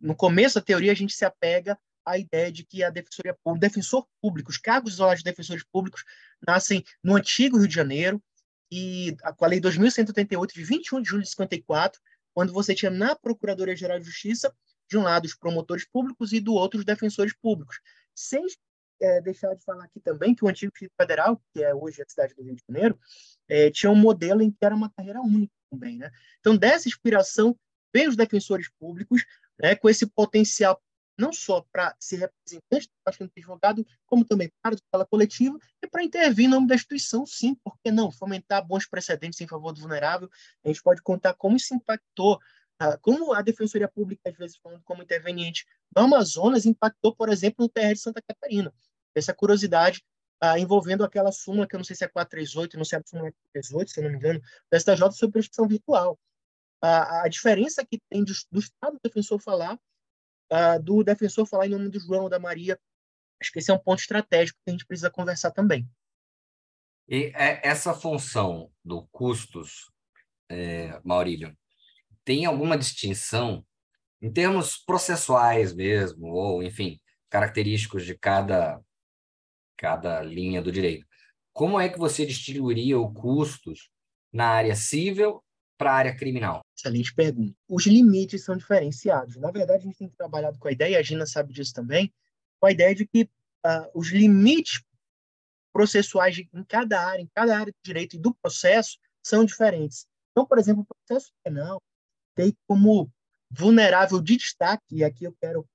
no 0.00 0.14
começo 0.14 0.56
da 0.56 0.64
teoria 0.64 0.92
a 0.92 0.94
gente 0.94 1.14
se 1.14 1.24
apega 1.24 1.78
à 2.04 2.18
ideia 2.18 2.52
de 2.52 2.64
que 2.64 2.82
a 2.82 2.90
defensoria 2.90 3.36
o 3.44 3.56
defensor 3.56 4.06
público, 4.20 4.50
os 4.50 4.58
cargos 4.58 4.94
isolados 4.94 5.20
de 5.20 5.30
defensores 5.30 5.64
públicos 5.64 6.04
nascem 6.46 6.84
no 7.02 7.16
antigo 7.16 7.58
Rio 7.58 7.68
de 7.68 7.74
Janeiro 7.74 8.22
e 8.70 9.16
com 9.36 9.44
a 9.44 9.48
lei 9.48 9.60
2188 9.60 10.54
de 10.54 10.64
21 10.64 11.02
de 11.02 11.08
julho 11.08 11.22
de 11.22 11.28
54, 11.28 12.00
quando 12.32 12.52
você 12.52 12.74
tinha 12.74 12.90
na 12.90 13.14
Procuradoria-Geral 13.14 13.98
de 13.98 14.06
Justiça 14.06 14.54
de 14.88 14.98
um 14.98 15.02
lado 15.02 15.24
os 15.24 15.34
promotores 15.34 15.86
públicos 15.86 16.32
e 16.32 16.40
do 16.40 16.54
outro 16.54 16.78
os 16.78 16.84
defensores 16.84 17.32
públicos. 17.32 17.80
Sem 18.14 18.44
é, 19.00 19.20
deixar 19.20 19.54
de 19.54 19.64
falar 19.64 19.84
aqui 19.84 20.00
também 20.00 20.34
que 20.34 20.44
o 20.44 20.48
antigo 20.48 20.72
Distrito 20.72 20.94
Federal, 20.96 21.40
que 21.52 21.62
é 21.62 21.74
hoje 21.74 22.02
a 22.02 22.04
cidade 22.08 22.34
do 22.34 22.42
Rio 22.42 22.54
de 22.54 22.62
Janeiro, 22.68 22.98
é, 23.48 23.70
tinha 23.70 23.90
um 23.90 23.96
modelo 23.96 24.42
em 24.42 24.50
que 24.50 24.64
era 24.64 24.74
uma 24.74 24.90
carreira 24.90 25.20
única 25.20 25.52
também. 25.70 25.98
Né? 25.98 26.10
Então, 26.40 26.56
dessa 26.56 26.88
inspiração, 26.88 27.56
veio 27.92 28.10
os 28.10 28.16
defensores 28.16 28.68
públicos, 28.78 29.24
né, 29.58 29.76
com 29.76 29.88
esse 29.88 30.06
potencial 30.06 30.82
não 31.18 31.32
só 31.32 31.64
para 31.72 31.94
ser 31.98 32.16
representante 32.16 32.88
do 32.88 32.94
partido 33.04 33.30
advogado, 33.36 33.86
como 34.06 34.24
também 34.24 34.50
para 34.62 34.74
a 34.74 34.76
escola 34.76 35.06
coletiva 35.06 35.58
e 35.82 35.86
para 35.86 36.02
intervir 36.02 36.46
em 36.46 36.48
nome 36.48 36.66
da 36.66 36.74
instituição, 36.74 37.24
sim, 37.26 37.54
por 37.62 37.76
que 37.82 37.90
não? 37.90 38.10
Fomentar 38.10 38.66
bons 38.66 38.86
precedentes 38.86 39.40
em 39.40 39.46
favor 39.46 39.72
do 39.72 39.80
vulnerável. 39.80 40.28
A 40.64 40.68
gente 40.68 40.82
pode 40.82 41.02
contar 41.02 41.34
como 41.34 41.56
isso 41.56 41.74
impactou 41.74 42.38
ah, 42.78 42.98
como 42.98 43.32
a 43.32 43.40
Defensoria 43.40 43.88
Pública, 43.88 44.28
às 44.28 44.36
vezes 44.36 44.56
falando 44.56 44.82
como 44.84 45.02
interveniente 45.02 45.64
do 45.92 46.00
Amazonas, 46.00 46.66
impactou, 46.66 47.14
por 47.14 47.28
exemplo, 47.28 47.64
no 47.64 47.68
TR 47.68 47.92
de 47.92 48.00
Santa 48.00 48.20
Catarina. 48.20 48.72
Essa 49.14 49.32
curiosidade 49.32 50.02
ah, 50.40 50.58
envolvendo 50.58 51.04
aquela 51.04 51.30
súmula, 51.30 51.66
que 51.66 51.74
eu 51.74 51.78
não 51.78 51.84
sei 51.84 51.94
se 51.94 52.04
é 52.04 52.08
438, 52.08 52.76
não 52.76 52.84
sei 52.84 52.90
se 52.90 52.96
é 52.96 52.98
a 52.98 53.02
súmula 53.06 53.32
438, 53.52 53.90
se 53.90 54.00
eu 54.00 54.04
não 54.04 54.10
me 54.10 54.16
engano, 54.16 54.40
do 54.40 54.78
STJ 54.78 55.12
sobre 55.12 55.32
prescrição 55.34 55.68
virtual. 55.68 56.18
Ah, 56.82 57.22
a 57.22 57.28
diferença 57.28 57.84
que 57.86 58.00
tem 58.10 58.24
do, 58.24 58.32
do 58.50 58.58
Estado 58.58 58.98
defensor 59.02 59.38
falar, 59.38 59.78
ah, 60.50 60.78
do 60.78 61.02
defensor 61.02 61.46
falar 61.46 61.66
em 61.66 61.70
nome 61.70 61.88
do 61.88 62.00
João 62.00 62.24
ou 62.24 62.28
da 62.28 62.38
Maria, 62.38 62.78
acho 63.40 63.52
que 63.52 63.58
esse 63.58 63.70
é 63.70 63.74
um 63.74 63.78
ponto 63.78 64.00
estratégico 64.00 64.58
que 64.64 64.70
a 64.70 64.72
gente 64.72 64.86
precisa 64.86 65.10
conversar 65.10 65.50
também. 65.50 65.88
E 67.08 67.32
é, 67.34 67.60
essa 67.66 67.92
função 67.92 68.70
do 68.84 69.06
custos, 69.12 69.90
é, 70.48 71.00
Maurílio, 71.04 71.56
tem 72.24 72.46
alguma 72.46 72.78
distinção 72.78 73.64
em 74.22 74.32
termos 74.32 74.78
processuais 74.78 75.74
mesmo, 75.74 76.28
ou, 76.28 76.62
enfim, 76.62 76.98
característicos 77.28 78.06
de 78.06 78.16
cada, 78.16 78.80
cada 79.76 80.22
linha 80.22 80.62
do 80.62 80.72
direito. 80.72 81.06
Como 81.52 81.78
é 81.78 81.88
que 81.88 81.98
você 81.98 82.24
distribuiria 82.24 82.98
os 82.98 83.12
custos 83.12 83.90
na 84.32 84.48
área 84.48 84.74
civil 84.74 85.44
para 85.84 85.92
a 85.92 85.96
área 85.96 86.16
criminal? 86.16 86.64
Excelente 86.74 87.14
pergunta. 87.14 87.54
Os 87.68 87.86
limites 87.86 88.42
são 88.42 88.56
diferenciados. 88.56 89.36
Na 89.36 89.50
verdade, 89.50 89.82
a 89.82 89.86
gente 89.86 89.98
tem 89.98 90.08
trabalhado 90.08 90.58
com 90.58 90.66
a 90.66 90.72
ideia, 90.72 90.98
a 90.98 91.02
Gina 91.02 91.26
sabe 91.26 91.52
disso 91.52 91.74
também, 91.74 92.10
com 92.58 92.66
a 92.66 92.72
ideia 92.72 92.94
de 92.94 93.06
que 93.06 93.24
uh, 93.66 93.90
os 93.94 94.08
limites 94.10 94.82
processuais 95.74 96.38
em 96.38 96.64
cada 96.64 97.06
área, 97.06 97.20
em 97.20 97.28
cada 97.34 97.58
área 97.58 97.70
do 97.70 97.78
direito 97.84 98.16
e 98.16 98.18
do 98.18 98.34
processo, 98.34 98.96
são 99.22 99.44
diferentes. 99.44 100.06
Então, 100.30 100.46
por 100.46 100.58
exemplo, 100.58 100.86
o 100.88 100.94
processo 101.06 101.30
penal, 101.44 101.82
tem 102.34 102.56
como 102.66 103.12
vulnerável 103.50 104.22
de 104.22 104.38
destaque, 104.38 104.82
e 104.90 105.04
aqui 105.04 105.24
eu 105.24 105.36
quero 105.38 105.68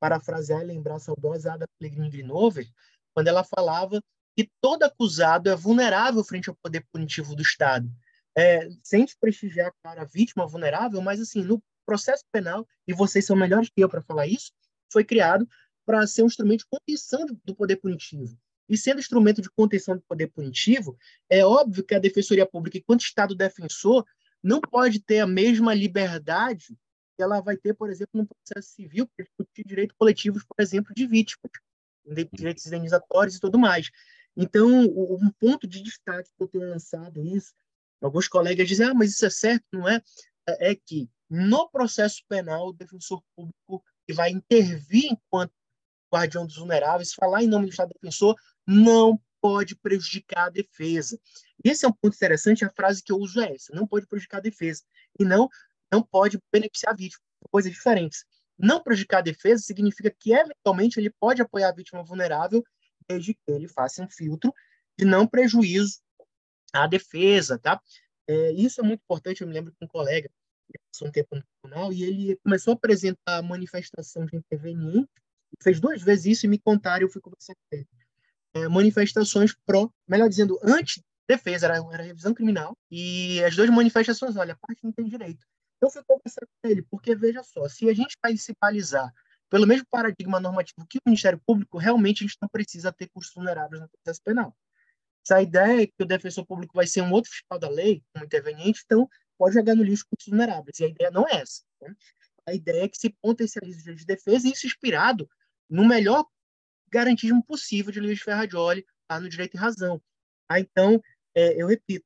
parafrasear 0.00 0.62
e 0.62 0.64
lembrar 0.64 0.94
a 0.94 1.00
saudosa 1.00 1.52
Ada 1.52 1.66
Pellegrini 1.78 2.08
Grinover, 2.08 2.66
quando 3.12 3.28
ela 3.28 3.44
falava 3.44 4.00
que 4.34 4.50
todo 4.58 4.84
acusado 4.84 5.50
é 5.50 5.54
vulnerável 5.54 6.24
frente 6.24 6.48
ao 6.48 6.56
poder 6.62 6.82
punitivo 6.90 7.36
do 7.36 7.42
Estado. 7.42 7.90
É, 8.36 8.68
sem 8.82 9.04
desprestigiar, 9.04 9.72
a 9.82 10.04
vítima 10.04 10.46
vulnerável, 10.46 11.00
mas 11.02 11.20
assim, 11.20 11.42
no 11.42 11.62
processo 11.84 12.24
penal, 12.30 12.66
e 12.86 12.94
vocês 12.94 13.26
são 13.26 13.36
melhores 13.36 13.68
que 13.68 13.82
eu 13.82 13.88
para 13.88 14.02
falar 14.02 14.26
isso, 14.26 14.52
foi 14.92 15.04
criado 15.04 15.48
para 15.84 16.06
ser 16.06 16.22
um 16.22 16.26
instrumento 16.26 16.60
de 16.60 16.66
contenção 16.66 17.26
do 17.44 17.54
poder 17.54 17.76
punitivo. 17.76 18.38
E 18.68 18.76
sendo 18.76 19.00
instrumento 19.00 19.42
de 19.42 19.50
contenção 19.50 19.96
do 19.96 20.02
poder 20.02 20.28
punitivo, 20.28 20.96
é 21.28 21.44
óbvio 21.44 21.84
que 21.84 21.94
a 21.94 21.98
Defensoria 21.98 22.46
Pública, 22.46 22.78
enquanto 22.78 23.00
Estado 23.00 23.34
defensor, 23.34 24.06
não 24.40 24.60
pode 24.60 25.00
ter 25.00 25.18
a 25.18 25.26
mesma 25.26 25.74
liberdade 25.74 26.76
que 27.16 27.22
ela 27.22 27.40
vai 27.40 27.56
ter, 27.56 27.74
por 27.74 27.90
exemplo, 27.90 28.12
no 28.14 28.26
processo 28.26 28.72
civil, 28.74 29.08
para 29.16 29.24
discutir 29.24 29.64
direitos 29.66 29.96
coletivos, 29.98 30.44
por 30.44 30.62
exemplo, 30.62 30.94
de 30.94 31.06
vítimas, 31.06 31.50
direitos 32.32 32.64
indenizatórios 32.66 33.36
e 33.36 33.40
tudo 33.40 33.58
mais. 33.58 33.90
Então, 34.36 34.84
um 34.84 35.30
ponto 35.38 35.66
de 35.66 35.82
destaque 35.82 36.30
que 36.36 36.42
eu 36.42 36.48
tenho 36.48 36.70
lançado 36.70 37.20
isso 37.26 37.52
Alguns 38.00 38.28
colegas 38.28 38.66
dizem, 38.66 38.86
ah, 38.86 38.94
mas 38.94 39.10
isso 39.10 39.26
é 39.26 39.30
certo, 39.30 39.64
não 39.72 39.88
é? 39.88 40.02
É 40.46 40.74
que 40.74 41.08
no 41.28 41.68
processo 41.68 42.22
penal, 42.28 42.68
o 42.68 42.72
defensor 42.72 43.22
público 43.36 43.84
que 44.06 44.12
vai 44.12 44.30
intervir 44.30 45.12
enquanto 45.12 45.52
guardião 46.12 46.44
dos 46.44 46.56
vulneráveis, 46.56 47.14
falar 47.14 47.42
em 47.42 47.46
nome 47.46 47.66
do 47.66 47.70
Estado 47.70 47.94
defensor, 47.94 48.34
não 48.66 49.20
pode 49.40 49.76
prejudicar 49.76 50.46
a 50.46 50.50
defesa. 50.50 51.18
Esse 51.62 51.84
é 51.84 51.88
um 51.88 51.92
ponto 51.92 52.14
interessante, 52.14 52.64
a 52.64 52.70
frase 52.70 53.02
que 53.02 53.12
eu 53.12 53.16
uso 53.16 53.40
é 53.40 53.54
essa, 53.54 53.72
não 53.72 53.86
pode 53.86 54.06
prejudicar 54.06 54.38
a 54.38 54.42
defesa, 54.42 54.82
e 55.18 55.24
não, 55.24 55.48
não 55.90 56.02
pode 56.02 56.38
beneficiar 56.52 56.92
a 56.92 56.96
vítima, 56.96 57.22
coisas 57.50 57.70
diferentes. 57.70 58.24
Não 58.58 58.82
prejudicar 58.82 59.18
a 59.18 59.22
defesa 59.22 59.62
significa 59.62 60.10
que, 60.10 60.32
eventualmente, 60.32 60.98
ele 60.98 61.10
pode 61.10 61.40
apoiar 61.40 61.68
a 61.68 61.74
vítima 61.74 62.02
vulnerável 62.02 62.62
desde 63.08 63.34
que 63.34 63.40
ele 63.48 63.68
faça 63.68 64.02
um 64.02 64.10
filtro 64.10 64.52
de 64.98 65.04
não 65.04 65.26
prejuízo 65.26 66.00
à 66.72 66.86
defesa, 66.86 67.58
tá? 67.58 67.80
É, 68.28 68.52
isso 68.52 68.80
é 68.80 68.84
muito 68.84 69.00
importante, 69.00 69.40
eu 69.40 69.48
me 69.48 69.54
lembro 69.54 69.72
que 69.72 69.84
um 69.84 69.88
colega 69.88 70.30
passou 70.92 71.08
um 71.08 71.10
tempo 71.10 71.34
no 71.34 71.42
tribunal 71.42 71.92
e 71.92 72.04
ele 72.04 72.36
começou 72.44 72.72
a 72.72 72.74
apresentar 72.74 73.38
a 73.38 73.42
manifestação 73.42 74.24
de 74.26 74.36
interveniente, 74.36 75.08
fez 75.62 75.80
duas 75.80 76.02
vezes 76.02 76.26
isso 76.26 76.46
e 76.46 76.48
me 76.48 76.58
contaram, 76.58 77.02
eu 77.02 77.10
fui 77.10 77.20
conversar 77.20 77.54
com 77.54 77.76
ele. 77.76 77.88
É, 78.54 78.68
manifestações 78.68 79.54
pró, 79.66 79.90
melhor 80.08 80.28
dizendo, 80.28 80.58
anti-defesa, 80.62 81.66
era, 81.66 81.76
era 81.92 82.02
revisão 82.02 82.34
criminal, 82.34 82.76
e 82.90 83.42
as 83.44 83.54
duas 83.56 83.70
manifestações, 83.70 84.36
olha, 84.36 84.54
a 84.54 84.56
parte 84.56 84.84
não 84.84 84.92
tem 84.92 85.06
direito. 85.06 85.44
Eu 85.80 85.90
fui 85.90 86.02
conversar 86.04 86.42
com 86.46 86.68
ele, 86.68 86.82
porque 86.82 87.14
veja 87.14 87.42
só, 87.42 87.68
se 87.68 87.88
a 87.88 87.94
gente 87.94 88.16
balizar 88.60 89.12
pelo 89.48 89.66
mesmo 89.66 89.86
paradigma 89.90 90.38
normativo 90.38 90.86
que 90.88 90.98
o 90.98 91.02
Ministério 91.06 91.40
Público, 91.44 91.78
realmente 91.78 92.22
a 92.22 92.26
gente 92.26 92.38
não 92.40 92.48
precisa 92.48 92.92
ter 92.92 93.08
custos 93.08 93.34
vulneráveis 93.34 93.82
no 93.82 93.88
processo 93.88 94.20
penal. 94.22 94.56
Se 95.22 95.34
a 95.34 95.42
ideia 95.42 95.82
é 95.82 95.86
que 95.86 96.02
o 96.02 96.06
defensor 96.06 96.46
público 96.46 96.74
vai 96.74 96.86
ser 96.86 97.02
um 97.02 97.12
outro 97.12 97.30
fiscal 97.30 97.58
da 97.58 97.68
lei, 97.68 98.02
um 98.16 98.24
interveniente, 98.24 98.82
então 98.84 99.08
pode 99.38 99.54
jogar 99.54 99.74
no 99.74 99.82
lixo 99.82 100.06
custos 100.10 100.28
vulneráveis. 100.28 100.78
E 100.78 100.84
a 100.84 100.88
ideia 100.88 101.10
não 101.10 101.26
é 101.28 101.40
essa. 101.40 101.62
Né? 101.80 101.94
A 102.46 102.54
ideia 102.54 102.84
é 102.84 102.88
que 102.88 102.98
se 102.98 103.10
potencialize 103.22 103.78
o 103.78 103.82
direito 103.82 104.00
de 104.00 104.06
defesa, 104.06 104.48
e 104.48 104.52
isso 104.52 104.66
inspirado 104.66 105.28
no 105.68 105.86
melhor 105.86 106.26
garantismo 106.90 107.42
possível 107.44 107.92
de 107.92 108.00
Luiz 108.00 108.20
Ferradioli, 108.20 108.84
tá? 109.06 109.20
no 109.20 109.28
direito 109.28 109.54
e 109.54 109.58
razão. 109.58 110.02
Ah, 110.48 110.58
então, 110.58 111.00
é, 111.34 111.60
eu 111.62 111.68
repito, 111.68 112.04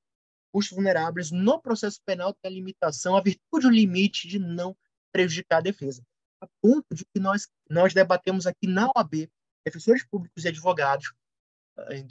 custos 0.52 0.76
vulneráveis 0.76 1.30
no 1.30 1.60
processo 1.60 2.00
penal 2.04 2.34
tem 2.34 2.50
a 2.50 2.54
limitação, 2.54 3.16
a 3.16 3.22
virtude, 3.22 3.66
o 3.66 3.70
limite 3.70 4.28
de 4.28 4.38
não 4.38 4.76
prejudicar 5.10 5.58
a 5.58 5.62
defesa. 5.62 6.04
A 6.40 6.46
ponto 6.60 6.94
de 6.94 7.04
que 7.06 7.18
nós, 7.18 7.48
nós 7.68 7.94
debatemos 7.94 8.46
aqui 8.46 8.66
na 8.66 8.90
OAB, 8.94 9.30
defensores 9.64 10.04
públicos 10.04 10.44
e 10.44 10.48
advogados, 10.48 11.12
em 11.90 12.06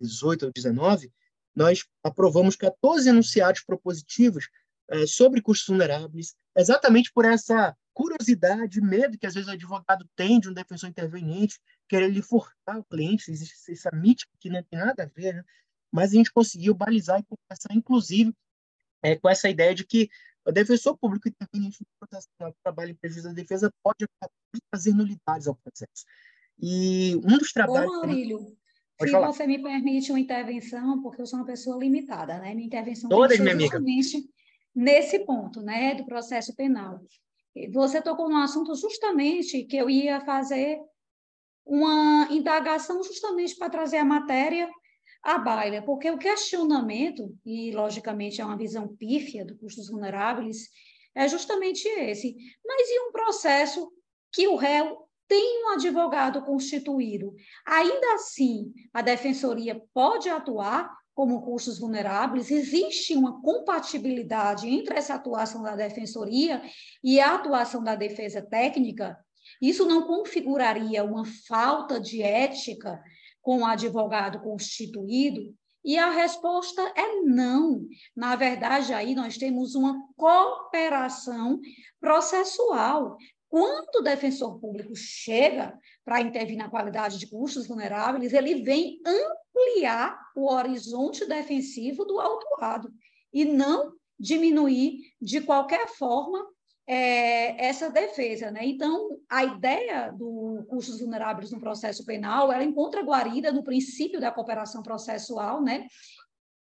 2018 0.00 0.46
ou 0.46 0.52
2019, 0.52 1.12
nós 1.54 1.84
aprovamos 2.02 2.56
14 2.56 3.08
enunciados 3.08 3.62
propositivos 3.62 4.48
é, 4.88 5.06
sobre 5.06 5.40
custos 5.40 5.68
vulneráveis, 5.68 6.34
exatamente 6.56 7.12
por 7.12 7.24
essa 7.24 7.76
curiosidade, 7.92 8.80
medo 8.80 9.16
que 9.16 9.26
às 9.26 9.34
vezes 9.34 9.48
o 9.48 9.52
advogado 9.52 10.06
tem 10.16 10.40
de 10.40 10.48
um 10.48 10.52
defensor 10.52 10.88
interveniente, 10.88 11.60
querer 11.88 12.08
lhe 12.08 12.20
furtar 12.20 12.78
o 12.78 12.84
cliente, 12.84 13.30
existe 13.30 13.70
essa 13.70 13.90
mítica 13.92 14.30
que 14.40 14.50
não 14.50 14.62
tem 14.64 14.78
nada 14.78 15.04
a 15.04 15.06
ver, 15.06 15.34
né? 15.34 15.44
mas 15.92 16.10
a 16.10 16.14
gente 16.14 16.32
conseguiu 16.32 16.74
balizar 16.74 17.20
e 17.20 17.24
conversar, 17.24 17.72
inclusive, 17.72 18.34
é, 19.00 19.16
com 19.16 19.28
essa 19.28 19.48
ideia 19.48 19.74
de 19.74 19.86
que 19.86 20.10
o 20.44 20.50
defensor 20.50 20.98
público 20.98 21.28
interveniente 21.28 21.78
no 21.80 21.86
processo 21.98 22.28
de 22.40 22.52
trabalho 22.62 22.90
em 22.90 22.94
prejuízo 22.94 23.28
da 23.28 23.34
defesa 23.34 23.72
pode 23.82 24.06
trazer 24.70 24.92
nulidades 24.92 25.46
ao 25.46 25.54
processo. 25.54 26.04
E 26.58 27.16
um 27.16 27.38
dos 27.38 27.52
trabalhos... 27.52 28.54
Maurílio, 28.98 29.06
se 29.06 29.10
falar. 29.10 29.32
você 29.32 29.46
me 29.46 29.62
permite 29.62 30.12
uma 30.12 30.20
intervenção, 30.20 31.02
porque 31.02 31.20
eu 31.20 31.26
sou 31.26 31.40
uma 31.40 31.46
pessoa 31.46 31.78
limitada, 31.78 32.38
né? 32.38 32.54
Minha 32.54 32.66
intervenção 32.66 33.08
Todas, 33.10 33.38
minha 33.38 33.52
amiga. 33.52 33.80
nesse 34.74 35.20
ponto, 35.20 35.60
né, 35.60 35.94
do 35.94 36.04
processo 36.04 36.54
penal. 36.54 37.00
Você 37.72 38.02
tocou 38.02 38.28
num 38.28 38.38
assunto 38.38 38.74
justamente 38.74 39.64
que 39.64 39.76
eu 39.76 39.88
ia 39.88 40.20
fazer 40.20 40.80
uma 41.64 42.28
indagação 42.30 43.02
justamente 43.02 43.56
para 43.56 43.70
trazer 43.70 43.98
a 43.98 44.04
matéria 44.04 44.68
à 45.22 45.38
baila, 45.38 45.80
porque 45.82 46.10
o 46.10 46.18
questionamento, 46.18 47.34
e 47.46 47.72
logicamente 47.72 48.40
é 48.40 48.44
uma 48.44 48.58
visão 48.58 48.88
pífia 48.96 49.44
do 49.44 49.56
custos 49.56 49.88
vulneráveis, 49.88 50.68
é 51.14 51.28
justamente 51.28 51.88
esse. 51.88 52.36
Mas 52.64 52.88
e 52.88 53.00
um 53.08 53.12
processo 53.12 53.90
que 54.32 54.48
o 54.48 54.56
réu 54.56 55.03
tem 55.28 55.64
um 55.64 55.68
advogado 55.70 56.42
constituído? 56.42 57.34
Ainda 57.66 58.14
assim, 58.14 58.72
a 58.92 59.02
defensoria 59.02 59.80
pode 59.92 60.28
atuar 60.28 60.90
como 61.14 61.42
custos 61.42 61.78
vulneráveis? 61.78 62.50
Existe 62.50 63.14
uma 63.14 63.40
compatibilidade 63.40 64.68
entre 64.68 64.96
essa 64.96 65.14
atuação 65.14 65.62
da 65.62 65.76
defensoria 65.76 66.62
e 67.02 67.20
a 67.20 67.34
atuação 67.34 67.82
da 67.82 67.94
defesa 67.94 68.42
técnica? 68.42 69.16
Isso 69.60 69.86
não 69.86 70.06
configuraria 70.06 71.04
uma 71.04 71.24
falta 71.46 72.00
de 72.00 72.22
ética 72.22 73.00
com 73.40 73.60
o 73.60 73.66
advogado 73.66 74.40
constituído? 74.40 75.54
E 75.84 75.98
a 75.98 76.10
resposta 76.10 76.80
é 76.96 77.20
não. 77.20 77.86
Na 78.16 78.34
verdade, 78.36 78.94
aí 78.94 79.14
nós 79.14 79.36
temos 79.36 79.74
uma 79.74 79.94
cooperação 80.16 81.60
processual. 82.00 83.18
Quando 83.54 84.00
o 84.00 84.02
defensor 84.02 84.58
público 84.58 84.96
chega 84.96 85.78
para 86.04 86.20
intervir 86.20 86.56
na 86.56 86.68
qualidade 86.68 87.20
de 87.20 87.28
custos 87.28 87.68
vulneráveis, 87.68 88.32
ele 88.32 88.64
vem 88.64 89.00
ampliar 89.06 90.18
o 90.34 90.52
horizonte 90.52 91.24
defensivo 91.24 92.04
do 92.04 92.18
autuado 92.18 92.92
e 93.32 93.44
não 93.44 93.92
diminuir 94.18 94.98
de 95.22 95.40
qualquer 95.40 95.86
forma 95.86 96.44
é, 96.84 97.64
essa 97.64 97.88
defesa. 97.88 98.50
Né? 98.50 98.66
Então, 98.66 99.20
a 99.30 99.44
ideia 99.44 100.10
do 100.10 100.64
custos 100.68 100.98
vulneráveis 100.98 101.52
no 101.52 101.60
processo 101.60 102.04
penal, 102.04 102.50
ela 102.50 102.64
encontra 102.64 103.04
guarida 103.04 103.52
no 103.52 103.62
princípio 103.62 104.20
da 104.20 104.32
cooperação 104.32 104.82
processual, 104.82 105.62
né? 105.62 105.86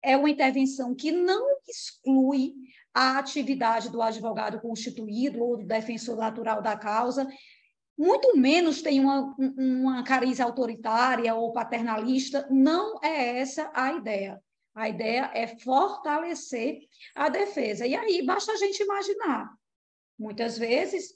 é 0.03 0.17
uma 0.17 0.29
intervenção 0.29 0.93
que 0.93 1.11
não 1.11 1.43
exclui 1.67 2.53
a 2.93 3.17
atividade 3.17 3.89
do 3.89 4.01
advogado 4.01 4.59
constituído 4.59 5.43
ou 5.43 5.57
do 5.57 5.65
defensor 5.65 6.15
natural 6.17 6.61
da 6.61 6.77
causa, 6.77 7.27
muito 7.97 8.37
menos 8.37 8.81
tem 8.81 8.99
uma, 8.99 9.35
uma 9.57 10.03
cariz 10.03 10.39
autoritária 10.39 11.33
ou 11.33 11.53
paternalista, 11.53 12.47
não 12.49 12.99
é 13.03 13.39
essa 13.39 13.71
a 13.73 13.93
ideia. 13.93 14.41
A 14.75 14.89
ideia 14.89 15.29
é 15.33 15.47
fortalecer 15.47 16.79
a 17.15 17.29
defesa. 17.29 17.85
E 17.85 17.95
aí 17.95 18.25
basta 18.25 18.51
a 18.51 18.55
gente 18.55 18.81
imaginar 18.81 19.51
Muitas 20.17 20.57
vezes, 20.57 21.15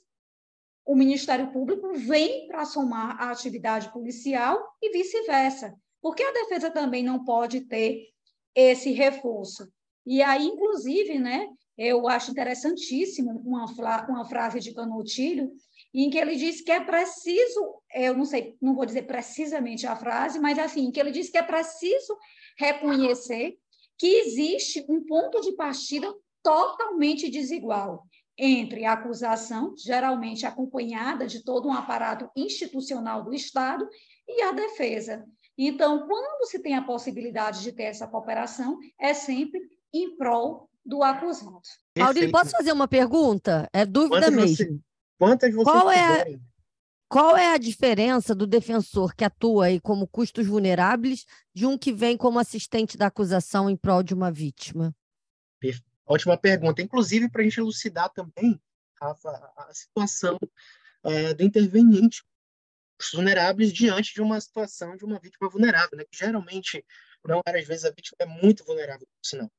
o 0.84 0.94
Ministério 0.94 1.52
Público 1.52 1.94
vem 1.94 2.46
para 2.48 2.64
somar 2.64 3.20
a 3.20 3.30
atividade 3.30 3.92
policial 3.92 4.62
e 4.82 4.90
vice-versa, 4.90 5.74
porque 6.00 6.22
a 6.22 6.32
defesa 6.32 6.70
também 6.70 7.02
não 7.02 7.24
pode 7.24 7.62
ter 7.62 8.08
esse 8.54 8.92
reforço. 8.92 9.70
E 10.04 10.22
aí, 10.22 10.46
inclusive, 10.46 11.18
né, 11.18 11.48
eu 11.78 12.08
acho 12.08 12.32
interessantíssimo 12.32 13.30
uma, 13.46 13.66
uma 14.08 14.24
frase 14.28 14.58
de 14.58 14.74
Canotilho, 14.74 15.52
em 15.94 16.10
que 16.10 16.18
ele 16.18 16.34
diz 16.34 16.60
que 16.60 16.72
é 16.72 16.80
preciso, 16.80 17.80
eu 17.94 18.16
não 18.16 18.24
sei, 18.24 18.56
não 18.60 18.74
vou 18.74 18.84
dizer 18.84 19.02
precisamente 19.02 19.86
a 19.86 19.94
frase, 19.94 20.40
mas 20.40 20.58
assim, 20.58 20.90
que 20.90 20.98
ele 20.98 21.12
diz 21.12 21.30
que 21.30 21.38
é 21.38 21.42
preciso 21.42 22.18
reconhecer 22.58 23.56
que 23.96 24.06
existe 24.06 24.84
um 24.88 25.04
ponto 25.04 25.40
de 25.40 25.52
partida 25.52 26.12
totalmente 26.42 27.30
desigual 27.30 28.04
entre 28.36 28.84
a 28.84 28.92
acusação, 28.92 29.74
geralmente 29.76 30.46
acompanhada 30.46 31.26
de 31.26 31.42
todo 31.42 31.68
um 31.68 31.72
aparato 31.72 32.30
institucional 32.36 33.24
do 33.24 33.34
Estado, 33.34 33.88
e 34.28 34.42
a 34.42 34.52
defesa. 34.52 35.24
Então, 35.56 36.06
quando 36.06 36.46
se 36.46 36.60
tem 36.60 36.76
a 36.76 36.84
possibilidade 36.84 37.62
de 37.62 37.72
ter 37.72 37.84
essa 37.84 38.06
cooperação, 38.06 38.78
é 39.00 39.12
sempre 39.12 39.60
em 39.92 40.16
prol 40.16 40.68
do 40.88 41.02
acusado. 41.02 41.60
Maurílio, 41.96 42.30
posso 42.30 42.50
fazer 42.50 42.72
uma 42.72 42.88
pergunta? 42.88 43.68
É 43.72 43.84
dúvida 43.84 44.30
quantas 44.30 44.34
mesmo. 44.34 44.56
Você, 44.56 44.80
quantas 45.18 45.54
você 45.54 45.64
qual 45.64 45.90
é, 45.90 46.38
qual 47.06 47.36
é 47.36 47.52
a 47.52 47.58
diferença 47.58 48.34
do 48.34 48.46
defensor 48.46 49.14
que 49.14 49.24
atua 49.24 49.66
aí 49.66 49.80
como 49.80 50.08
custos 50.08 50.46
vulneráveis 50.46 51.26
de 51.54 51.66
um 51.66 51.76
que 51.76 51.92
vem 51.92 52.16
como 52.16 52.38
assistente 52.38 52.96
da 52.96 53.06
acusação 53.06 53.68
em 53.68 53.76
prol 53.76 54.02
de 54.02 54.14
uma 54.14 54.32
vítima? 54.32 54.94
Ótima 56.06 56.38
pergunta. 56.38 56.80
Inclusive, 56.80 57.30
para 57.30 57.42
a 57.42 57.44
gente 57.44 57.60
elucidar 57.60 58.08
também, 58.10 58.58
Rafa, 59.00 59.30
a 59.56 59.74
situação 59.74 60.38
é, 61.04 61.34
do 61.34 61.42
interveniente 61.42 62.24
vulneráveis 63.12 63.72
diante 63.72 64.14
de 64.14 64.22
uma 64.22 64.40
situação 64.40 64.96
de 64.96 65.04
uma 65.04 65.20
vítima 65.20 65.48
vulnerável, 65.50 65.98
né? 65.98 66.04
que 66.10 66.18
geralmente, 66.18 66.84
não 67.24 67.42
várias 67.46 67.66
vezes, 67.66 67.84
a 67.84 67.90
vítima 67.90 68.16
é 68.20 68.26
muito 68.26 68.64
vulnerável, 68.64 69.06
senão. 69.22 69.50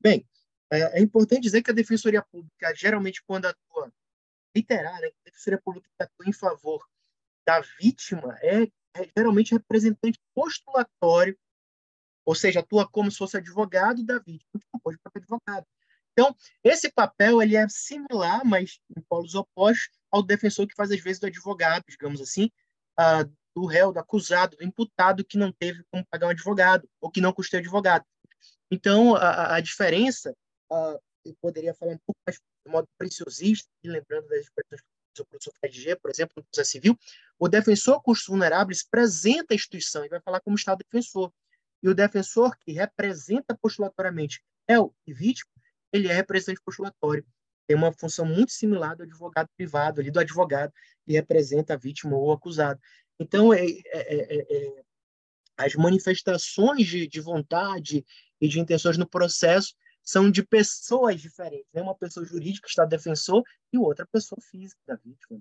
Bem, 0.00 0.24
é, 0.70 0.98
é, 0.98 1.00
importante 1.00 1.42
dizer 1.42 1.62
que 1.62 1.70
a 1.70 1.74
Defensoria 1.74 2.22
Pública, 2.22 2.74
geralmente, 2.74 3.22
quando 3.26 3.46
atua, 3.46 3.92
literar, 4.54 4.96
a 4.96 5.10
Defensoria 5.24 5.60
Pública 5.62 5.88
atua 5.98 6.26
em 6.28 6.32
favor 6.32 6.86
da 7.46 7.60
vítima 7.80 8.36
é, 8.42 8.64
é 8.94 9.10
geralmente 9.16 9.52
representante 9.52 10.18
postulatório 10.34 11.38
ou 12.28 12.34
seja, 12.34 12.60
atua 12.60 12.86
como 12.86 13.10
se 13.10 13.16
fosse 13.16 13.38
advogado 13.38 14.04
da 14.04 14.18
vítima, 14.18 14.60
que 14.60 14.66
não 14.70 14.78
pode 14.80 14.98
ser 14.98 15.18
advogado. 15.18 15.66
Então, 16.12 16.36
esse 16.62 16.92
papel 16.92 17.40
ele 17.40 17.56
é 17.56 17.66
similar, 17.70 18.44
mas 18.44 18.80
em 18.94 19.00
polos 19.08 19.34
opostos, 19.34 19.88
ao 20.10 20.22
defensor 20.22 20.66
que 20.66 20.74
faz 20.74 20.90
às 20.90 21.00
vezes 21.00 21.18
do 21.18 21.26
advogado, 21.26 21.84
digamos 21.88 22.20
assim, 22.20 22.50
uh, 23.00 23.24
do 23.56 23.64
réu, 23.64 23.94
do 23.94 23.98
acusado, 23.98 24.58
do 24.58 24.62
imputado 24.62 25.24
que 25.24 25.38
não 25.38 25.50
teve 25.50 25.82
como 25.90 26.04
pagar 26.10 26.26
um 26.26 26.30
advogado 26.30 26.86
ou 27.00 27.10
que 27.10 27.22
não 27.22 27.32
custeia 27.32 27.62
advogado. 27.62 28.04
Então, 28.70 29.16
a, 29.16 29.54
a 29.54 29.60
diferença, 29.60 30.36
uh, 30.70 31.00
eu 31.24 31.34
poderia 31.40 31.74
falar 31.74 31.92
um 31.92 31.98
pouco 31.98 32.20
mais 32.26 32.36
de 32.36 32.72
modo 32.72 32.88
preciosista, 32.96 33.68
lembrando 33.84 34.28
das 34.28 34.40
expressões 34.40 34.82
do 35.16 35.26
professor 35.26 35.52
Fred 35.60 35.96
por 35.96 36.10
exemplo, 36.10 36.34
no 36.36 36.44
processo 36.44 36.70
civil, 36.70 36.98
o 37.38 37.48
defensor 37.48 38.00
custos 38.02 38.28
vulneráveis 38.28 38.84
apresenta 38.86 39.52
a 39.52 39.56
instituição 39.56 40.04
e 40.04 40.08
vai 40.08 40.20
falar 40.20 40.40
como 40.40 40.56
Estado 40.56 40.84
defensor. 40.84 41.32
E 41.82 41.88
o 41.88 41.94
defensor 41.94 42.56
que 42.58 42.72
representa 42.72 43.56
postulatoriamente 43.56 44.42
réu 44.68 44.94
e 45.06 45.12
vítima, 45.12 45.50
ele 45.92 46.08
é 46.08 46.12
representante 46.12 46.60
postulatório. 46.64 47.24
Tem 47.66 47.76
uma 47.76 47.92
função 47.92 48.24
muito 48.24 48.52
similar 48.52 48.96
do 48.96 49.02
advogado 49.02 49.48
privado, 49.56 50.00
ali 50.00 50.10
do 50.10 50.20
advogado 50.20 50.72
que 51.04 51.12
representa 51.12 51.74
a 51.74 51.76
vítima 51.76 52.16
ou 52.16 52.28
o 52.28 52.32
acusado. 52.32 52.80
Então, 53.20 53.52
é, 53.52 53.64
é, 53.64 53.82
é, 53.92 54.56
é, 54.56 54.82
as 55.56 55.74
manifestações 55.74 56.86
de, 56.86 57.06
de 57.06 57.20
vontade 57.20 58.04
e 58.40 58.48
de 58.48 58.60
intenções 58.60 58.96
no 58.96 59.08
processo 59.08 59.74
são 60.08 60.30
de 60.30 60.42
pessoas 60.42 61.20
diferentes. 61.20 61.68
Né? 61.70 61.82
Uma 61.82 61.94
pessoa 61.94 62.24
jurídica 62.24 62.66
está 62.66 62.86
defensor 62.86 63.42
e 63.70 63.76
outra 63.76 64.06
pessoa 64.10 64.40
física 64.40 64.80
da 64.86 64.94
vítima. 64.96 65.38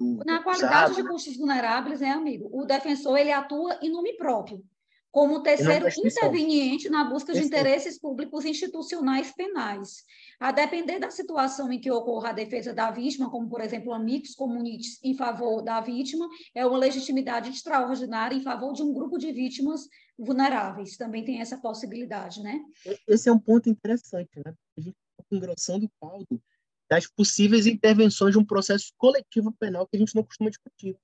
Do, 0.00 0.24
Na 0.24 0.42
qualidade 0.42 0.94
de 0.94 1.06
custos 1.06 1.36
vulneráveis, 1.36 2.00
né, 2.00 2.10
amigo? 2.10 2.48
O 2.50 2.64
defensor 2.64 3.18
ele 3.18 3.30
atua 3.30 3.78
em 3.82 3.90
nome 3.90 4.14
próprio 4.14 4.64
como 5.12 5.42
terceiro 5.42 5.86
interveniente 5.88 6.88
na 6.88 7.04
busca 7.04 7.34
de 7.34 7.44
interesses 7.44 7.98
públicos 7.98 8.46
institucionais 8.46 9.30
penais. 9.30 10.04
A 10.40 10.50
depender 10.50 10.98
da 10.98 11.10
situação 11.10 11.70
em 11.70 11.78
que 11.78 11.90
ocorra 11.90 12.30
a 12.30 12.32
defesa 12.32 12.72
da 12.72 12.90
vítima, 12.90 13.30
como, 13.30 13.46
por 13.46 13.60
exemplo, 13.60 13.92
amigos 13.92 14.34
comunites 14.34 14.98
em 15.04 15.14
favor 15.14 15.60
da 15.60 15.82
vítima, 15.82 16.26
é 16.54 16.64
uma 16.64 16.78
legitimidade 16.78 17.50
extraordinária 17.50 18.34
em 18.34 18.42
favor 18.42 18.72
de 18.72 18.82
um 18.82 18.94
grupo 18.94 19.18
de 19.18 19.30
vítimas 19.30 19.86
vulneráveis. 20.18 20.96
Também 20.96 21.22
tem 21.22 21.42
essa 21.42 21.58
possibilidade, 21.58 22.42
né? 22.42 22.58
Esse 23.06 23.28
é 23.28 23.32
um 23.32 23.38
ponto 23.38 23.68
interessante, 23.68 24.30
né? 24.36 24.54
A 24.78 24.80
gente 24.80 24.96
está 24.96 25.36
engrossando 25.36 25.84
o 25.84 25.90
caldo 26.00 26.42
das 26.88 27.06
possíveis 27.06 27.66
intervenções 27.66 28.32
de 28.32 28.38
um 28.38 28.44
processo 28.44 28.90
coletivo 28.96 29.52
penal 29.52 29.86
que 29.86 29.96
a 29.96 30.00
gente 30.00 30.14
não 30.14 30.22
costuma 30.22 30.48
discutir, 30.48 30.96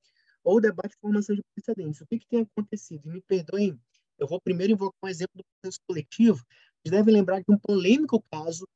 ou 0.42 0.56
o 0.56 0.60
debate 0.60 0.92
de 0.92 1.00
formação 1.00 1.36
de 1.36 1.42
precedentes. 1.54 2.00
O 2.00 2.06
que, 2.06 2.18
que 2.18 2.26
tem 2.26 2.40
acontecido? 2.40 3.06
E 3.06 3.12
me 3.12 3.20
perdoem 3.20 3.78
eu 4.18 4.26
vou 4.26 4.40
primeiro 4.40 4.72
invocar 4.72 4.98
um 5.02 5.08
exemplo 5.08 5.36
do 5.36 5.44
processo 5.44 5.80
coletivo. 5.86 6.38
Vocês 6.38 6.90
devem 6.90 7.14
lembrar 7.14 7.40
de 7.40 7.50
um 7.50 7.58
polêmico 7.58 8.22
caso 8.30 8.66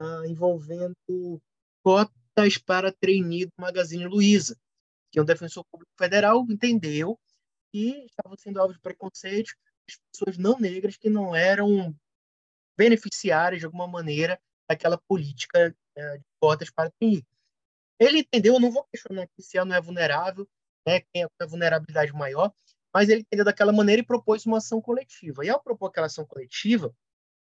ah, 0.00 0.22
envolvendo 0.26 0.96
cotas 1.82 2.58
para 2.58 2.92
trainee 2.92 3.46
do 3.46 3.52
Magazine 3.58 4.06
Luiza, 4.06 4.56
que 5.10 5.20
um 5.20 5.24
defensor 5.24 5.64
público 5.70 5.92
federal 5.98 6.44
entendeu 6.48 7.18
que 7.72 8.06
estavam 8.06 8.36
sendo 8.38 8.60
alvo 8.60 8.74
de 8.74 8.80
preconceito 8.80 9.54
as 9.88 9.98
pessoas 10.10 10.36
não 10.36 10.58
negras 10.58 10.96
que 10.96 11.08
não 11.08 11.34
eram 11.34 11.94
beneficiárias 12.76 13.60
de 13.60 13.66
alguma 13.66 13.86
maneira 13.86 14.40
daquela 14.68 14.98
política 14.98 15.74
eh, 15.94 16.18
de 16.18 16.24
cotas 16.40 16.70
para 16.70 16.90
trainee. 16.90 17.24
Ele 17.98 18.18
entendeu, 18.18 18.54
eu 18.54 18.60
não 18.60 18.70
vou 18.70 18.84
questionar 18.84 19.22
aqui 19.22 19.42
se 19.42 19.56
ela 19.56 19.66
não 19.66 19.76
é 19.76 19.80
vulnerável, 19.80 20.46
né, 20.86 21.00
quem 21.00 21.22
é 21.22 21.26
a 21.40 21.46
vulnerabilidade 21.46 22.12
maior, 22.12 22.52
mas 22.96 23.10
ele 23.10 23.20
entendeu 23.20 23.44
daquela 23.44 23.74
maneira 23.74 24.00
e 24.00 24.06
propôs 24.06 24.46
uma 24.46 24.56
ação 24.56 24.80
coletiva. 24.80 25.44
E 25.44 25.50
ao 25.50 25.62
propor 25.62 25.88
aquela 25.88 26.06
ação 26.06 26.24
coletiva, 26.24 26.96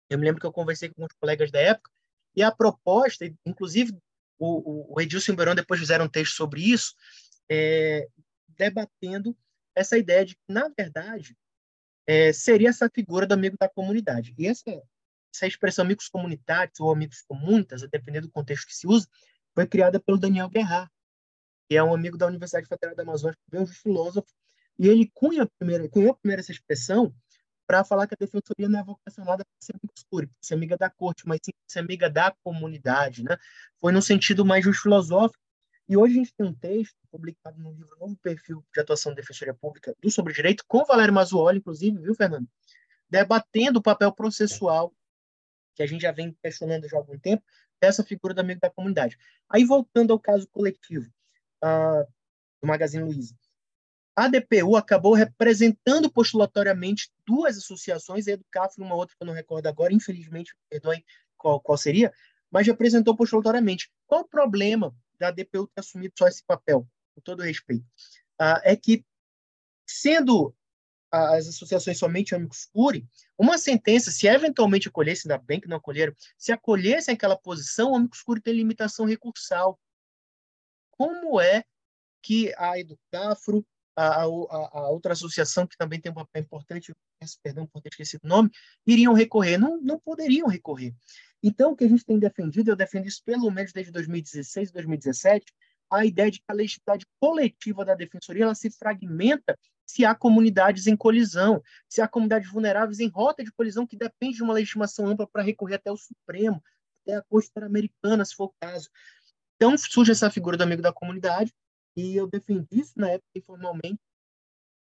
eu 0.08 0.18
me 0.18 0.24
lembro 0.24 0.40
que 0.40 0.46
eu 0.46 0.52
conversei 0.52 0.88
com 0.88 1.02
alguns 1.02 1.14
colegas 1.20 1.50
da 1.50 1.60
época, 1.60 1.90
e 2.34 2.42
a 2.42 2.50
proposta, 2.50 3.30
inclusive 3.44 3.94
o, 4.38 4.94
o, 4.94 4.98
Edilson 4.98 5.32
e 5.32 5.34
o 5.34 5.54
depois 5.54 5.78
fizeram 5.78 6.06
um 6.06 6.08
texto 6.08 6.36
sobre 6.36 6.62
isso, 6.62 6.94
é, 7.50 8.08
debatendo 8.48 9.36
essa 9.74 9.98
ideia 9.98 10.24
de 10.24 10.36
que, 10.36 10.40
na 10.48 10.70
verdade, 10.74 11.36
é, 12.06 12.32
seria 12.32 12.70
essa 12.70 12.88
figura 12.88 13.26
do 13.26 13.34
amigo 13.34 13.58
da 13.60 13.68
comunidade. 13.68 14.34
E 14.38 14.46
essa, 14.46 14.64
essa 15.34 15.46
expressão 15.46 15.84
amigos 15.84 16.08
comunitários 16.08 16.80
ou 16.80 16.90
amigos 16.90 17.20
comunitas, 17.28 17.82
a 17.82 17.86
depender 17.88 18.22
do 18.22 18.30
contexto 18.30 18.68
que 18.68 18.74
se 18.74 18.86
usa, 18.86 19.06
foi 19.54 19.66
criada 19.66 20.00
pelo 20.00 20.16
Daniel 20.16 20.48
Guerra, 20.48 20.90
que 21.68 21.76
é 21.76 21.84
um 21.84 21.92
amigo 21.92 22.16
da 22.16 22.26
Universidade 22.26 22.66
Federal 22.66 22.96
da 22.96 23.02
Amazônia, 23.02 23.36
um 23.52 23.66
filósofo 23.66 24.32
e 24.82 24.88
ele 24.88 25.08
cunha 25.14 25.48
primeiro, 25.60 25.88
cunhou 25.88 26.12
primeiro 26.16 26.40
essa 26.40 26.50
expressão 26.50 27.14
para 27.68 27.84
falar 27.84 28.08
que 28.08 28.14
a 28.14 28.16
defensoria 28.18 28.68
não 28.68 28.80
é 28.80 28.82
vocacionada 28.82 29.44
para 29.44 29.54
ser 29.60 29.76
escura, 29.96 30.26
para 30.26 30.36
ser 30.40 30.54
amiga 30.54 30.76
da 30.76 30.90
corte, 30.90 31.22
mas 31.24 31.38
sim 31.40 31.52
para 31.52 31.72
ser 31.72 31.78
amiga 31.78 32.10
da 32.10 32.34
comunidade. 32.42 33.22
Né? 33.22 33.38
Foi 33.80 33.92
no 33.92 34.02
sentido 34.02 34.44
mais 34.44 34.64
filosófico. 34.64 35.38
E 35.88 35.96
hoje 35.96 36.14
a 36.14 36.16
gente 36.16 36.34
tem 36.34 36.46
um 36.48 36.52
texto 36.52 36.96
publicado 37.12 37.60
no 37.60 37.70
livro 37.70 37.96
Novo 38.00 38.16
Perfil 38.16 38.66
de 38.74 38.80
Atuação 38.80 39.12
da 39.12 39.20
Defensoria 39.20 39.54
Pública 39.54 39.94
do 40.02 40.10
Sobre 40.10 40.34
Direito, 40.34 40.64
com 40.66 40.84
Valério 40.84 41.14
Mazuoli, 41.14 41.58
inclusive, 41.58 41.98
viu, 41.98 42.14
Fernando? 42.16 42.48
Debatendo 43.08 43.78
o 43.78 43.82
papel 43.82 44.10
processual, 44.10 44.92
que 45.76 45.84
a 45.84 45.86
gente 45.86 46.02
já 46.02 46.10
vem 46.10 46.36
questionando 46.42 46.88
já 46.88 46.96
há 46.96 47.00
algum 47.00 47.16
tempo, 47.20 47.44
dessa 47.80 48.02
figura 48.02 48.34
do 48.34 48.40
amigo 48.40 48.60
da 48.60 48.70
comunidade. 48.70 49.16
Aí, 49.48 49.64
voltando 49.64 50.12
ao 50.12 50.18
caso 50.18 50.48
coletivo 50.48 51.08
uh, 51.62 52.04
do 52.60 52.66
Magazine 52.66 53.04
Luiza 53.04 53.36
a 54.14 54.28
DPU 54.28 54.76
acabou 54.76 55.14
representando 55.14 56.10
postulatoriamente 56.10 57.10
duas 57.26 57.56
associações, 57.56 58.28
a 58.28 58.32
Educaf 58.32 58.74
e 58.78 58.82
uma 58.82 58.94
outra 58.94 59.16
que 59.16 59.22
eu 59.22 59.26
não 59.26 59.34
recordo 59.34 59.66
agora, 59.66 59.92
infelizmente, 59.92 60.54
perdoem 60.68 61.04
qual, 61.36 61.60
qual 61.60 61.78
seria, 61.78 62.12
mas 62.50 62.66
representou 62.66 63.16
postulatoriamente. 63.16 63.90
Qual 64.06 64.20
o 64.20 64.28
problema 64.28 64.94
da 65.18 65.30
DPU 65.30 65.66
ter 65.66 65.80
assumido 65.80 66.14
só 66.18 66.28
esse 66.28 66.44
papel, 66.44 66.86
com 67.14 67.20
todo 67.22 67.42
respeito? 67.42 67.86
Ah, 68.38 68.60
é 68.64 68.76
que, 68.76 69.04
sendo 69.86 70.54
as 71.10 71.46
associações 71.46 71.98
somente 71.98 72.34
amicus 72.34 72.66
curi, 72.72 73.06
uma 73.36 73.58
sentença, 73.58 74.10
se 74.10 74.26
eventualmente 74.26 74.88
acolhesse, 74.88 75.26
ainda 75.26 75.42
bem 75.42 75.60
que 75.60 75.68
não 75.68 75.76
acolheram, 75.76 76.14
se 76.38 76.52
acolhesse 76.52 77.10
aquela 77.10 77.36
posição, 77.36 77.92
o 77.92 77.96
amicus 77.96 78.22
curi 78.22 78.40
tem 78.40 78.54
limitação 78.54 79.04
recursal. 79.04 79.78
Como 80.90 81.40
é 81.40 81.64
que 82.22 82.54
a 82.56 82.78
Educafro 82.78 83.66
a, 83.96 84.22
a, 84.22 84.24
a, 84.24 84.90
outra 84.90 85.12
associação, 85.12 85.66
que 85.66 85.76
também 85.76 86.00
tem 86.00 86.10
um 86.10 86.14
papel 86.14 86.42
importante, 86.42 86.94
perdão 87.42 87.66
por 87.66 87.80
ter 87.82 87.90
esquecido 87.90 88.24
o 88.24 88.28
nome, 88.28 88.50
iriam 88.86 89.12
recorrer. 89.12 89.58
Não, 89.58 89.80
não 89.80 89.98
poderiam 89.98 90.48
recorrer. 90.48 90.94
Então, 91.42 91.72
o 91.72 91.76
que 91.76 91.84
a 91.84 91.88
gente 91.88 92.04
tem 92.04 92.18
defendido, 92.18 92.70
eu 92.70 92.76
defendo 92.76 93.06
isso 93.06 93.22
pelo 93.24 93.50
menos 93.50 93.72
desde 93.72 93.92
2016 93.92 94.70
e 94.70 94.72
2017, 94.72 95.52
a 95.90 96.06
ideia 96.06 96.30
de 96.30 96.38
que 96.38 96.44
a 96.48 96.54
legitimidade 96.54 97.06
coletiva 97.20 97.84
da 97.84 97.94
defensoria 97.94 98.44
ela 98.44 98.54
se 98.54 98.70
fragmenta 98.70 99.58
se 99.84 100.04
há 100.06 100.14
comunidades 100.14 100.86
em 100.86 100.96
colisão, 100.96 101.62
se 101.86 102.00
há 102.00 102.08
comunidades 102.08 102.50
vulneráveis 102.50 102.98
em 102.98 103.08
rota 103.08 103.44
de 103.44 103.52
colisão 103.52 103.86
que 103.86 103.96
depende 103.96 104.36
de 104.36 104.42
uma 104.42 104.54
legitimação 104.54 105.06
ampla 105.06 105.26
para 105.26 105.42
recorrer 105.42 105.74
até 105.74 105.92
o 105.92 105.96
Supremo, 105.96 106.62
até 107.02 107.16
a 107.16 107.22
Corte 107.22 107.50
Interamericana, 107.50 108.24
se 108.24 108.34
for 108.34 108.44
o 108.44 108.54
caso. 108.58 108.88
Então, 109.56 109.76
surge 109.76 110.12
essa 110.12 110.30
figura 110.30 110.56
do 110.56 110.62
amigo 110.62 110.80
da 110.80 110.92
comunidade, 110.92 111.52
e 111.96 112.16
eu 112.16 112.26
defendi 112.26 112.66
isso 112.72 112.92
na 112.96 113.10
época 113.10 113.28
informalmente, 113.36 114.00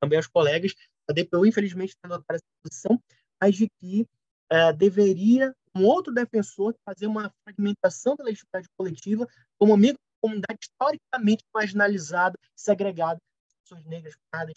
também 0.00 0.16
aos 0.16 0.26
colegas. 0.26 0.74
A 1.08 1.12
DPU, 1.12 1.46
infelizmente, 1.46 1.96
tem 2.00 2.10
adotado 2.10 2.36
essa 2.36 2.62
posição, 2.62 3.02
mas 3.40 3.56
de 3.56 3.68
que 3.80 4.06
é, 4.50 4.72
deveria 4.72 5.54
um 5.74 5.84
outro 5.84 6.12
defensor 6.12 6.74
fazer 6.84 7.06
uma 7.06 7.32
fragmentação 7.44 8.14
da 8.14 8.24
legitimidade 8.24 8.68
coletiva 8.76 9.26
como 9.58 9.74
amigo 9.74 9.94
da 9.94 10.28
comunidade 10.28 10.58
historicamente 10.62 11.44
marginalizada, 11.52 12.38
segregada, 12.54 13.18
pessoas 13.62 13.84
negras, 13.86 14.14
pardas, 14.30 14.54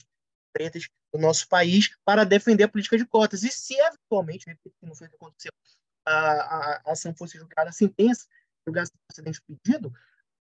pretas 0.54 0.88
do 1.14 1.20
nosso 1.20 1.48
país, 1.48 1.96
para 2.04 2.24
defender 2.24 2.64
a 2.64 2.68
política 2.68 2.98
de 2.98 3.06
cotas. 3.06 3.44
E 3.44 3.50
se 3.50 3.74
eventualmente, 3.76 4.46
repito 4.48 4.76
não 4.82 4.96
foi 4.96 5.08
o 5.08 5.10
que 5.10 5.16
aconteceu, 5.16 5.52
a, 6.06 6.14
a, 6.14 6.82
a 6.86 6.92
ação 6.92 7.16
fosse 7.16 7.38
julgada, 7.38 7.70
a 7.70 7.74
sentença 7.74 8.26
julgasse 8.68 8.92
o 8.94 9.00
precedente 9.08 9.42
pedido, 9.42 9.94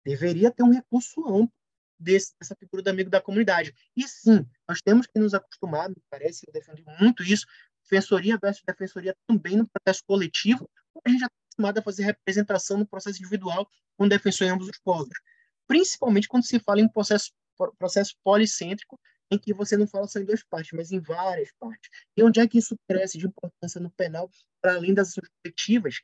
deveria 0.04 0.50
ter 0.50 0.62
um 0.62 0.72
recurso 0.72 1.26
amplo 1.26 1.52
desse, 1.98 2.34
dessa 2.40 2.54
figura 2.56 2.82
do 2.82 2.88
amigo 2.88 3.10
da 3.10 3.20
comunidade. 3.20 3.74
E 3.96 4.06
sim, 4.06 4.46
nós 4.68 4.80
temos 4.80 5.06
que 5.06 5.18
nos 5.18 5.34
acostumar, 5.34 5.88
me 5.88 5.96
parece, 6.10 6.44
eu 6.46 6.52
defendi 6.52 6.84
muito 7.00 7.22
isso, 7.22 7.46
defensoria 7.82 8.38
versus 8.38 8.62
defensoria 8.66 9.16
também 9.26 9.56
no 9.56 9.68
processo 9.68 10.02
coletivo, 10.06 10.68
a 11.04 11.08
gente 11.08 11.20
já 11.20 11.26
está 11.26 11.36
acostumado 11.44 11.78
a 11.78 11.82
fazer 11.82 12.02
representação 12.04 12.78
no 12.78 12.86
processo 12.86 13.18
individual 13.18 13.68
com 13.96 14.08
defensor 14.08 14.46
em 14.46 14.50
ambos 14.50 14.68
os 14.68 14.78
polos. 14.78 15.18
Principalmente 15.66 16.28
quando 16.28 16.44
se 16.44 16.58
fala 16.58 16.80
em 16.80 16.88
processo, 16.88 17.32
processo 17.78 18.14
policêntrico, 18.22 18.98
em 19.30 19.38
que 19.38 19.52
você 19.52 19.76
não 19.76 19.86
fala 19.86 20.06
só 20.08 20.18
em 20.18 20.24
duas 20.24 20.42
partes, 20.42 20.72
mas 20.72 20.90
em 20.90 21.00
várias 21.00 21.50
partes. 21.58 21.90
E 22.16 22.22
onde 22.22 22.40
é 22.40 22.48
que 22.48 22.58
isso 22.58 22.76
cresce 22.88 23.18
de 23.18 23.26
importância 23.26 23.80
no 23.80 23.90
penal, 23.90 24.30
para 24.60 24.74
além 24.74 24.94
das 24.94 25.08
ações 25.08 25.28
coletivas 25.42 26.00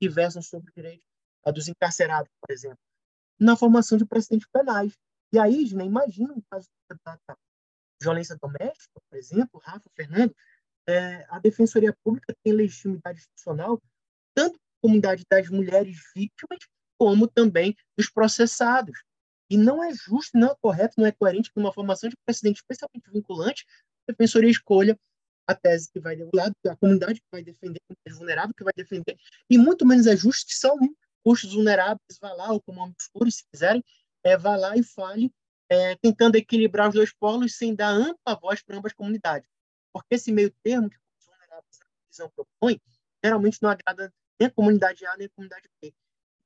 que 0.00 0.08
versam 0.08 0.42
sobre 0.42 0.70
o 0.70 0.74
direito 0.74 1.04
dos 1.52 1.68
encarcerados, 1.68 2.30
por 2.40 2.52
exemplo? 2.52 2.78
Na 3.38 3.56
formação 3.56 3.96
de 3.96 4.04
precedentes 4.04 4.48
penais. 4.52 4.92
E 5.34 5.38
aí, 5.38 5.66
Gina, 5.66 5.82
imagina 5.82 6.32
um 6.32 6.40
caso 6.48 6.68
da 7.04 7.36
violência 8.00 8.38
doméstica, 8.40 9.00
por 9.10 9.18
exemplo, 9.18 9.60
Rafa, 9.64 9.90
Fernando, 9.96 10.32
é, 10.86 11.26
a 11.28 11.40
Defensoria 11.40 11.92
Pública 12.04 12.32
tem 12.44 12.52
legitimidade 12.52 13.18
institucional 13.18 13.82
tanto 14.32 14.52
na 14.52 14.80
comunidade 14.80 15.24
das 15.28 15.48
mulheres 15.48 15.96
vítimas, 16.14 16.60
como 16.96 17.26
também 17.26 17.74
dos 17.98 18.08
processados. 18.08 18.96
E 19.50 19.56
não 19.56 19.82
é 19.82 19.92
justo, 19.92 20.38
não 20.38 20.52
é 20.52 20.56
correto, 20.62 20.94
não 20.98 21.06
é 21.06 21.10
coerente 21.10 21.50
que 21.52 21.58
numa 21.58 21.72
formação 21.72 22.08
de 22.08 22.16
precedente 22.24 22.60
especialmente 22.60 23.10
vinculante, 23.10 23.66
a 24.08 24.12
Defensoria 24.12 24.52
escolha 24.52 24.96
a 25.48 25.54
tese 25.56 25.90
que 25.90 25.98
vai 25.98 26.14
lado, 26.32 26.54
a 26.68 26.76
comunidade 26.76 27.20
que 27.20 27.26
vai 27.32 27.42
defender, 27.42 27.80
a 27.80 27.88
comunidade 27.88 28.18
vulnerável 28.18 28.54
que 28.56 28.62
vai 28.62 28.72
defender, 28.76 29.16
e 29.50 29.58
muito 29.58 29.84
menos 29.84 30.06
é 30.06 30.16
justo 30.16 30.46
que 30.46 30.54
um 30.80 30.94
custos 31.24 31.52
vulneráveis 31.52 32.18
vá 32.20 32.32
lá, 32.34 32.52
ou 32.52 32.62
como 32.62 32.84
ambos 32.84 33.08
se 33.34 33.42
quiserem, 33.50 33.82
é, 34.24 34.36
vá 34.36 34.56
lá 34.56 34.76
e 34.76 34.82
fale, 34.82 35.32
é, 35.68 35.96
tentando 35.96 36.36
equilibrar 36.36 36.88
os 36.88 36.94
dois 36.94 37.12
polos 37.12 37.56
sem 37.56 37.74
dar 37.74 37.90
ampla 37.90 38.34
voz 38.40 38.62
para 38.62 38.76
ambas 38.76 38.92
as 38.92 38.96
comunidades. 38.96 39.48
Porque 39.92 40.14
esse 40.14 40.32
meio 40.32 40.50
termo 40.62 40.88
que 40.88 40.96
os 40.96 41.26
vulneráveis 41.26 41.78
na 41.78 41.86
visão 42.10 42.30
propõe, 42.30 42.80
geralmente 43.22 43.62
não 43.62 43.70
agrada 43.70 44.12
nem 44.40 44.48
a 44.48 44.50
comunidade 44.50 45.06
A 45.06 45.16
nem 45.16 45.26
a 45.26 45.30
comunidade 45.30 45.68
B. 45.80 45.94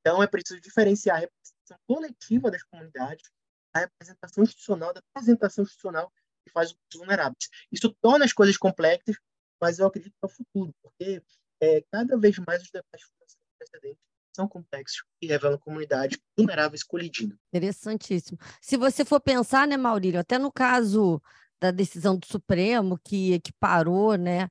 Então, 0.00 0.22
é 0.22 0.26
preciso 0.26 0.60
diferenciar 0.60 1.16
a 1.16 1.20
representação 1.20 1.78
coletiva 1.86 2.50
das 2.50 2.62
comunidades, 2.64 3.30
a 3.74 3.80
representação 3.80 4.44
institucional 4.44 4.92
da 4.92 5.02
representação 5.14 5.64
institucional 5.64 6.12
que 6.44 6.52
faz 6.52 6.70
os 6.70 6.98
vulneráveis. 6.98 7.48
Isso 7.70 7.94
torna 8.00 8.24
as 8.24 8.32
coisas 8.32 8.56
complexas, 8.56 9.16
mas 9.60 9.78
eu 9.78 9.86
acredito 9.86 10.12
que 10.12 10.18
é 10.22 10.26
o 10.26 10.28
futuro, 10.28 10.74
porque 10.82 11.22
é, 11.60 11.82
cada 11.92 12.16
vez 12.16 12.38
mais 12.38 12.62
os 12.62 12.70
debates 12.70 13.10
precedentes 13.58 14.02
são 14.34 14.48
complexos 14.48 15.04
e 15.20 15.26
revelam 15.26 15.58
comunidades 15.58 16.18
vulneráveis 16.36 16.82
colidindo. 16.82 17.38
Interessantíssimo. 17.52 18.38
Se 18.60 18.76
você 18.76 19.04
for 19.04 19.20
pensar, 19.20 19.66
né, 19.66 19.76
Maurílio, 19.76 20.20
até 20.20 20.38
no 20.38 20.52
caso 20.52 21.20
da 21.60 21.70
decisão 21.70 22.16
do 22.16 22.26
Supremo, 22.26 22.98
que 23.02 23.32
equiparou 23.32 24.16
né, 24.16 24.48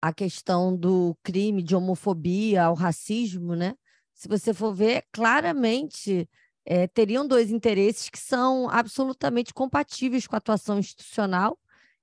a 0.00 0.12
questão 0.12 0.74
do 0.76 1.16
crime 1.22 1.62
de 1.62 1.74
homofobia 1.74 2.64
ao 2.64 2.74
racismo, 2.74 3.54
né? 3.54 3.74
Se 4.14 4.28
você 4.28 4.54
for 4.54 4.74
ver, 4.74 5.04
claramente 5.12 6.28
é, 6.64 6.86
teriam 6.86 7.26
dois 7.26 7.50
interesses 7.50 8.08
que 8.08 8.18
são 8.18 8.68
absolutamente 8.70 9.52
compatíveis 9.52 10.26
com 10.26 10.34
a 10.34 10.38
atuação 10.38 10.78
institucional 10.78 11.58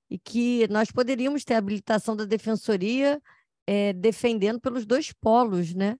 e 0.08 0.18
que 0.18 0.68
nós 0.68 0.90
poderíamos 0.92 1.44
ter 1.44 1.54
a 1.54 1.58
habilitação 1.58 2.14
da 2.14 2.24
defensoria 2.24 3.20
é, 3.66 3.92
defendendo 3.92 4.60
pelos 4.60 4.86
dois 4.86 5.12
polos, 5.12 5.74
né? 5.74 5.96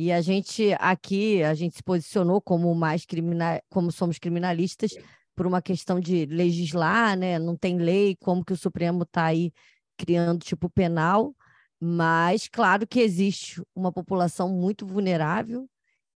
E 0.00 0.12
a 0.12 0.20
gente 0.20 0.72
aqui, 0.78 1.42
a 1.42 1.54
gente 1.54 1.74
se 1.74 1.82
posicionou 1.82 2.40
como 2.40 2.72
mais 2.72 3.04
criminal, 3.04 3.60
como 3.68 3.90
somos 3.90 4.16
criminalistas, 4.16 4.94
por 5.34 5.44
uma 5.44 5.60
questão 5.60 5.98
de 5.98 6.24
legislar, 6.26 7.18
né? 7.18 7.36
Não 7.36 7.56
tem 7.56 7.78
lei, 7.78 8.16
como 8.20 8.44
que 8.44 8.52
o 8.52 8.56
Supremo 8.56 9.02
está 9.02 9.24
aí 9.24 9.52
criando 9.96 10.44
tipo 10.44 10.70
penal, 10.70 11.34
mas 11.80 12.46
claro 12.46 12.86
que 12.86 13.00
existe 13.00 13.60
uma 13.74 13.90
população 13.90 14.48
muito 14.48 14.86
vulnerável 14.86 15.68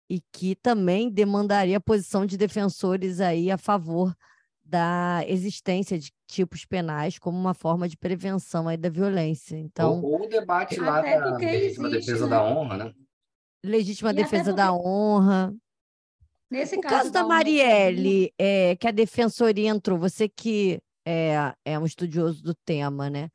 e 0.07 0.21
que 0.31 0.55
também 0.57 1.09
demandaria 1.09 1.77
a 1.77 1.81
posição 1.81 2.23
de 2.23 2.37
defensores 2.37 3.19
aí 3.19 3.49
a 3.49 3.57
favor 3.57 4.15
da 4.63 5.23
existência 5.25 5.97
de 5.97 6.11
tipos 6.27 6.65
penais 6.65 7.17
como 7.17 7.35
uma 7.35 7.55
forma 7.55 7.89
de 7.89 7.97
prevenção 7.97 8.67
aí 8.67 8.77
da 8.77 8.89
violência. 8.89 9.57
Então, 9.57 10.03
ou, 10.03 10.19
ou 10.19 10.25
o 10.25 10.29
debate 10.29 10.79
lá 10.79 11.01
da 11.01 11.35
legítima 11.35 11.89
defesa 11.89 12.25
né? 12.25 12.29
da 12.29 12.43
honra, 12.43 12.77
né? 12.77 12.93
Legítima 13.63 14.11
e 14.11 14.15
defesa 14.15 14.53
da 14.53 14.73
honra. 14.73 15.53
Nesse 16.49 16.75
o 16.75 16.81
caso, 16.81 16.95
caso 16.95 17.11
da 17.11 17.23
Marielle, 17.23 18.33
é, 18.37 18.75
que 18.75 18.87
a 18.87 18.91
defensoria 18.91 19.69
entrou, 19.69 19.97
você 19.97 20.27
que 20.27 20.81
é, 21.05 21.53
é 21.63 21.79
um 21.79 21.85
estudioso 21.85 22.43
do 22.43 22.53
tema, 22.53 23.09
né? 23.09 23.29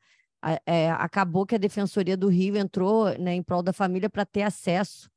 É, 0.65 0.91
acabou 0.91 1.45
que 1.45 1.55
a 1.55 1.57
Defensoria 1.57 2.15
do 2.15 2.27
Rio 2.27 2.55
entrou 2.55 3.05
né, 3.17 3.33
em 3.33 3.43
prol 3.43 3.63
da 3.63 3.73
família 3.73 4.09
para 4.09 4.25
ter 4.25 4.43
acesso 4.43 5.09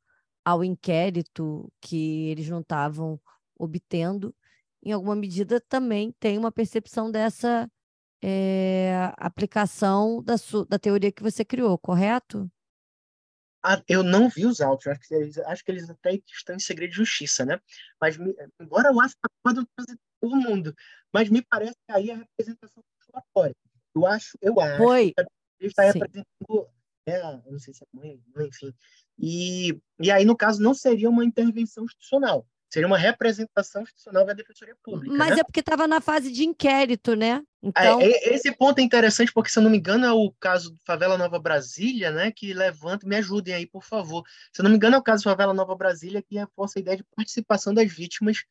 ao 0.45 0.65
inquérito 0.65 1.71
que 1.81 2.29
eles 2.29 2.49
não 2.49 2.61
estavam 2.61 3.21
obtendo. 3.57 4.35
Em 4.83 4.93
alguma 4.93 5.15
medida, 5.15 5.61
também 5.61 6.13
tem 6.19 6.39
uma 6.39 6.51
percepção 6.51 7.11
dessa 7.11 7.71
é, 8.23 9.13
aplicação 9.19 10.23
da, 10.23 10.35
da 10.69 10.79
teoria 10.79 11.13
que 11.13 11.23
você 11.23 11.45
criou, 11.45 11.79
correto? 11.79 12.51
Ah, 13.63 13.83
eu 13.87 14.03
não 14.03 14.29
vi 14.29 14.47
os 14.47 14.61
autos, 14.61 14.87
acho 14.87 15.01
que, 15.01 15.15
eles, 15.15 15.39
acho 15.39 15.65
que 15.65 15.71
eles 15.71 15.91
até 15.91 16.19
estão 16.33 16.57
em 16.57 16.61
segredo 16.61 16.91
de 16.91 16.97
justiça, 16.97 17.45
né? 17.45 17.61
Mas, 18.01 18.19
embora 18.61 18.89
eu 18.89 19.01
acho 19.01 19.15
que 19.15 19.29
pode 19.43 19.67
trazer 19.77 19.99
todo 20.21 20.37
mundo, 20.37 20.75
mas 21.13 21.29
me 21.29 21.43
parece 21.43 21.77
que 21.87 21.93
aí 21.93 22.11
é 22.11 22.15
a 22.15 22.17
representação 22.17 22.83
conservatória. 22.99 23.55
Eu 23.95 24.07
acho, 24.07 24.39
eu 24.41 24.61
acho 24.61 24.77
Foi. 24.79 25.13
que 25.13 25.21
ele 25.61 25.69
está 25.69 25.83
representando 25.83 26.71
ela, 27.07 27.43
não 27.47 27.59
sei 27.59 27.75
se 27.75 27.83
é 27.83 27.87
mãe, 27.93 28.23
enfim. 28.39 28.75
E, 29.19 29.79
e 29.99 30.11
aí, 30.11 30.25
no 30.25 30.37
caso, 30.37 30.63
não 30.63 30.75
seria 30.75 31.11
uma 31.11 31.25
intervenção 31.25 31.85
institucional, 31.85 32.47
seria 32.71 32.87
uma 32.87 32.97
representação 32.97 33.83
institucional 33.83 34.25
da 34.25 34.33
Defensoria 34.33 34.77
Pública. 34.83 35.15
Mas 35.15 35.31
né? 35.31 35.41
é 35.41 35.45
porque 35.45 35.61
estava 35.61 35.89
na 35.89 36.01
fase 36.01 36.31
de 36.31 36.45
inquérito, 36.45 37.15
né? 37.17 37.43
Então... 37.61 38.01
É, 38.01 38.07
esse 38.33 38.53
ponto 38.53 38.79
é 38.79 38.83
interessante 38.83 39.33
porque, 39.33 39.51
se 39.51 39.59
eu 39.59 39.63
não 39.63 39.71
me 39.71 39.79
engano, 39.79 40.07
é 40.07 40.13
o 40.13 40.33
caso 40.39 40.71
do 40.71 40.79
Favela 40.87 41.19
Nova 41.19 41.39
Brasília, 41.39 42.11
né, 42.13 42.31
que 42.31 42.55
levanta, 42.55 43.07
me 43.07 43.17
ajudem 43.17 43.55
aí, 43.55 43.67
por 43.67 43.83
favor. 43.83 44.23
Se 44.53 44.61
eu 44.61 44.63
não 44.63 44.71
me 44.71 44.77
engano, 44.77 44.95
é 44.95 44.99
o 44.99 45.03
caso 45.03 45.23
do 45.23 45.31
Favela 45.31 45.53
Nova 45.53 45.75
Brasília 45.75 46.23
que 46.23 46.37
reforça 46.37 46.79
a 46.79 46.81
ideia 46.81 46.97
de 46.97 47.05
participação 47.15 47.75
das 47.75 47.93
vítimas, 47.93 48.45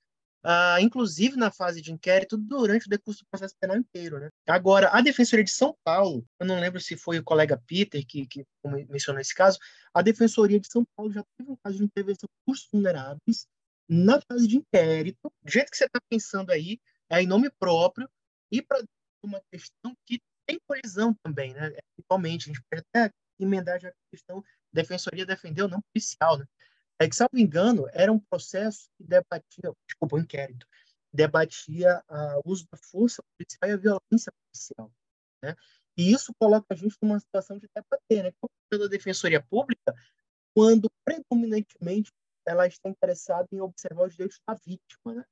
uh, 0.45 0.79
inclusive 0.81 1.37
na 1.37 1.49
fase 1.49 1.81
de 1.81 1.93
inquérito, 1.93 2.37
durante 2.37 2.87
o 2.87 2.89
decurso 2.89 3.23
do 3.23 3.27
processo 3.31 3.55
penal 3.57 3.77
inteiro. 3.77 4.19
Né? 4.19 4.29
Agora, 4.45 4.89
a 4.89 5.01
Defensoria 5.01 5.45
de 5.45 5.51
São 5.51 5.73
Paulo, 5.81 6.25
eu 6.37 6.45
não 6.45 6.59
lembro 6.59 6.81
se 6.81 6.97
foi 6.97 7.19
o 7.19 7.23
colega 7.23 7.61
Peter 7.65 8.05
que, 8.05 8.27
que 8.27 8.45
mencionou 8.89 9.21
esse 9.21 9.33
caso, 9.33 9.57
a 9.93 10.01
Defensoria 10.01 10.59
de 10.59 10.67
São 10.67 10.85
Paulo 10.93 11.13
já 11.13 11.23
teve 11.37 11.49
um 11.49 11.57
caso 11.63 11.77
de 11.77 11.83
intervenção 11.85 12.27
por 12.45 12.55
vulneráveis 12.71 13.47
na 13.89 14.21
fase 14.21 14.47
de 14.47 14.57
inquérito, 14.57 15.33
do 15.41 15.51
jeito 15.51 15.71
que 15.71 15.77
você 15.77 15.85
está 15.85 15.99
pensando 16.07 16.51
aí, 16.51 16.79
é 17.09 17.21
em 17.23 17.27
nome 17.27 17.49
próprio, 17.59 18.07
e 18.51 18.61
para 18.61 18.83
uma 19.23 19.41
questão 19.51 19.95
que 20.05 20.21
tem 20.45 20.59
colisão 20.67 21.13
também, 21.23 21.53
né? 21.53 21.71
Igualmente, 21.97 22.49
a 22.49 22.53
gente 22.53 22.63
pode 22.69 22.83
até 22.93 23.11
emendar 23.39 23.79
já 23.79 23.89
a 23.89 23.93
questão 24.11 24.43
defensoria 24.71 25.25
defendeu, 25.25 25.67
não 25.67 25.81
policial, 25.91 26.37
né? 26.37 26.45
É 26.99 27.09
que, 27.09 27.15
salvo 27.15 27.37
engano, 27.37 27.87
era 27.93 28.11
um 28.11 28.19
processo 28.19 28.89
que 28.97 29.03
debatia, 29.03 29.73
desculpa, 29.87 30.17
um 30.17 30.19
inquérito, 30.19 30.67
debatia 31.11 32.03
o 32.43 32.51
uso 32.51 32.67
da 32.71 32.77
força 32.77 33.23
policial 33.35 33.69
e 33.69 33.73
a 33.73 33.77
violência 33.77 34.31
policial, 34.43 34.91
né? 35.41 35.55
E 35.97 36.11
isso 36.11 36.33
coloca 36.39 36.67
a 36.69 36.75
gente 36.75 36.95
numa 37.01 37.19
situação 37.19 37.57
de 37.57 37.67
debater, 37.75 38.23
né? 38.23 38.31
Pela 38.69 38.87
defensoria 38.87 39.41
pública, 39.41 39.95
quando 40.53 40.91
predominantemente 41.03 42.11
ela 42.45 42.67
está 42.67 42.89
interessada 42.89 43.47
em 43.51 43.61
observar 43.61 44.07
os 44.07 44.13
direitos 44.13 44.39
da 44.47 44.53
vítima, 44.53 45.13
né? 45.13 45.23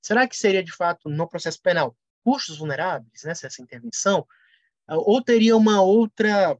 Será 0.00 0.26
que 0.26 0.36
seria 0.36 0.62
de 0.62 0.72
fato 0.72 1.08
no 1.08 1.28
processo 1.28 1.60
penal 1.60 1.96
custos 2.24 2.58
vulneráveis, 2.58 3.24
né, 3.24 3.32
essa 3.32 3.62
intervenção, 3.62 4.26
ah, 4.86 4.96
ou 4.96 5.22
teria 5.22 5.56
uma 5.56 5.82
outra 5.82 6.56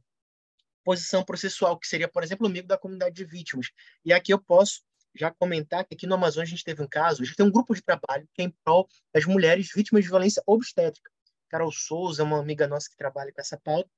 posição 0.83 1.23
processual, 1.23 1.77
que 1.79 1.87
seria, 1.87 2.07
por 2.07 2.23
exemplo, 2.23 2.45
amigo 2.45 2.67
da 2.67 2.77
comunidade 2.77 3.15
de 3.15 3.25
vítimas. 3.25 3.67
E 4.03 4.11
aqui 4.11 4.33
eu 4.33 4.39
posso 4.39 4.81
já 5.15 5.31
comentar 5.31 5.85
que 5.85 5.93
aqui 5.93 6.07
no 6.07 6.15
Amazonas 6.15 6.49
a 6.49 6.51
gente 6.51 6.63
teve 6.63 6.81
um 6.81 6.87
caso, 6.87 7.21
a 7.21 7.25
gente 7.25 7.35
tem 7.35 7.45
um 7.45 7.51
grupo 7.51 7.73
de 7.73 7.81
trabalho 7.81 8.27
que 8.33 8.41
é 8.41 8.45
em 8.45 8.55
prol 8.63 8.87
das 9.13 9.25
mulheres 9.25 9.69
vítimas 9.73 10.03
de 10.03 10.09
violência 10.09 10.43
obstétrica. 10.45 11.09
Carol 11.49 11.71
Souza 11.71 12.23
uma 12.23 12.39
amiga 12.39 12.67
nossa 12.67 12.89
que 12.89 12.97
trabalha 12.97 13.31
com 13.31 13.39
essa 13.39 13.57
pauta. 13.57 13.89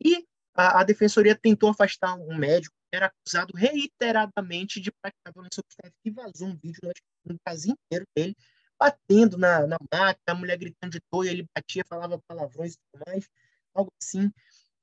E 0.00 0.26
a, 0.56 0.80
a 0.80 0.84
defensoria 0.84 1.34
tentou 1.34 1.70
afastar 1.70 2.14
um 2.16 2.36
médico 2.36 2.74
que 2.90 2.96
era 2.96 3.06
acusado 3.06 3.52
reiteradamente 3.56 4.80
de 4.80 4.90
praticar 4.90 5.32
violência 5.32 5.60
obstétrica 5.60 6.00
e 6.04 6.10
vazou 6.10 6.48
um 6.48 6.56
vídeo 6.56 6.80
no 7.24 7.36
caso 7.44 7.70
inteiro 7.70 8.06
dele 8.16 8.36
batendo 8.78 9.38
na, 9.38 9.66
na 9.66 9.76
máquina, 9.92 10.22
a 10.26 10.34
mulher 10.34 10.58
gritando 10.58 10.92
de 10.92 11.00
dor, 11.10 11.26
ele 11.26 11.46
batia, 11.54 11.84
falava 11.88 12.20
palavrões 12.26 12.74
e 12.74 12.78
tudo 12.92 13.02
mais, 13.06 13.28
algo 13.74 13.90
assim, 14.00 14.30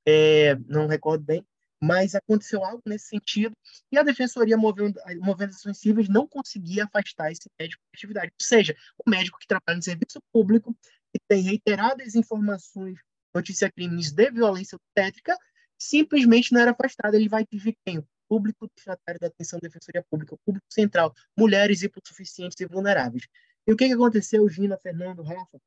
é, 0.06 0.54
não 0.66 0.86
recordo 0.86 1.24
bem, 1.24 1.46
mas 1.80 2.14
aconteceu 2.14 2.64
algo 2.64 2.82
nesse 2.86 3.08
sentido, 3.08 3.54
e 3.92 3.98
a 3.98 4.02
defensoria, 4.02 4.56
movendo, 4.56 5.00
movendo 5.20 5.50
ações 5.50 5.78
cíveis, 5.78 6.08
não 6.08 6.26
conseguia 6.26 6.84
afastar 6.84 7.30
esse 7.30 7.48
médico 7.58 7.82
da 7.82 7.96
atividade. 7.96 8.32
Ou 8.40 8.46
seja, 8.46 8.76
o 9.04 9.08
médico 9.08 9.38
que 9.38 9.46
trabalha 9.46 9.76
no 9.76 9.82
serviço 9.82 10.20
público, 10.32 10.76
que 11.12 11.20
tem 11.28 11.42
reiteradas 11.42 12.14
informações, 12.14 12.98
notícia 13.34 13.70
crimes 13.70 14.10
de 14.12 14.30
violência 14.30 14.76
obstétrica, 14.76 15.36
simplesmente 15.78 16.52
não 16.52 16.60
era 16.60 16.72
afastado. 16.72 17.14
Ele 17.14 17.28
vai 17.28 17.46
pedir 17.46 17.76
quem? 17.84 18.04
Público 18.28 18.68
destinatário 18.74 19.20
da 19.20 19.26
atenção 19.26 19.58
da 19.60 19.68
defensoria 19.68 20.04
pública, 20.10 20.36
público 20.44 20.66
central, 20.70 21.14
mulheres 21.36 21.82
hipossuficientes 21.82 22.58
e 22.60 22.66
vulneráveis. 22.66 23.26
E 23.66 23.72
o 23.72 23.76
que, 23.76 23.86
que 23.86 23.94
aconteceu, 23.94 24.48
Gina, 24.48 24.78
Fernando, 24.78 25.22
Rafa? 25.22 25.60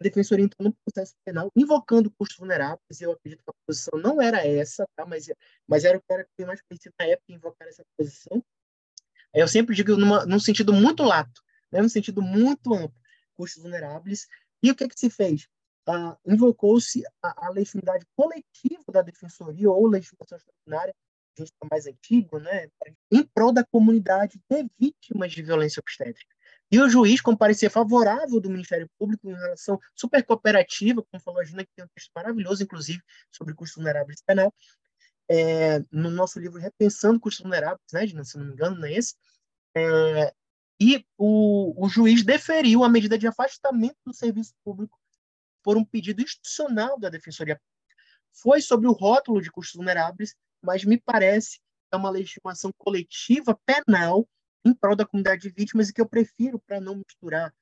A 0.00 0.04
defensoria 0.04 0.44
entrou 0.44 0.68
no 0.68 0.76
processo 0.84 1.14
penal 1.24 1.50
invocando 1.56 2.10
custos 2.10 2.38
vulneráveis, 2.38 3.00
e 3.00 3.04
eu 3.04 3.12
acredito 3.12 3.42
que 3.44 3.50
a 3.50 3.54
posição 3.66 3.98
não 3.98 4.20
era 4.20 4.46
essa, 4.46 4.86
tá? 4.96 5.06
mas, 5.06 5.26
mas 5.66 5.84
era 5.84 5.96
o 5.96 6.00
que 6.00 6.12
era 6.12 6.26
mais 6.46 6.60
conhecido 6.62 6.94
na 6.98 7.06
época 7.06 7.32
invocar 7.32 7.68
essa 7.68 7.84
posição. 7.96 8.44
Eu 9.32 9.48
sempre 9.48 9.74
digo 9.74 9.96
numa, 9.96 10.26
num 10.26 10.40
sentido 10.40 10.72
muito 10.72 11.02
lato, 11.02 11.42
né? 11.70 11.80
num 11.80 11.88
sentido 11.88 12.20
muito 12.22 12.74
amplo, 12.74 13.00
custos 13.34 13.62
vulneráveis. 13.62 14.26
E 14.62 14.70
o 14.70 14.74
que, 14.74 14.88
que 14.88 14.98
se 14.98 15.10
fez? 15.10 15.48
Ah, 15.86 16.16
invocou-se 16.26 17.02
a, 17.22 17.46
a, 17.46 17.50
legitimidade 17.50 18.06
coletiva 18.16 18.84
da 18.90 19.02
defensoria 19.02 19.70
ou 19.70 19.86
legitimação 19.86 20.38
extraordinária, 20.38 20.94
a 21.36 21.40
gente 21.40 21.52
está 21.52 21.66
mais 21.70 21.86
antigo, 21.86 22.38
né, 22.38 22.68
em 23.10 23.22
prol 23.24 23.52
da 23.52 23.64
comunidade 23.64 24.40
de 24.50 24.70
vítimas 24.78 25.32
de 25.32 25.42
violência 25.42 25.80
obstétrica. 25.80 26.34
E 26.70 26.80
o 26.80 26.88
juiz 26.88 27.20
comparecia 27.20 27.68
favorável 27.68 28.40
do 28.40 28.50
Ministério 28.50 28.88
Público 28.98 29.28
em 29.28 29.34
relação 29.34 29.78
super 29.94 30.24
cooperativa, 30.24 31.02
como 31.02 31.22
falou 31.22 31.40
a 31.40 31.44
Gina, 31.44 31.64
que 31.64 31.70
tem 31.76 31.84
um 31.84 31.88
texto 31.94 32.10
maravilhoso, 32.14 32.62
inclusive, 32.62 33.02
sobre 33.30 33.54
custos 33.54 33.76
vulneráveis 33.76 34.22
penal, 34.22 34.52
é, 35.28 35.80
no 35.90 36.10
nosso 36.10 36.38
livro 36.38 36.60
Repensando 36.60 37.20
Custos 37.20 37.42
Vulneráveis, 37.42 37.80
né, 37.92 38.06
Gina, 38.06 38.24
se 38.24 38.38
não 38.38 38.46
me 38.46 38.52
engano, 38.52 38.76
não 38.76 38.86
é 38.86 38.92
esse? 38.92 39.14
É, 39.76 40.32
e 40.80 41.04
o, 41.18 41.84
o 41.84 41.88
juiz 41.88 42.24
deferiu 42.24 42.84
a 42.84 42.88
medida 42.88 43.18
de 43.18 43.26
afastamento 43.26 43.96
do 44.04 44.12
serviço 44.12 44.54
público 44.64 44.98
por 45.64 45.76
um 45.76 45.84
pedido 45.84 46.22
institucional 46.22 47.00
da 47.00 47.08
Defensoria 47.08 47.60
Foi 48.30 48.60
sobre 48.60 48.86
o 48.86 48.92
rótulo 48.92 49.40
de 49.40 49.50
custos 49.50 49.74
vulneráveis, 49.74 50.36
mas 50.62 50.84
me 50.84 51.00
parece 51.00 51.58
é 51.90 51.96
uma 51.96 52.10
legitimação 52.10 52.72
coletiva 52.76 53.58
penal 53.64 54.28
em 54.64 54.74
prol 54.74 54.96
da 54.96 55.06
comunidade 55.06 55.42
de 55.42 55.50
vítimas 55.50 55.88
e 55.88 55.94
que 55.94 56.00
eu 56.00 56.08
prefiro, 56.08 56.58
para 56.58 56.80
não 56.80 56.96
misturar 56.96 57.52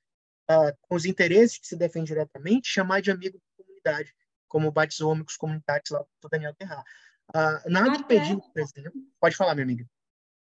uh, 0.51 0.77
com 0.83 0.95
os 0.95 1.05
interesses 1.05 1.59
que 1.59 1.67
se 1.67 1.77
defendem 1.77 2.05
diretamente, 2.05 2.69
chamar 2.69 3.03
de 3.03 3.11
amigo 3.11 3.39
da 3.39 3.65
comunidade, 3.65 4.15
como 4.49 4.71
batizou 4.71 5.11
Homicos 5.11 5.37
Comunitários 5.37 5.91
lá 5.91 6.05
do 6.21 6.29
Daniel 6.29 6.55
Terrar. 6.55 6.85
Uh, 7.31 7.71
nada 7.71 7.97
impediu, 7.97 8.41
por 8.41 8.61
exemplo. 8.61 9.01
Pode 9.21 9.37
falar, 9.37 9.55
minha 9.55 9.65
amiga. 9.65 9.87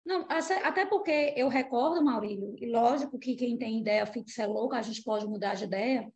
Não, 0.04 0.24
até 0.62 0.86
porque 0.86 1.34
eu 1.36 1.48
recordo, 1.48 2.02
Maurílio, 2.04 2.54
e 2.60 2.70
lógico 2.70 3.18
que 3.18 3.34
quem 3.34 3.58
tem 3.58 3.80
ideia 3.80 4.06
fixa 4.06 4.44
é 4.44 4.46
louca, 4.46 4.76
a 4.76 4.82
gente 4.82 5.02
pode 5.02 5.26
mudar 5.26 5.54
de 5.54 5.64
ideia, 5.64 6.08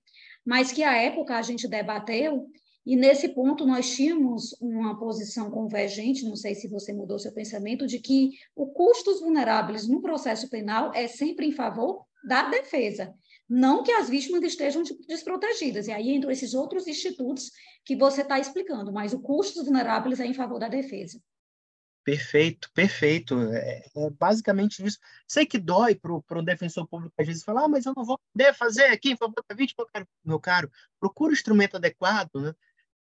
mas 0.45 0.72
que 0.72 0.82
à 0.82 0.95
época 0.97 1.36
a 1.36 1.43
gente 1.43 1.68
debateu, 1.68 2.47
e 2.84 2.97
nesse 2.97 3.28
ponto 3.28 3.66
nós 3.66 3.95
tínhamos 3.95 4.57
uma 4.61 4.99
posição 4.99 5.51
convergente, 5.51 6.24
não 6.24 6.34
sei 6.34 6.55
se 6.55 6.68
você 6.68 6.93
mudou 6.93 7.18
seu 7.18 7.32
pensamento, 7.32 7.86
de 7.86 7.99
que 7.99 8.30
o 8.57 8.66
custos 8.68 9.20
vulneráveis 9.20 9.86
no 9.86 10.01
processo 10.01 10.49
penal 10.49 10.91
é 10.95 11.07
sempre 11.07 11.47
em 11.47 11.53
favor 11.53 12.05
da 12.24 12.49
defesa, 12.49 13.14
não 13.49 13.82
que 13.82 13.91
as 13.91 14.09
vítimas 14.09 14.43
estejam 14.45 14.82
desprotegidas. 15.09 15.88
E 15.88 15.93
aí 15.93 16.11
entram 16.11 16.30
esses 16.30 16.55
outros 16.55 16.86
institutos 16.86 17.51
que 17.84 17.97
você 17.97 18.22
está 18.22 18.38
explicando, 18.38 18.93
mas 18.93 19.12
o 19.12 19.20
custos 19.20 19.64
vulneráveis 19.64 20.20
é 20.20 20.26
em 20.26 20.34
favor 20.34 20.59
da 20.59 20.68
defesa. 20.68 21.20
Perfeito, 22.11 22.69
perfeito. 22.73 23.41
É, 23.53 23.85
é, 23.95 24.11
basicamente 24.11 24.85
isso. 24.85 24.99
Sei 25.29 25.47
que 25.47 25.57
dói 25.59 25.95
para 25.95 26.13
o 26.13 26.43
defensor 26.43 26.89
público 26.89 27.15
às 27.17 27.25
vezes 27.25 27.45
falar, 27.45 27.65
ah, 27.65 27.69
mas 27.69 27.87
eu 27.87 27.93
não 27.97 28.05
vou 28.05 28.19
poder 28.33 28.53
fazer 28.53 28.87
aqui 28.87 29.13
em 29.13 29.17
favor 29.17 29.45
da 29.49 29.55
vítima, 29.55 29.85
meu 29.85 29.87
caro. 29.93 30.09
Meu 30.25 30.41
caro 30.41 30.73
procura 30.99 31.31
o 31.31 31.35
instrumento 31.35 31.77
adequado, 31.77 32.35
né? 32.35 32.53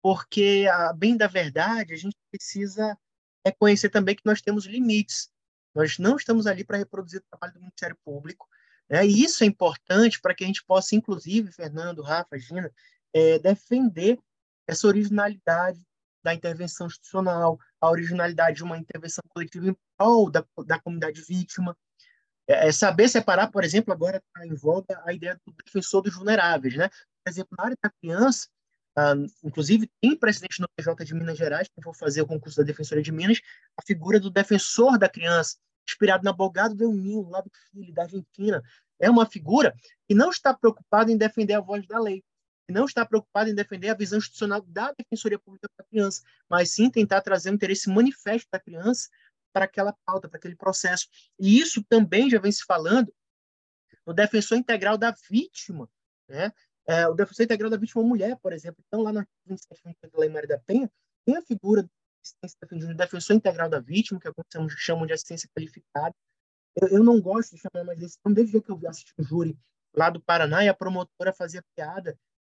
porque, 0.02 0.66
a 0.70 0.92
bem 0.92 1.16
da 1.16 1.26
verdade, 1.26 1.94
a 1.94 1.96
gente 1.96 2.16
precisa 2.30 2.98
reconhecer 3.42 3.88
também 3.88 4.14
que 4.14 4.26
nós 4.26 4.42
temos 4.42 4.66
limites. 4.66 5.30
Nós 5.74 5.98
não 5.98 6.16
estamos 6.16 6.46
ali 6.46 6.62
para 6.62 6.76
reproduzir 6.76 7.20
o 7.20 7.30
trabalho 7.30 7.54
do 7.54 7.60
Ministério 7.60 7.96
Público. 8.04 8.46
Né? 8.90 9.06
E 9.06 9.24
isso 9.24 9.42
é 9.42 9.46
importante 9.46 10.20
para 10.20 10.34
que 10.34 10.44
a 10.44 10.46
gente 10.46 10.62
possa, 10.66 10.94
inclusive, 10.94 11.50
Fernando, 11.50 12.02
Rafa, 12.02 12.38
Gina, 12.38 12.70
é, 13.14 13.38
defender 13.38 14.18
essa 14.66 14.86
originalidade 14.86 15.87
da 16.28 16.34
intervenção 16.34 16.86
institucional, 16.86 17.58
a 17.80 17.90
originalidade 17.90 18.58
de 18.58 18.64
uma 18.64 18.76
intervenção 18.76 19.22
coletiva 19.28 19.68
em 19.68 19.76
prol 19.96 20.30
da, 20.30 20.44
da 20.66 20.78
comunidade 20.78 21.22
vítima. 21.22 21.76
É, 22.46 22.68
é 22.68 22.72
saber 22.72 23.08
separar, 23.08 23.50
por 23.50 23.64
exemplo, 23.64 23.92
agora 23.92 24.18
está 24.18 24.46
em 24.46 24.54
voga 24.54 25.02
a 25.06 25.12
ideia 25.12 25.40
do 25.46 25.54
defensor 25.64 26.02
dos 26.02 26.14
vulneráveis. 26.14 26.76
Né? 26.76 26.88
Por 26.88 27.30
exemplo, 27.30 27.56
na 27.56 27.64
área 27.64 27.76
da 27.82 27.90
criança, 27.90 28.46
ah, 28.96 29.14
inclusive, 29.42 29.90
tem 30.02 30.16
precedente 30.16 30.60
no 30.60 30.68
PJ 30.76 31.04
de 31.04 31.14
Minas 31.14 31.38
Gerais, 31.38 31.68
que 31.68 31.82
vou 31.82 31.94
fazer 31.94 32.20
o 32.20 32.26
concurso 32.26 32.58
da 32.58 32.64
Defensoria 32.64 33.02
de 33.02 33.12
Minas, 33.12 33.40
a 33.76 33.82
figura 33.82 34.20
do 34.20 34.28
defensor 34.28 34.98
da 34.98 35.08
criança, 35.08 35.56
inspirado 35.88 36.24
no 36.24 36.30
abogado 36.30 36.74
Del 36.74 36.92
Ninho, 36.92 37.28
lá 37.28 37.40
do 37.40 37.50
Chile, 37.70 37.92
da 37.92 38.02
Argentina. 38.02 38.62
É 39.00 39.08
uma 39.08 39.24
figura 39.24 39.72
que 40.06 40.14
não 40.14 40.30
está 40.30 40.52
preocupada 40.52 41.12
em 41.12 41.16
defender 41.16 41.54
a 41.54 41.60
voz 41.60 41.86
da 41.86 41.98
lei, 41.98 42.24
não 42.72 42.84
está 42.84 43.04
preocupada 43.04 43.50
em 43.50 43.54
defender 43.54 43.88
a 43.88 43.94
visão 43.94 44.18
institucional 44.18 44.60
da 44.62 44.92
Defensoria 44.92 45.38
Pública 45.38 45.68
para 45.74 45.84
a 45.84 45.88
criança, 45.88 46.22
mas 46.48 46.72
sim 46.72 46.90
tentar 46.90 47.20
trazer 47.22 47.50
o 47.50 47.54
interesse 47.54 47.88
manifesto 47.88 48.48
da 48.52 48.60
criança 48.60 49.08
para 49.52 49.64
aquela 49.64 49.94
pauta, 50.04 50.28
para 50.28 50.38
aquele 50.38 50.54
processo. 50.54 51.08
E 51.38 51.58
isso 51.58 51.82
também 51.84 52.28
já 52.28 52.38
vem 52.38 52.52
se 52.52 52.64
falando 52.64 53.12
no 54.06 54.12
defensor 54.12 54.58
integral 54.58 54.96
da 54.96 55.14
vítima, 55.30 55.88
né? 56.28 56.52
É, 56.86 57.06
o 57.06 57.14
defensor 57.14 57.44
integral 57.44 57.70
da 57.70 57.76
vítima 57.76 58.02
mulher, 58.02 58.38
por 58.38 58.52
exemplo. 58.52 58.82
Então, 58.86 59.02
lá 59.02 59.10
artigo 59.10 59.28
27 59.46 59.82
da 60.10 60.18
Lei 60.18 60.30
Maria 60.30 60.48
da 60.48 60.58
Penha, 60.58 60.90
tem 61.26 61.36
a 61.36 61.42
figura 61.42 61.82
do 61.82 62.94
defensor 62.94 63.36
integral 63.36 63.68
da 63.68 63.80
vítima, 63.80 64.18
que 64.18 64.28
alguns 64.28 64.72
chamam 64.72 65.06
de 65.06 65.12
assistência 65.12 65.48
qualificada. 65.54 66.14
Eu, 66.74 66.88
eu 66.88 67.04
não 67.04 67.20
gosto 67.20 67.54
de 67.54 67.60
chamar 67.60 67.84
mais 67.84 67.98
desse 67.98 68.18
nome, 68.24 68.36
desde 68.36 68.60
que 68.60 68.70
eu 68.70 68.80
assisti 68.86 69.12
o 69.18 69.22
júri 69.22 69.58
lá 69.94 70.08
do 70.10 70.20
Paraná 70.20 70.64
e 70.64 70.68
a 70.68 70.74
promotora 70.74 71.32
fazia 71.32 71.62
piada, 71.74 72.18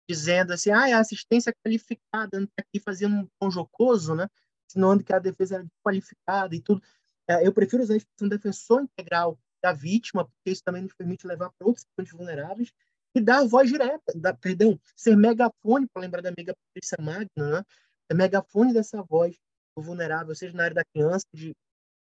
dizendo 0.09 0.53
assim, 0.53 0.71
ah, 0.71 0.89
é 0.89 0.93
assistência 0.93 1.53
qualificada, 1.63 2.37
anda 2.37 2.49
aqui 2.59 2.79
fazendo 2.79 3.15
um 3.15 3.27
tom 3.39 3.51
jocoso, 3.51 4.15
né? 4.15 4.27
Insinuando 4.67 5.03
que 5.03 5.13
a 5.13 5.19
defesa 5.19 5.55
era 5.55 5.67
qualificada 5.85 6.55
e 6.55 6.61
tudo. 6.61 6.81
É, 7.27 7.45
eu 7.45 7.53
prefiro 7.53 7.83
usar 7.83 7.93
a 7.93 7.97
expressão 7.97 8.27
defensor 8.27 8.81
integral 8.81 9.37
da 9.61 9.71
vítima, 9.71 10.25
porque 10.25 10.49
isso 10.49 10.63
também 10.63 10.81
nos 10.81 10.93
permite 10.95 11.27
levar 11.27 11.51
para 11.51 11.67
outros 11.67 11.85
pontos 11.95 12.11
vulneráveis, 12.11 12.71
e 13.13 13.21
dar 13.21 13.45
voz 13.45 13.69
direta, 13.69 14.13
dar, 14.15 14.35
perdão, 14.35 14.79
ser 14.95 15.15
megafone, 15.15 15.87
para 15.87 16.01
lembrar 16.01 16.21
da 16.21 16.29
amiga 16.29 16.55
Patrícia 16.55 16.97
Magna, 16.99 17.59
né? 17.59 17.63
é 18.09 18.13
megafone 18.13 18.73
dessa 18.73 19.03
voz 19.03 19.35
do 19.75 19.83
vulnerável, 19.83 20.33
seja 20.33 20.55
na 20.55 20.63
área 20.63 20.75
da 20.75 20.85
criança, 20.85 21.25
de, 21.33 21.55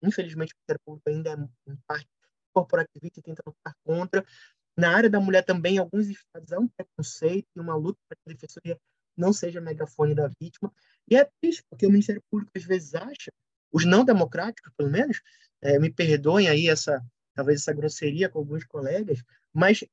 infelizmente 0.02 0.52
o 0.52 0.56
Ministério 0.58 0.80
Público 0.84 1.08
ainda 1.08 1.30
é 1.30 1.72
em 1.72 1.76
parte 1.86 2.08
corporativista 2.52 3.20
e 3.20 3.22
tenta 3.22 3.42
lutar 3.46 3.74
contra. 3.84 4.24
Na 4.76 4.94
área 4.94 5.08
da 5.08 5.20
mulher 5.20 5.42
também, 5.42 5.78
alguns 5.78 6.08
estados 6.08 6.52
há 6.52 6.58
um 6.58 6.68
preconceito 6.68 7.48
e 7.56 7.60
uma 7.60 7.74
luta 7.74 7.98
para 8.08 8.16
que 8.16 8.30
a 8.30 8.32
defensoria 8.34 8.78
não 9.16 9.32
seja 9.32 9.60
megafone 9.60 10.14
da 10.14 10.30
vítima. 10.40 10.72
E 11.08 11.16
é 11.16 11.28
triste, 11.40 11.64
porque 11.70 11.86
o 11.86 11.90
Ministério 11.90 12.22
Público 12.30 12.52
às 12.54 12.64
vezes 12.64 12.94
acha, 12.94 13.32
os 13.72 13.84
não 13.84 14.04
democráticos, 14.04 14.72
pelo 14.76 14.90
menos, 14.90 15.22
é, 15.62 15.78
me 15.78 15.90
perdoem 15.90 16.48
aí 16.48 16.68
essa 16.68 17.02
talvez 17.36 17.60
essa 17.60 17.72
grosseria 17.72 18.30
com 18.30 18.38
alguns 18.38 18.64
colegas, 18.64 19.22
mas 19.52 19.84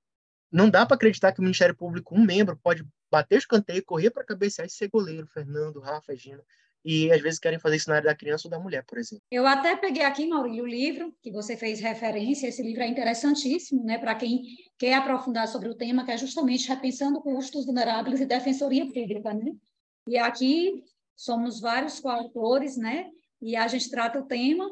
não 0.49 0.69
dá 0.69 0.85
para 0.85 0.95
acreditar 0.95 1.33
que 1.33 1.39
o 1.39 1.43
Ministério 1.43 1.75
Público, 1.75 2.15
um 2.15 2.23
membro, 2.23 2.57
pode 2.57 2.87
bater 3.11 3.37
escanteio, 3.37 3.83
correr 3.83 4.09
para 4.09 4.23
cabecear 4.23 4.65
e 4.65 4.71
ser 4.71 4.87
goleiro, 4.87 5.27
Fernando, 5.27 5.79
Rafa, 5.81 6.15
Gina. 6.15 6.43
E 6.85 7.11
às 7.11 7.21
vezes 7.21 7.39
querem 7.39 7.59
fazer 7.59 7.77
isso 7.77 7.89
na 7.89 7.95
área 7.95 8.09
da 8.09 8.15
criança 8.15 8.47
ou 8.47 8.51
da 8.51 8.59
mulher, 8.59 8.83
por 8.85 8.97
exemplo. 8.97 9.23
Eu 9.31 9.47
até 9.47 9.75
peguei 9.75 10.03
aqui, 10.03 10.27
Maurílio, 10.27 10.63
o 10.63 10.67
livro 10.67 11.13
que 11.21 11.31
você 11.31 11.55
fez 11.55 11.79
referência. 11.79 12.47
Esse 12.47 12.61
livro 12.61 12.83
é 12.83 12.87
interessantíssimo, 12.87 13.83
né, 13.83 13.97
para 13.97 14.15
quem 14.15 14.43
quer 14.77 14.95
aprofundar 14.95 15.47
sobre 15.47 15.69
o 15.69 15.75
tema, 15.75 16.03
que 16.03 16.11
é 16.11 16.17
justamente 16.17 16.67
repensando 16.67 17.21
custos 17.21 17.65
vulneráveis 17.65 18.19
e 18.19 18.25
defensoria 18.25 18.85
pública, 18.85 19.33
né? 19.33 19.53
E 20.07 20.17
aqui 20.17 20.83
somos 21.15 21.61
vários 21.61 21.99
coautores, 21.99 22.75
né? 22.75 23.09
E 23.41 23.55
a 23.55 23.67
gente 23.67 23.89
trata 23.89 24.19
o 24.19 24.25
tema 24.25 24.69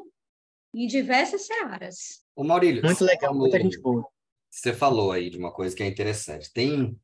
em 0.74 0.86
diversas 0.86 1.46
searas. 1.46 2.22
O 2.36 2.44
Maurílio. 2.44 2.82
Muito 2.82 3.04
legal, 3.04 3.30
falou, 3.30 3.40
muita 3.40 3.60
gente 3.60 3.80
boa. 3.80 4.04
Você 4.50 4.72
falou 4.72 5.12
aí 5.12 5.30
de 5.30 5.38
uma 5.38 5.52
coisa 5.52 5.74
que 5.74 5.82
é 5.82 5.86
interessante. 5.86 6.52
Tem 6.52 6.94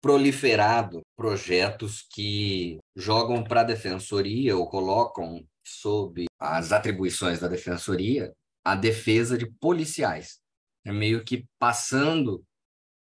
proliferado 0.00 1.03
projetos 1.16 2.06
que 2.12 2.78
jogam 2.96 3.42
para 3.44 3.60
a 3.60 3.64
defensoria 3.64 4.56
ou 4.56 4.68
colocam 4.68 5.46
sob 5.64 6.26
as 6.38 6.72
atribuições 6.72 7.40
da 7.40 7.48
defensoria 7.48 8.32
a 8.64 8.74
defesa 8.74 9.36
de 9.36 9.46
policiais. 9.46 10.40
É 10.84 10.92
meio 10.92 11.24
que 11.24 11.46
passando 11.58 12.44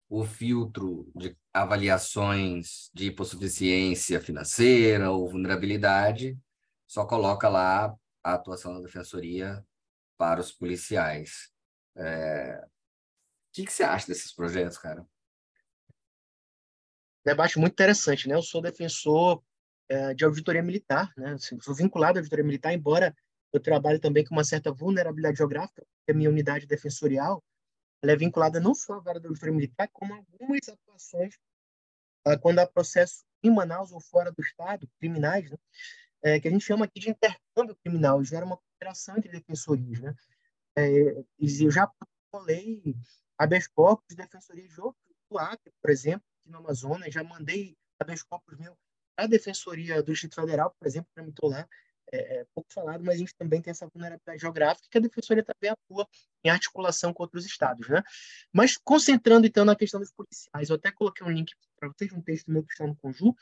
o 0.08 0.24
filtro 0.24 1.10
de 1.14 1.36
avaliações 1.52 2.90
de 2.94 3.06
hipossuficiência 3.06 4.20
financeira 4.20 5.10
ou 5.10 5.28
vulnerabilidade, 5.28 6.38
só 6.86 7.04
coloca 7.04 7.48
lá 7.48 7.94
a 8.22 8.34
atuação 8.34 8.74
da 8.74 8.80
defensoria 8.80 9.64
para 10.18 10.40
os 10.40 10.52
policiais. 10.52 11.50
É, 11.96 12.60
o 12.64 13.52
que, 13.52 13.64
que 13.64 13.72
você 13.72 13.82
acha 13.82 14.06
desses 14.06 14.32
projetos, 14.34 14.78
cara? 14.78 15.06
Debate 17.24 17.58
muito 17.58 17.72
interessante, 17.72 18.28
né? 18.28 18.34
Eu 18.34 18.42
sou 18.42 18.62
defensor 18.62 19.42
é, 19.88 20.14
de 20.14 20.24
auditoria 20.24 20.62
militar, 20.62 21.12
né? 21.16 21.32
Assim, 21.32 21.60
sou 21.60 21.74
vinculado 21.74 22.18
à 22.18 22.20
auditoria 22.20 22.44
militar, 22.44 22.72
embora 22.72 23.14
eu 23.52 23.60
trabalhe 23.60 23.98
também 23.98 24.24
com 24.24 24.34
uma 24.34 24.44
certa 24.44 24.72
vulnerabilidade 24.72 25.38
geográfica, 25.38 25.84
porque 25.84 26.12
a 26.12 26.14
minha 26.14 26.30
unidade 26.30 26.66
defensorial 26.66 27.42
é 28.02 28.16
vinculada 28.16 28.58
não 28.60 28.74
só 28.74 28.94
à 28.94 29.00
vara 29.00 29.20
da 29.20 29.28
auditoria 29.28 29.54
militar, 29.54 29.88
como 29.92 30.14
a 30.14 30.16
algumas 30.16 30.68
atuações 30.68 31.34
ah, 32.24 32.38
quando 32.38 32.58
há 32.58 32.66
processo 32.66 33.24
em 33.42 33.50
Manaus 33.50 33.92
ou 33.92 34.00
fora 34.00 34.30
do 34.30 34.42
estado, 34.42 34.88
criminais, 34.98 35.50
né? 35.50 35.56
É, 36.22 36.38
que 36.38 36.48
a 36.48 36.50
gente 36.50 36.64
chama 36.64 36.84
aqui 36.84 37.00
de 37.00 37.10
intercâmbio 37.10 37.74
criminal, 37.76 38.22
gera 38.22 38.44
uma 38.44 38.58
cooperação 38.58 39.16
entre 39.16 39.30
defensorias, 39.30 40.00
né? 40.00 40.14
É, 40.76 41.24
eu 41.38 41.70
já 41.70 41.90
falei 42.30 42.94
habeas 43.38 43.66
corpus, 43.66 44.14
defensoria 44.14 44.68
de 44.68 44.80
outro, 44.80 45.00
do 45.30 45.38
Acre, 45.38 45.72
por 45.80 45.90
exemplo, 45.90 46.22
no 46.50 46.58
Amazonas, 46.58 47.12
já 47.12 47.22
mandei 47.22 47.76
habeas 47.98 48.22
corpus 48.22 48.58
meu, 48.58 48.76
a 49.16 49.26
Defensoria 49.26 50.02
do 50.02 50.12
Distrito 50.12 50.34
Federal, 50.34 50.74
por 50.78 50.86
exemplo, 50.86 51.10
tramitou 51.14 51.50
lá, 51.50 51.68
é, 52.12 52.40
é, 52.40 52.46
pouco 52.54 52.72
falado, 52.72 53.04
mas 53.04 53.14
a 53.14 53.18
gente 53.18 53.34
também 53.36 53.62
tem 53.62 53.70
essa 53.70 53.86
vulnerabilidade 53.86 54.40
geográfica 54.40 54.88
que 54.90 54.98
a 54.98 55.00
Defensoria 55.00 55.44
também 55.44 55.70
atua 55.70 56.08
em 56.42 56.48
articulação 56.48 57.12
com 57.12 57.22
outros 57.22 57.46
estados. 57.46 57.88
Né? 57.88 58.02
Mas 58.52 58.76
concentrando, 58.76 59.46
então, 59.46 59.64
na 59.64 59.76
questão 59.76 60.00
dos 60.00 60.10
policiais, 60.10 60.70
eu 60.70 60.76
até 60.76 60.90
coloquei 60.90 61.24
um 61.26 61.30
link 61.30 61.52
para 61.78 61.88
vocês, 61.88 62.12
um 62.12 62.20
texto 62.20 62.50
meu 62.50 62.64
que 62.64 62.72
está 62.72 62.86
no 62.86 62.96
Conju, 62.96 63.34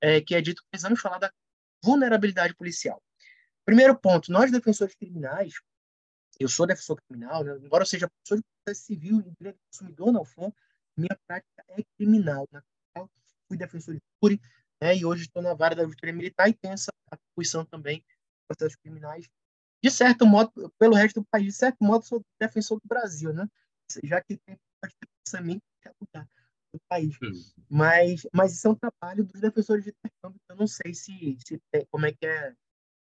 é, 0.00 0.20
que 0.20 0.34
é 0.34 0.40
dito 0.40 0.62
que 0.62 0.68
precisamos 0.70 1.00
falar 1.00 1.18
da 1.18 1.32
vulnerabilidade 1.84 2.54
policial. 2.54 3.00
Primeiro 3.64 3.96
ponto, 3.96 4.32
nós 4.32 4.50
defensores 4.50 4.94
criminais, 4.94 5.54
eu 6.38 6.48
sou 6.48 6.66
defensor 6.66 7.00
criminal, 7.08 7.44
né? 7.44 7.58
embora 7.62 7.82
eu 7.82 7.86
seja 7.86 8.08
professor 8.08 8.36
de 8.36 8.44
processo 8.64 8.86
civil 8.86 9.20
e 9.20 9.30
direito 9.38 9.56
do 9.56 9.66
consumidor 9.70 10.12
na 10.12 10.20
UFAM, 10.20 10.52
minha 10.96 11.18
prática 11.26 11.64
é 11.68 11.82
criminal. 11.96 12.48
Na 12.52 12.60
né? 12.60 13.08
fui 13.48 13.56
defensor 13.56 13.94
de 13.94 14.00
júri, 14.22 14.40
né? 14.80 14.96
e 14.96 15.04
hoje 15.04 15.22
estou 15.22 15.42
na 15.42 15.54
vara 15.54 15.74
da 15.74 15.84
Justiça 15.84 16.12
Militar 16.12 16.48
e 16.48 16.54
tenho 16.54 16.74
essa 16.74 16.92
atribuição 17.10 17.64
também 17.64 18.04
processos 18.48 18.76
criminais. 18.76 19.28
De 19.82 19.90
certo 19.90 20.26
modo, 20.26 20.50
pelo 20.78 20.94
resto 20.94 21.20
do 21.20 21.26
país, 21.26 21.46
de 21.46 21.52
certo 21.52 21.84
modo, 21.84 22.04
sou 22.04 22.24
defensor 22.40 22.80
do 22.80 22.88
Brasil, 22.88 23.32
né? 23.32 23.46
já 24.02 24.20
que 24.20 24.36
tem 24.36 24.58
lugar 26.00 26.28
do 26.72 26.80
país. 26.88 27.16
Mas, 27.68 28.26
mas 28.32 28.52
isso 28.54 28.66
é 28.66 28.70
um 28.70 28.74
trabalho 28.74 29.24
dos 29.24 29.40
defensores 29.40 29.84
de 29.84 29.90
intercâmbio. 29.90 30.40
Eu 30.48 30.56
não 30.56 30.66
sei 30.66 30.94
se, 30.94 31.36
se 31.46 31.60
tem, 31.70 31.86
como 31.86 32.06
é 32.06 32.12
que 32.12 32.26
é 32.26 32.54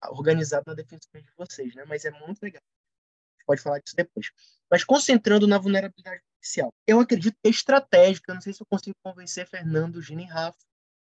organizado 0.10 0.64
na 0.68 0.74
defensoria 0.74 1.22
de 1.22 1.32
vocês, 1.36 1.74
né? 1.76 1.84
Mas 1.86 2.06
é 2.06 2.12
muito 2.12 2.42
legal. 2.42 2.62
A 2.62 3.34
gente 3.38 3.46
pode 3.46 3.62
falar 3.62 3.80
disso 3.80 3.96
depois. 3.96 4.32
Mas 4.70 4.84
concentrando 4.84 5.48
na 5.48 5.58
vulnerabilidade 5.58 6.22
policial, 6.48 6.74
eu 6.88 7.00
acredito 7.00 7.36
que 7.42 7.48
é 7.48 7.50
estratégico. 7.50 8.32
Eu 8.32 8.36
não 8.36 8.42
sei 8.42 8.54
se 8.54 8.62
eu 8.62 8.68
consigo 8.70 8.96
convencer 9.04 9.48
Fernando, 9.48 10.02
Gina 10.02 10.22
e 10.22 10.26
Rafa. 10.26 10.58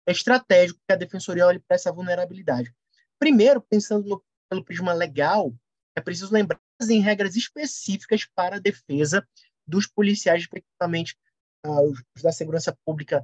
É 0.06 0.12
estratégico 0.12 0.80
que 0.86 0.92
a 0.92 0.96
defensoria 0.96 1.46
olhe 1.46 1.60
para 1.60 1.76
essa 1.76 1.92
vulnerabilidade. 1.92 2.74
Primeiro, 3.18 3.60
pensando 3.60 4.08
no, 4.08 4.24
pelo 4.48 4.64
prisma 4.64 4.92
legal, 4.92 5.54
é 5.96 6.00
preciso 6.00 6.32
lembrar 6.32 6.60
em 6.88 7.00
regras 7.00 7.36
específicas 7.36 8.26
para 8.34 8.56
a 8.56 8.60
defesa 8.60 9.26
dos 9.66 9.86
policiais, 9.86 10.42
respectivamente, 10.42 11.16
os 11.64 12.22
da 12.22 12.32
segurança 12.32 12.76
pública, 12.84 13.22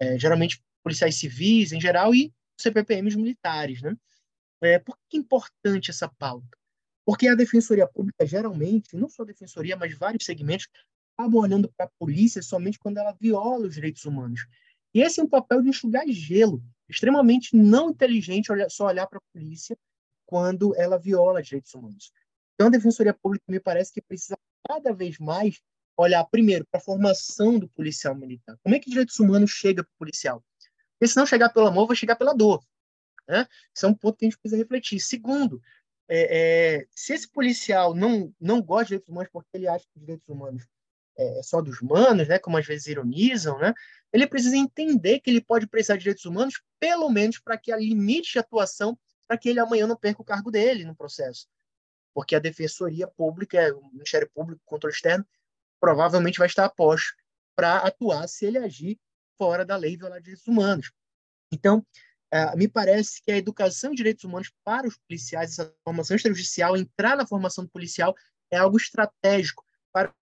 é, 0.00 0.18
geralmente 0.18 0.62
policiais 0.82 1.16
civis 1.16 1.72
em 1.72 1.80
geral, 1.80 2.14
e 2.14 2.32
CPPMs 2.58 3.16
militares. 3.16 3.82
Né? 3.82 3.96
É, 4.62 4.78
por 4.78 4.96
que 5.08 5.16
é 5.16 5.20
importante 5.20 5.90
essa 5.90 6.08
pauta? 6.08 6.56
Porque 7.04 7.28
a 7.28 7.34
defensoria 7.34 7.86
pública, 7.86 8.24
geralmente, 8.24 8.96
não 8.96 9.10
só 9.10 9.24
a 9.24 9.26
defensoria, 9.26 9.76
mas 9.76 9.92
vários 9.92 10.24
segmentos, 10.24 10.68
acabam 11.16 11.40
olhando 11.40 11.72
para 11.76 11.86
a 11.86 11.90
polícia 11.98 12.42
somente 12.42 12.78
quando 12.78 12.98
ela 12.98 13.12
viola 13.12 13.66
os 13.66 13.74
direitos 13.74 14.04
humanos. 14.04 14.46
E 14.92 15.00
esse 15.00 15.20
é 15.20 15.22
um 15.22 15.28
papel 15.28 15.62
de 15.62 15.68
enxugar 15.68 16.06
gelo, 16.08 16.62
extremamente 16.88 17.56
não 17.56 17.90
inteligente 17.90 18.52
olhar, 18.52 18.70
só 18.70 18.86
olhar 18.86 19.06
para 19.06 19.18
a 19.18 19.32
polícia 19.32 19.76
quando 20.26 20.74
ela 20.76 20.98
viola 20.98 21.42
direitos 21.42 21.74
humanos. 21.74 22.12
Então, 22.54 22.68
a 22.68 22.70
defensoria 22.70 23.12
pública 23.12 23.44
me 23.48 23.58
parece 23.58 23.92
que 23.92 24.00
precisa 24.00 24.38
cada 24.66 24.92
vez 24.92 25.18
mais 25.18 25.60
olhar 25.96 26.24
primeiro 26.24 26.66
para 26.70 26.80
a 26.80 26.82
formação 26.82 27.58
do 27.58 27.68
policial 27.68 28.14
militar. 28.14 28.56
Como 28.62 28.74
é 28.74 28.78
que 28.78 28.90
direitos 28.90 29.18
humanos 29.18 29.50
chega 29.50 29.82
para 29.82 29.90
o 29.92 29.98
policial? 29.98 30.44
Porque 30.92 31.08
se 31.08 31.16
não 31.16 31.26
chegar 31.26 31.50
pelo 31.50 31.66
amor, 31.66 31.86
vai 31.86 31.96
chegar 31.96 32.16
pela 32.16 32.32
dor. 32.32 32.64
Né? 33.28 33.46
Isso 33.74 33.86
é 33.86 33.88
um 33.88 33.94
ponto 33.94 34.16
que 34.16 34.24
a 34.24 34.28
gente 34.28 34.38
precisa 34.38 34.60
refletir. 34.60 35.00
Segundo, 35.00 35.60
é, 36.08 36.78
é, 36.78 36.86
se 36.90 37.12
esse 37.12 37.28
policial 37.28 37.94
não, 37.94 38.32
não 38.40 38.62
gosta 38.62 38.84
de 38.84 38.88
direitos 38.90 39.08
humanos 39.08 39.30
porque 39.32 39.48
ele 39.54 39.68
acha 39.68 39.84
que 39.84 39.98
os 39.98 40.00
direitos 40.00 40.28
humanos 40.28 40.66
é, 41.16 41.38
é 41.38 41.42
só 41.42 41.60
dos 41.60 41.80
humanos, 41.80 42.28
né, 42.28 42.38
como 42.38 42.56
às 42.56 42.66
vezes 42.66 42.86
ironizam, 42.86 43.58
né, 43.58 43.72
ele 44.12 44.26
precisa 44.26 44.56
entender 44.56 45.20
que 45.20 45.30
ele 45.30 45.40
pode 45.40 45.66
precisar 45.66 45.94
de 45.94 46.00
direitos 46.00 46.24
humanos, 46.24 46.62
pelo 46.78 47.10
menos 47.10 47.38
para 47.38 47.58
que 47.58 47.72
a 47.72 47.76
limite 47.76 48.32
de 48.32 48.38
atuação, 48.38 48.98
para 49.26 49.36
que 49.36 49.48
ele 49.48 49.60
amanhã 49.60 49.86
não 49.86 49.96
perca 49.96 50.22
o 50.22 50.24
cargo 50.24 50.50
dele 50.50 50.84
no 50.84 50.94
processo. 50.94 51.48
Porque 52.14 52.36
a 52.36 52.38
Defensoria 52.38 53.08
Pública, 53.08 53.74
o 53.74 53.90
Ministério 53.92 54.30
Público, 54.32 54.62
o 54.64 54.68
controle 54.68 54.94
externo, 54.94 55.26
provavelmente 55.80 56.38
vai 56.38 56.46
estar 56.46 56.64
aposto 56.64 57.12
para 57.56 57.78
atuar 57.78 58.28
se 58.28 58.46
ele 58.46 58.58
agir 58.58 58.98
fora 59.36 59.64
da 59.64 59.76
lei 59.76 59.96
violar 59.96 60.20
direitos 60.20 60.46
humanos. 60.46 60.92
Então, 61.52 61.84
uh, 62.32 62.56
me 62.56 62.68
parece 62.68 63.22
que 63.22 63.32
a 63.32 63.36
educação 63.36 63.90
de 63.90 63.96
direitos 63.96 64.24
humanos 64.24 64.52
para 64.64 64.86
os 64.86 64.96
policiais, 64.96 65.52
essa 65.52 65.74
formação 65.84 66.16
extrajudicial, 66.16 66.76
entrar 66.76 67.16
na 67.16 67.26
formação 67.26 67.66
policial 67.66 68.14
é 68.50 68.56
algo 68.56 68.76
estratégico 68.76 69.64
para 69.92 70.14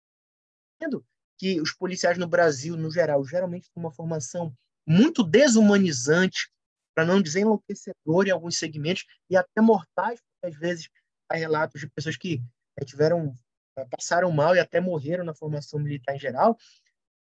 que 1.38 1.60
os 1.60 1.72
policiais 1.72 2.18
no 2.18 2.28
Brasil, 2.28 2.76
no 2.76 2.90
geral, 2.90 3.24
geralmente 3.24 3.70
têm 3.72 3.82
uma 3.82 3.92
formação 3.92 4.54
muito 4.86 5.22
desumanizante, 5.22 6.50
para 6.94 7.04
não 7.04 7.22
dizer 7.22 7.40
enlouquecedora 7.40 8.28
em 8.28 8.32
alguns 8.32 8.56
segmentos 8.56 9.06
e 9.28 9.36
até 9.36 9.60
mortais, 9.60 10.20
porque 10.20 10.54
às 10.54 10.60
vezes 10.60 10.88
há 11.28 11.36
relatos 11.36 11.80
de 11.80 11.88
pessoas 11.88 12.16
que 12.16 12.42
eh, 12.78 12.84
tiveram 12.84 13.38
eh, 13.78 13.86
passaram 13.86 14.30
mal 14.30 14.54
e 14.54 14.58
até 14.58 14.80
morreram 14.80 15.24
na 15.24 15.34
formação 15.34 15.78
militar 15.78 16.14
em 16.14 16.18
geral, 16.18 16.58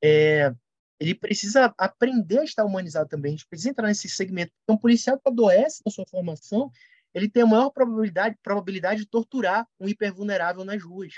é, 0.02 0.54
ele 0.98 1.14
precisa 1.14 1.74
aprender 1.76 2.38
a 2.38 2.44
estar 2.44 2.64
humanizado 2.64 3.08
também. 3.08 3.30
A 3.30 3.36
gente 3.36 3.46
precisa 3.46 3.70
entrar 3.70 3.88
nesse 3.88 4.08
segmento. 4.08 4.52
Então, 4.62 4.76
um 4.76 4.78
policial 4.78 5.18
que 5.18 5.28
adoece 5.28 5.82
na 5.84 5.92
sua 5.92 6.06
formação, 6.06 6.70
ele 7.12 7.28
tem 7.28 7.42
a 7.42 7.46
maior 7.46 7.70
probabilidade, 7.70 8.36
probabilidade 8.42 9.00
de 9.00 9.06
torturar 9.06 9.66
um 9.78 9.88
hipervulnerável 9.88 10.64
nas 10.64 10.82
ruas. 10.82 11.14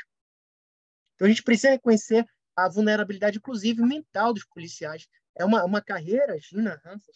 Então, 1.18 1.26
a 1.26 1.28
gente 1.28 1.42
precisa 1.42 1.70
reconhecer 1.70 2.24
a 2.56 2.68
vulnerabilidade, 2.68 3.38
inclusive, 3.38 3.82
mental 3.82 4.32
dos 4.32 4.44
policiais. 4.44 5.08
É 5.36 5.44
uma, 5.44 5.64
uma 5.64 5.82
carreira, 5.82 6.38
Gina 6.38 6.80
Hansa, 6.86 7.10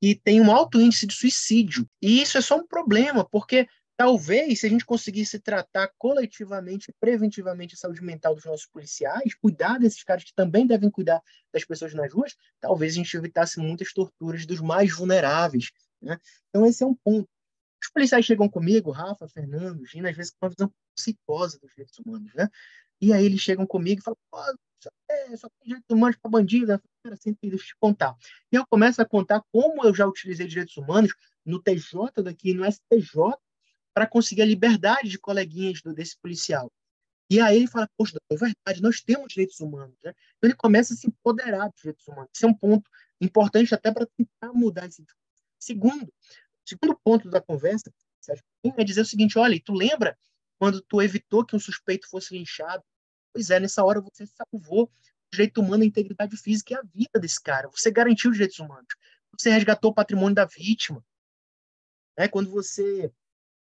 que 0.00 0.14
tem 0.14 0.40
um 0.40 0.50
alto 0.50 0.80
índice 0.80 1.06
de 1.06 1.14
suicídio. 1.14 1.86
E 2.00 2.22
isso 2.22 2.38
é 2.38 2.40
só 2.40 2.56
um 2.56 2.66
problema, 2.66 3.24
porque 3.24 3.66
Talvez, 3.94 4.58
se 4.58 4.66
a 4.66 4.68
gente 4.68 4.84
conseguisse 4.84 5.38
tratar 5.38 5.88
coletivamente 5.98 6.92
preventivamente 6.98 7.74
a 7.74 7.78
saúde 7.78 8.02
mental 8.02 8.34
dos 8.34 8.44
nossos 8.44 8.66
policiais, 8.66 9.34
cuidar 9.34 9.78
desses 9.78 10.02
caras 10.02 10.24
que 10.24 10.34
também 10.34 10.66
devem 10.66 10.90
cuidar 10.90 11.22
das 11.52 11.64
pessoas 11.64 11.94
nas 11.94 12.12
ruas, 12.12 12.34
talvez 12.60 12.94
a 12.94 12.96
gente 12.96 13.16
evitasse 13.16 13.60
muitas 13.60 13.92
torturas 13.92 14.46
dos 14.46 14.60
mais 14.60 14.92
vulneráveis. 14.92 15.70
Né? 16.00 16.18
Então, 16.48 16.66
esse 16.66 16.82
é 16.82 16.86
um 16.86 16.94
ponto. 16.94 17.28
Os 17.80 17.90
policiais 17.90 18.24
chegam 18.24 18.48
comigo, 18.48 18.90
Rafa, 18.90 19.28
Fernando, 19.28 19.86
Gina, 19.86 20.10
às 20.10 20.16
vezes 20.16 20.32
com 20.32 20.46
uma 20.46 20.50
visão 20.50 20.72
psicosa 20.96 21.58
dos 21.60 21.70
direitos 21.70 21.98
humanos. 21.98 22.32
Né? 22.34 22.48
E 23.02 23.12
aí 23.12 23.26
eles 23.26 23.40
chegam 23.40 23.66
comigo 23.66 24.00
e 24.00 24.04
falam, 24.04 24.16
só, 24.80 24.90
é, 25.10 25.36
só 25.36 25.48
tem 25.48 25.66
direitos 25.66 25.90
humanos 25.90 26.16
para 26.16 26.30
bandido. 26.30 26.80
Sempre 27.20 27.50
deixa 27.50 27.64
eu 27.64 27.68
te 27.68 27.76
contar. 27.80 28.16
E 28.50 28.54
eu 28.54 28.64
começo 28.64 29.02
a 29.02 29.04
contar 29.04 29.42
como 29.50 29.84
eu 29.84 29.92
já 29.92 30.06
utilizei 30.06 30.46
direitos 30.46 30.76
humanos 30.76 31.12
no 31.44 31.60
TJ 31.60 32.22
daqui, 32.22 32.54
no 32.54 32.64
STJ, 32.64 33.34
para 33.92 34.06
conseguir 34.06 34.42
a 34.42 34.46
liberdade 34.46 35.08
de 35.08 35.18
coleguinhas 35.18 35.82
do, 35.82 35.92
desse 35.92 36.16
policial. 36.16 36.70
E 37.28 37.40
aí 37.40 37.56
ele 37.56 37.66
fala, 37.66 37.88
poxa, 37.96 38.16
é 38.30 38.36
verdade, 38.36 38.80
nós 38.80 39.00
temos 39.00 39.32
direitos 39.32 39.58
humanos. 39.58 39.96
Né? 40.04 40.12
Então 40.36 40.48
ele 40.48 40.54
começa 40.54 40.94
a 40.94 40.96
se 40.96 41.08
empoderar 41.08 41.68
dos 41.70 41.80
direitos 41.80 42.06
humanos. 42.06 42.30
Isso 42.32 42.46
é 42.46 42.48
um 42.48 42.54
ponto 42.54 42.88
importante 43.20 43.74
até 43.74 43.90
para 43.90 44.06
tentar 44.06 44.52
mudar 44.52 44.86
esse. 44.86 45.04
Segundo, 45.58 46.12
segundo 46.64 46.96
ponto 47.02 47.28
da 47.28 47.40
conversa 47.40 47.92
é 48.76 48.84
dizer 48.84 49.00
o 49.00 49.06
seguinte: 49.06 49.38
olha, 49.38 49.60
tu 49.64 49.72
lembra 49.72 50.16
quando 50.58 50.80
tu 50.82 51.02
evitou 51.02 51.44
que 51.44 51.56
um 51.56 51.58
suspeito 51.58 52.08
fosse 52.08 52.36
linchado? 52.36 52.84
Pois 53.32 53.50
é, 53.50 53.58
nessa 53.58 53.84
hora 53.84 54.00
você 54.00 54.26
salvou 54.26 54.84
o 54.84 54.90
direito 55.32 55.60
humano, 55.60 55.82
a 55.82 55.86
integridade 55.86 56.36
física 56.36 56.74
e 56.74 56.76
a 56.76 56.82
vida 56.82 57.18
desse 57.20 57.40
cara. 57.40 57.68
Você 57.68 57.90
garantiu 57.90 58.30
os 58.30 58.36
direitos 58.36 58.58
humanos. 58.58 58.86
Você 59.38 59.50
resgatou 59.50 59.90
o 59.90 59.94
patrimônio 59.94 60.34
da 60.34 60.44
vítima. 60.44 61.04
É, 62.16 62.28
quando 62.28 62.50
você 62.50 63.10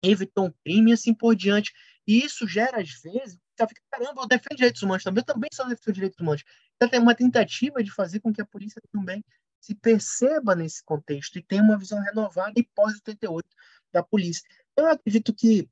evitou 0.04 0.48
um 0.48 0.52
crime 0.64 0.92
e 0.92 0.94
assim 0.94 1.14
por 1.14 1.36
diante. 1.36 1.72
E 2.06 2.24
isso 2.24 2.46
gera, 2.48 2.82
às 2.82 2.90
vezes, 3.02 3.40
você 3.56 3.68
fica, 3.68 3.82
caramba, 3.90 4.22
eu 4.22 4.28
defendo 4.28 4.58
direitos 4.58 4.82
humanos 4.82 5.04
também, 5.04 5.22
eu 5.22 5.26
também 5.26 5.50
sou 5.54 5.68
defensor 5.68 5.94
de 5.94 5.96
direitos 5.96 6.20
humanos. 6.20 6.44
Então 6.76 6.90
tem 6.90 7.00
uma 7.00 7.16
tentativa 7.16 7.82
de 7.82 7.92
fazer 7.92 8.20
com 8.20 8.34
que 8.34 8.42
a 8.42 8.46
polícia 8.46 8.82
também 8.92 9.24
se 9.62 9.74
perceba 9.76 10.56
nesse 10.56 10.84
contexto 10.84 11.40
e 11.40 11.44
tenha 11.44 11.64
uma 11.64 11.78
visão 11.78 12.02
renovada 12.02 12.54
e 12.58 12.64
pós-88 12.76 13.44
da 13.94 14.04
polícia. 14.04 14.44
Eu 14.76 14.88
acredito 14.88 15.34
que 15.34 15.70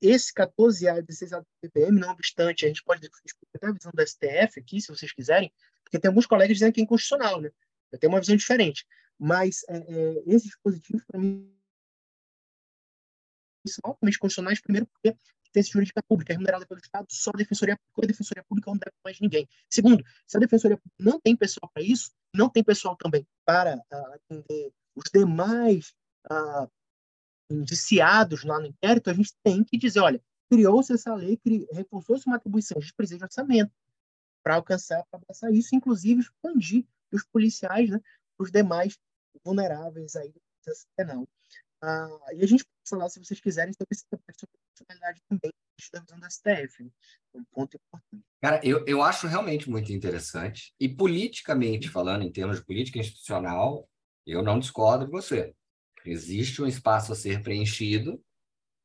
esse 0.00 0.32
14 0.32 0.88
a 0.88 1.00
16 1.00 1.32
a 1.32 1.44
PPM, 1.60 1.98
não 2.00 2.10
obstante, 2.10 2.64
a 2.64 2.68
gente 2.68 2.82
pode 2.84 3.00
discutir 3.00 3.48
até 3.54 3.66
a 3.66 3.72
visão 3.72 3.92
da 3.94 4.06
STF 4.06 4.60
aqui, 4.60 4.80
se 4.80 4.88
vocês 4.88 5.12
quiserem, 5.12 5.52
porque 5.82 5.98
tem 5.98 6.08
alguns 6.08 6.26
colegas 6.26 6.56
dizendo 6.56 6.72
que 6.72 6.80
é 6.80 6.84
inconstitucional, 6.84 7.40
né? 7.40 7.50
Eu 7.90 7.98
tenho 7.98 8.12
uma 8.12 8.20
visão 8.20 8.36
diferente. 8.36 8.86
Mas 9.18 9.64
é, 9.68 9.76
é, 9.78 10.22
esses 10.26 10.44
dispositivos, 10.44 11.04
para 11.04 11.18
mim, 11.18 11.52
são 13.66 13.80
altamente 13.90 14.18
constitucionais, 14.18 14.60
primeiro 14.60 14.86
porque 14.86 15.16
essa 15.54 15.70
jurídica 15.70 16.02
pública, 16.02 16.32
é 16.32 16.34
remunerada 16.34 16.66
pelo 16.66 16.80
Estado, 16.80 17.06
só 17.10 17.30
a 17.34 17.38
Defensoria 17.38 17.76
Pública, 17.76 18.04
a 18.04 18.06
Defensoria 18.06 18.44
Pública 18.44 18.70
não 18.70 18.78
deve 18.78 18.94
mais 19.04 19.18
ninguém. 19.20 19.48
Segundo, 19.68 20.04
se 20.26 20.36
a 20.36 20.40
Defensoria 20.40 20.76
Pública 20.76 20.96
não 20.98 21.20
tem 21.20 21.36
pessoal 21.36 21.70
para 21.72 21.82
isso, 21.82 22.12
não 22.34 22.48
tem 22.48 22.62
pessoal 22.62 22.96
também 22.96 23.26
para 23.44 23.76
uh, 23.76 24.14
atender 24.14 24.72
os 24.94 25.04
demais 25.12 25.94
uh, 26.30 26.70
indiciados 27.50 28.44
lá 28.44 28.58
no 28.60 28.66
inquérito, 28.66 29.10
a 29.10 29.14
gente 29.14 29.34
tem 29.42 29.64
que 29.64 29.78
dizer, 29.78 30.00
olha, 30.00 30.20
criou-se 30.50 30.92
essa 30.92 31.14
lei, 31.14 31.38
reforçou-se 31.72 32.26
uma 32.26 32.36
atribuição 32.36 32.78
de 32.78 32.92
presidente 32.94 33.20
de 33.20 33.24
orçamento 33.24 33.72
para 34.42 34.54
alcançar, 34.54 35.04
para 35.10 35.20
passar 35.26 35.52
isso, 35.52 35.74
inclusive 35.74 36.20
expandir 36.20 36.86
os 37.12 37.24
policiais, 37.24 37.90
né, 37.90 38.00
os 38.38 38.50
demais 38.50 38.98
vulneráveis 39.44 40.16
aí 40.16 40.30
do 40.30 40.40
processo 40.62 40.86
penal. 40.96 41.28
Ah, 41.82 42.08
e 42.34 42.42
a 42.42 42.46
gente 42.46 42.64
pode 42.64 42.88
falar, 42.88 43.08
se 43.08 43.24
vocês 43.24 43.40
quiserem, 43.40 43.72
sobre 43.72 43.88
essa 43.92 44.46
personalidade 44.76 45.22
também 45.28 45.52
da 45.92 46.00
visão 46.00 46.18
da 46.18 46.28
STF. 46.28 46.82
Né? 46.82 46.90
Um 47.34 47.44
ponto 47.44 47.76
importante. 47.76 48.24
Cara, 48.40 48.60
eu, 48.64 48.84
eu 48.86 49.02
acho 49.02 49.26
realmente 49.26 49.70
muito 49.70 49.92
interessante. 49.92 50.74
E 50.80 50.88
politicamente 50.88 51.88
falando, 51.88 52.22
em 52.22 52.32
termos 52.32 52.58
de 52.58 52.64
política 52.64 52.98
institucional, 52.98 53.88
eu 54.26 54.42
não 54.42 54.58
discordo 54.58 55.04
de 55.04 55.10
você. 55.10 55.54
Existe 56.10 56.62
um 56.62 56.66
espaço 56.66 57.12
a 57.12 57.16
ser 57.16 57.42
preenchido 57.42 58.22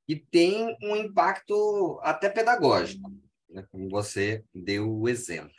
e 0.08 0.16
tem 0.16 0.76
um 0.84 0.96
impacto 0.96 2.00
até 2.04 2.30
pedagógico, 2.30 3.10
né? 3.50 3.66
como 3.72 3.90
você 3.90 4.44
deu 4.54 4.92
o 4.92 5.08
exemplo. 5.08 5.54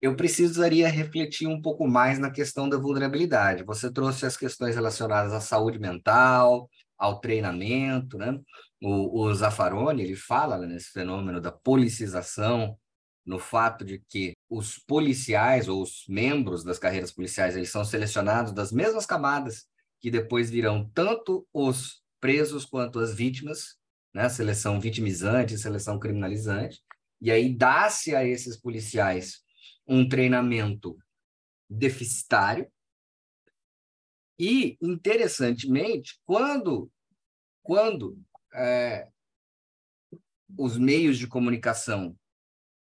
Eu 0.00 0.14
precisaria 0.14 0.88
refletir 0.88 1.48
um 1.48 1.60
pouco 1.60 1.88
mais 1.88 2.18
na 2.18 2.30
questão 2.30 2.68
da 2.68 2.76
vulnerabilidade. 2.76 3.64
Você 3.64 3.90
trouxe 3.90 4.26
as 4.26 4.36
questões 4.36 4.74
relacionadas 4.74 5.32
à 5.32 5.40
saúde 5.40 5.78
mental, 5.78 6.70
ao 6.96 7.18
treinamento, 7.18 8.18
né? 8.18 8.38
O, 8.80 9.22
o 9.22 9.34
Zaffaroni, 9.34 10.02
ele 10.02 10.14
fala 10.14 10.58
né, 10.58 10.66
nesse 10.66 10.90
fenômeno 10.90 11.40
da 11.40 11.50
policização, 11.50 12.78
no 13.26 13.38
fato 13.38 13.84
de 13.84 13.98
que 14.08 14.34
os 14.48 14.78
policiais 14.78 15.66
ou 15.68 15.82
os 15.82 16.04
membros 16.08 16.62
das 16.62 16.78
carreiras 16.78 17.10
policiais, 17.10 17.56
eles 17.56 17.70
são 17.70 17.84
selecionados 17.84 18.52
das 18.52 18.70
mesmas 18.70 19.04
camadas 19.04 19.66
que 20.00 20.10
depois 20.10 20.50
virão 20.50 20.88
tanto 20.94 21.46
os 21.52 22.02
presos 22.20 22.64
quanto 22.64 22.98
as 22.98 23.14
vítimas, 23.14 23.76
né? 24.14 24.28
Seleção 24.28 24.80
vitimizante, 24.80 25.58
seleção 25.58 25.98
criminalizante. 25.98 26.82
E 27.20 27.30
aí 27.30 27.54
dá-se 27.54 28.14
a 28.14 28.24
esses 28.24 28.56
policiais 28.56 29.42
um 29.86 30.08
treinamento 30.08 30.96
deficitário. 31.68 32.70
E, 34.38 34.78
interessantemente, 34.80 36.20
quando, 36.24 36.90
quando 37.62 38.16
é, 38.54 39.08
os 40.56 40.78
meios 40.78 41.18
de 41.18 41.26
comunicação 41.26 42.16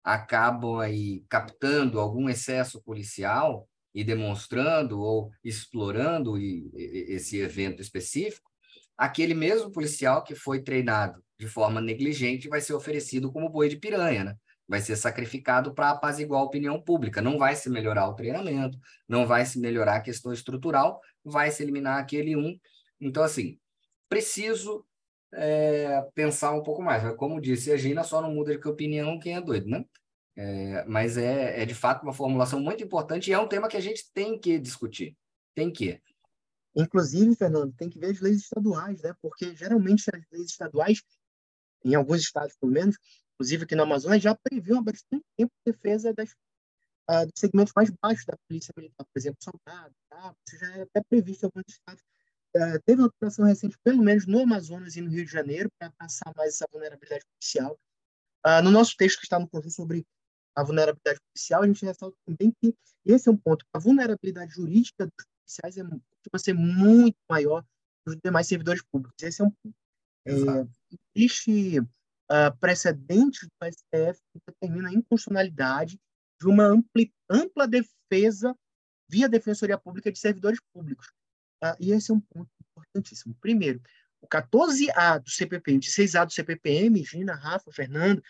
acabam 0.02 0.78
aí 0.78 1.24
captando 1.28 2.00
algum 2.00 2.28
excesso 2.28 2.82
policial 2.82 3.68
e 3.94 4.02
demonstrando 4.02 5.00
ou 5.00 5.30
explorando 5.42 6.36
esse 6.36 7.38
evento 7.38 7.80
específico, 7.80 8.50
aquele 8.96 9.34
mesmo 9.34 9.70
policial 9.70 10.24
que 10.24 10.34
foi 10.34 10.62
treinado 10.62 11.22
de 11.38 11.46
forma 11.46 11.80
negligente 11.80 12.48
vai 12.48 12.60
ser 12.60 12.74
oferecido 12.74 13.32
como 13.32 13.48
boi 13.48 13.68
de 13.68 13.76
piranha, 13.76 14.24
né? 14.24 14.36
Vai 14.66 14.80
ser 14.80 14.96
sacrificado 14.96 15.74
para 15.74 15.90
apaziguar 15.90 16.40
a 16.40 16.44
opinião 16.44 16.80
pública. 16.80 17.20
Não 17.20 17.38
vai 17.38 17.54
se 17.54 17.68
melhorar 17.68 18.08
o 18.08 18.14
treinamento, 18.14 18.78
não 19.06 19.26
vai 19.26 19.44
se 19.44 19.60
melhorar 19.60 19.96
a 19.96 20.00
questão 20.00 20.32
estrutural, 20.32 21.00
vai 21.22 21.50
se 21.50 21.62
eliminar 21.62 21.98
aquele 21.98 22.34
um. 22.34 22.58
Então, 23.00 23.22
assim, 23.22 23.58
preciso 24.08 24.84
é, 25.34 26.02
pensar 26.14 26.52
um 26.52 26.62
pouco 26.62 26.82
mais. 26.82 27.02
Como 27.16 27.40
disse 27.40 27.70
a 27.72 27.76
Gina, 27.76 28.02
só 28.04 28.22
não 28.22 28.32
muda 28.32 28.56
de 28.56 28.68
opinião 28.68 29.18
quem 29.18 29.34
é 29.34 29.40
doido, 29.40 29.68
né? 29.68 29.84
É, 30.36 30.84
mas 30.86 31.16
é, 31.16 31.62
é, 31.62 31.66
de 31.66 31.74
fato 31.74 32.02
uma 32.02 32.12
formulação 32.12 32.58
muito 32.58 32.82
importante 32.82 33.30
e 33.30 33.32
é 33.32 33.38
um 33.38 33.46
tema 33.46 33.68
que 33.68 33.76
a 33.76 33.80
gente 33.80 34.10
tem 34.12 34.38
que 34.38 34.58
discutir. 34.58 35.16
Tem 35.54 35.72
que. 35.72 36.00
Inclusive, 36.74 37.36
Fernando, 37.36 37.72
tem 37.74 37.88
que 37.88 37.98
ver 37.98 38.10
as 38.10 38.20
leis 38.20 38.38
estaduais, 38.38 39.00
né? 39.02 39.14
Porque 39.22 39.54
geralmente 39.54 40.04
as 40.12 40.22
leis 40.32 40.50
estaduais, 40.50 41.02
em 41.84 41.94
alguns 41.94 42.20
estados 42.20 42.56
pelo 42.60 42.72
menos, 42.72 42.96
inclusive 43.34 43.64
aqui 43.64 43.76
no 43.76 43.84
Amazonas, 43.84 44.20
já 44.20 44.34
previam 44.34 44.78
há 44.78 44.82
bastante 44.82 45.24
tempo 45.36 45.52
a 45.64 45.70
defesa 45.70 46.12
das, 46.12 46.30
uh, 47.10 47.26
dos 47.26 47.38
segmentos 47.38 47.72
mais 47.76 47.90
baixos 48.02 48.24
da 48.24 48.36
polícia 48.48 48.74
militar, 48.76 49.04
por 49.04 49.18
exemplo, 49.18 49.38
soldado, 49.40 49.94
tá? 50.10 50.34
isso 50.48 50.58
já 50.58 50.76
é 50.78 50.82
até 50.82 51.02
previsto 51.08 51.44
em 51.44 51.46
alguns 51.46 51.64
estados. 51.68 52.02
Uh, 52.56 52.82
teve 52.84 53.00
uma 53.00 53.08
operação 53.08 53.44
recente, 53.44 53.76
pelo 53.84 54.02
menos 54.02 54.26
no 54.26 54.40
Amazonas 54.40 54.96
e 54.96 55.00
no 55.00 55.10
Rio 55.10 55.24
de 55.24 55.30
Janeiro, 55.30 55.70
para 55.78 55.92
passar 55.92 56.32
mais 56.36 56.54
essa 56.54 56.66
vulnerabilidade 56.72 57.24
policial. 57.26 57.78
Uh, 58.44 58.62
no 58.62 58.70
nosso 58.72 58.96
texto 58.96 59.18
que 59.18 59.26
está 59.26 59.38
no 59.38 59.48
conjunto 59.48 59.72
sobre 59.72 60.04
a 60.54 60.62
vulnerabilidade 60.62 61.20
policial, 61.20 61.62
a 61.62 61.66
gente 61.66 61.84
ressalta 61.84 62.16
também 62.24 62.52
que 62.60 62.74
esse 63.04 63.28
é 63.28 63.32
um 63.32 63.36
ponto. 63.36 63.64
A 63.72 63.78
vulnerabilidade 63.78 64.52
jurídica 64.52 65.06
dos 65.06 65.26
policiais 65.38 65.76
é, 65.76 65.82
costuma 65.82 66.38
ser 66.38 66.54
muito 66.54 67.16
maior 67.28 67.64
dos 68.06 68.16
demais 68.22 68.46
servidores 68.46 68.82
públicos. 68.82 69.16
Esse 69.22 69.42
é 69.42 69.44
um 69.44 69.50
ponto. 69.50 69.76
É, 70.26 70.32
existe 71.14 71.80
uh, 71.80 72.56
precedentes 72.58 73.46
do 73.46 73.68
STF 73.68 74.20
que 74.32 74.40
determina 74.46 74.88
a 74.88 74.92
inconstitucionalidade 74.92 76.00
de 76.40 76.48
uma 76.48 76.64
ampli, 76.64 77.12
ampla 77.28 77.68
defesa 77.68 78.56
via 79.08 79.28
Defensoria 79.28 79.78
Pública 79.78 80.10
de 80.10 80.18
servidores 80.18 80.60
públicos. 80.72 81.08
Uh, 81.62 81.76
e 81.78 81.92
esse 81.92 82.10
é 82.10 82.14
um 82.14 82.20
ponto 82.20 82.50
importantíssimo. 82.60 83.34
Primeiro, 83.40 83.82
o 84.20 84.26
14A 84.26 85.18
do 85.18 85.30
CPP 85.30 85.72
e 85.72 85.76
o 85.76 85.80
16A 85.80 86.26
do 86.26 86.32
CPPM, 86.32 87.04
Gina, 87.04 87.34
Rafa, 87.34 87.70
Fernando, 87.70 88.22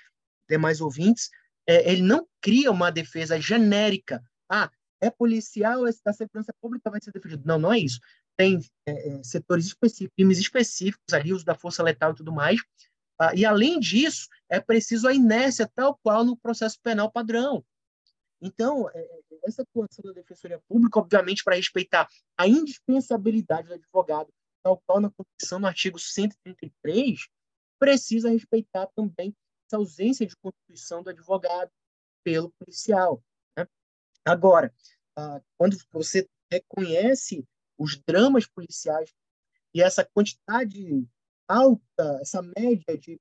demais 0.48 0.80
ouvintes, 0.80 1.30
é, 1.66 1.90
ele 1.90 2.02
não 2.02 2.26
cria 2.40 2.70
uma 2.70 2.90
defesa 2.90 3.40
genérica. 3.40 4.22
Ah, 4.48 4.70
é 5.00 5.10
policial, 5.10 5.86
é 5.86 5.90
da 6.04 6.12
segurança 6.12 6.52
pública 6.60 6.90
vai 6.90 7.00
ser 7.00 7.12
defendido. 7.12 7.42
Não, 7.44 7.58
não 7.58 7.72
é 7.72 7.78
isso. 7.78 8.00
Tem 8.36 8.58
é, 8.86 9.08
é, 9.08 9.22
setores 9.22 9.66
específicos, 9.66 10.14
crimes 10.16 10.38
específicos 10.38 11.12
ali, 11.12 11.32
uso 11.32 11.44
da 11.44 11.54
força 11.54 11.82
letal 11.82 12.12
e 12.12 12.16
tudo 12.16 12.32
mais. 12.32 12.60
Ah, 13.18 13.34
e, 13.34 13.44
além 13.44 13.78
disso, 13.78 14.28
é 14.48 14.60
preciso 14.60 15.06
a 15.06 15.14
inércia 15.14 15.70
tal 15.74 15.98
qual 16.02 16.24
no 16.24 16.36
processo 16.36 16.78
penal 16.82 17.10
padrão. 17.10 17.64
Então, 18.40 18.90
é, 18.90 18.98
é 18.98 19.20
essa 19.44 19.62
atuação 19.62 20.04
da 20.04 20.12
Defensoria 20.12 20.60
Pública, 20.68 20.98
obviamente, 20.98 21.44
para 21.44 21.56
respeitar 21.56 22.08
a 22.36 22.48
indispensabilidade 22.48 23.68
do 23.68 23.74
advogado, 23.74 24.28
tal 24.62 24.82
qual 24.86 25.00
na 25.00 25.10
Constituição, 25.10 25.58
no 25.58 25.66
artigo 25.66 25.98
133, 25.98 27.28
precisa 27.78 28.30
respeitar 28.30 28.88
também 28.96 29.34
essa 29.74 29.76
ausência 29.76 30.26
de 30.26 30.36
constituição 30.36 31.02
do 31.02 31.10
advogado 31.10 31.70
pelo 32.22 32.50
policial. 32.52 33.22
Né? 33.56 33.66
Agora, 34.24 34.72
ah, 35.16 35.40
quando 35.58 35.76
você 35.92 36.28
reconhece 36.50 37.44
os 37.76 37.96
dramas 38.06 38.46
policiais 38.46 39.12
e 39.74 39.82
essa 39.82 40.04
quantidade 40.04 41.06
alta, 41.48 42.18
essa 42.20 42.40
média 42.40 42.96
de 42.96 43.20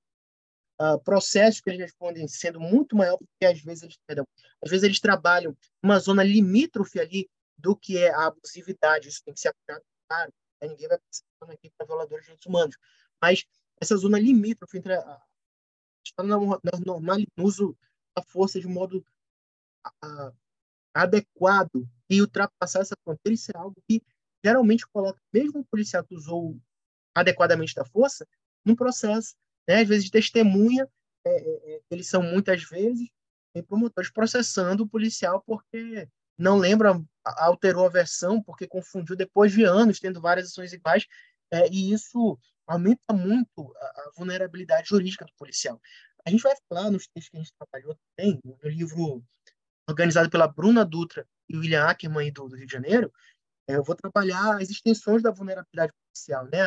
uh, 0.79 0.99
processos 1.03 1.59
que 1.59 1.69
eles 1.69 1.81
respondem 1.81 2.27
sendo 2.27 2.59
muito 2.59 2.95
maior, 2.95 3.17
porque 3.17 3.45
às 3.45 3.59
vezes 3.59 3.83
eles, 3.83 3.97
perdão, 4.05 4.27
às 4.63 4.69
vezes 4.69 4.83
eles 4.83 4.99
trabalham 4.99 5.57
uma 5.81 5.99
zona 5.99 6.23
limítrofe 6.23 6.99
ali 6.99 7.29
do 7.57 7.75
que 7.75 7.97
é 7.97 8.13
a 8.13 8.27
abusividade, 8.27 9.09
isso 9.09 9.23
tem 9.25 9.33
que 9.33 9.39
ser 9.39 9.49
aplicado, 9.49 9.83
claro, 10.07 10.31
né? 10.61 10.67
ninguém 10.67 10.87
vai 10.87 10.99
passar 10.99 11.53
aqui 11.53 11.71
para 11.75 11.87
violadores 11.87 12.23
de 12.23 12.27
direitos 12.27 12.45
humanos, 12.45 12.77
mas 13.21 13.43
essa 13.81 13.97
zona 13.97 14.19
limítrofe 14.19 14.77
entre 14.77 14.93
a, 14.93 15.21
está 16.03 16.23
no, 16.23 16.59
normal, 16.85 17.17
no 17.37 17.43
uso 17.43 17.77
da 18.15 18.21
força 18.23 18.59
de 18.59 18.67
modo 18.67 19.05
a, 20.01 20.31
adequado 20.93 21.87
e 22.09 22.21
ultrapassar 22.21 22.81
essa 22.81 22.95
fronteira, 23.03 23.33
isso 23.33 23.51
é 23.53 23.57
algo 23.57 23.75
que 23.87 24.01
geralmente 24.43 24.87
coloca 24.87 25.19
mesmo 25.33 25.61
o 25.61 25.65
policial 25.65 26.03
que 26.03 26.15
usou 26.15 26.59
adequadamente 27.15 27.73
da 27.73 27.85
força 27.85 28.27
num 28.65 28.75
processo, 28.75 29.35
né? 29.67 29.81
às 29.81 29.87
vezes 29.87 30.09
testemunha, 30.09 30.87
é, 31.25 31.29
é, 31.29 31.75
é 31.75 31.81
eles 31.89 32.07
são 32.07 32.21
muitas 32.21 32.63
vezes 32.63 33.09
promotores 33.67 34.11
processando 34.11 34.83
o 34.83 34.87
policial 34.87 35.43
porque 35.45 36.07
não 36.37 36.57
lembra, 36.57 36.99
alterou 37.23 37.85
a 37.85 37.89
versão, 37.89 38.41
porque 38.41 38.67
confundiu 38.67 39.15
depois 39.15 39.51
de 39.51 39.63
anos, 39.63 39.99
tendo 39.99 40.19
várias 40.19 40.47
ações 40.47 40.73
iguais, 40.73 41.05
é, 41.51 41.69
e 41.69 41.93
isso 41.93 42.39
aumenta 42.67 43.13
muito 43.13 43.73
a, 43.77 43.85
a, 43.85 44.11
vulnerabilidade 44.15 44.89
jurídica 44.89 45.25
do 45.25 45.33
policial. 45.37 45.81
A 46.25 46.29
gente 46.29 46.41
vai 46.41 46.55
falar 46.69 46.89
nos 46.89 47.07
textos 47.07 47.29
que 47.29 47.37
a 47.37 47.39
gente 47.39 47.53
trabalhou 47.57 47.97
também, 48.15 48.39
no 48.43 48.69
livro 48.69 49.23
organizado 49.89 50.29
pela 50.29 50.47
Bruna 50.47 50.85
Dutra 50.85 51.27
e 51.49 51.57
William 51.57 51.85
Ackerman 51.85 52.31
do, 52.31 52.47
do 52.47 52.55
Rio 52.55 52.65
de 52.65 52.71
Janeiro, 52.71 53.11
é, 53.67 53.75
eu 53.75 53.83
vou 53.83 53.95
trabalhar 53.95 54.61
as 54.61 54.69
extensões 54.69 55.21
da 55.21 55.31
vulnerabilidade 55.31 55.93
policial, 56.07 56.45
né? 56.45 56.61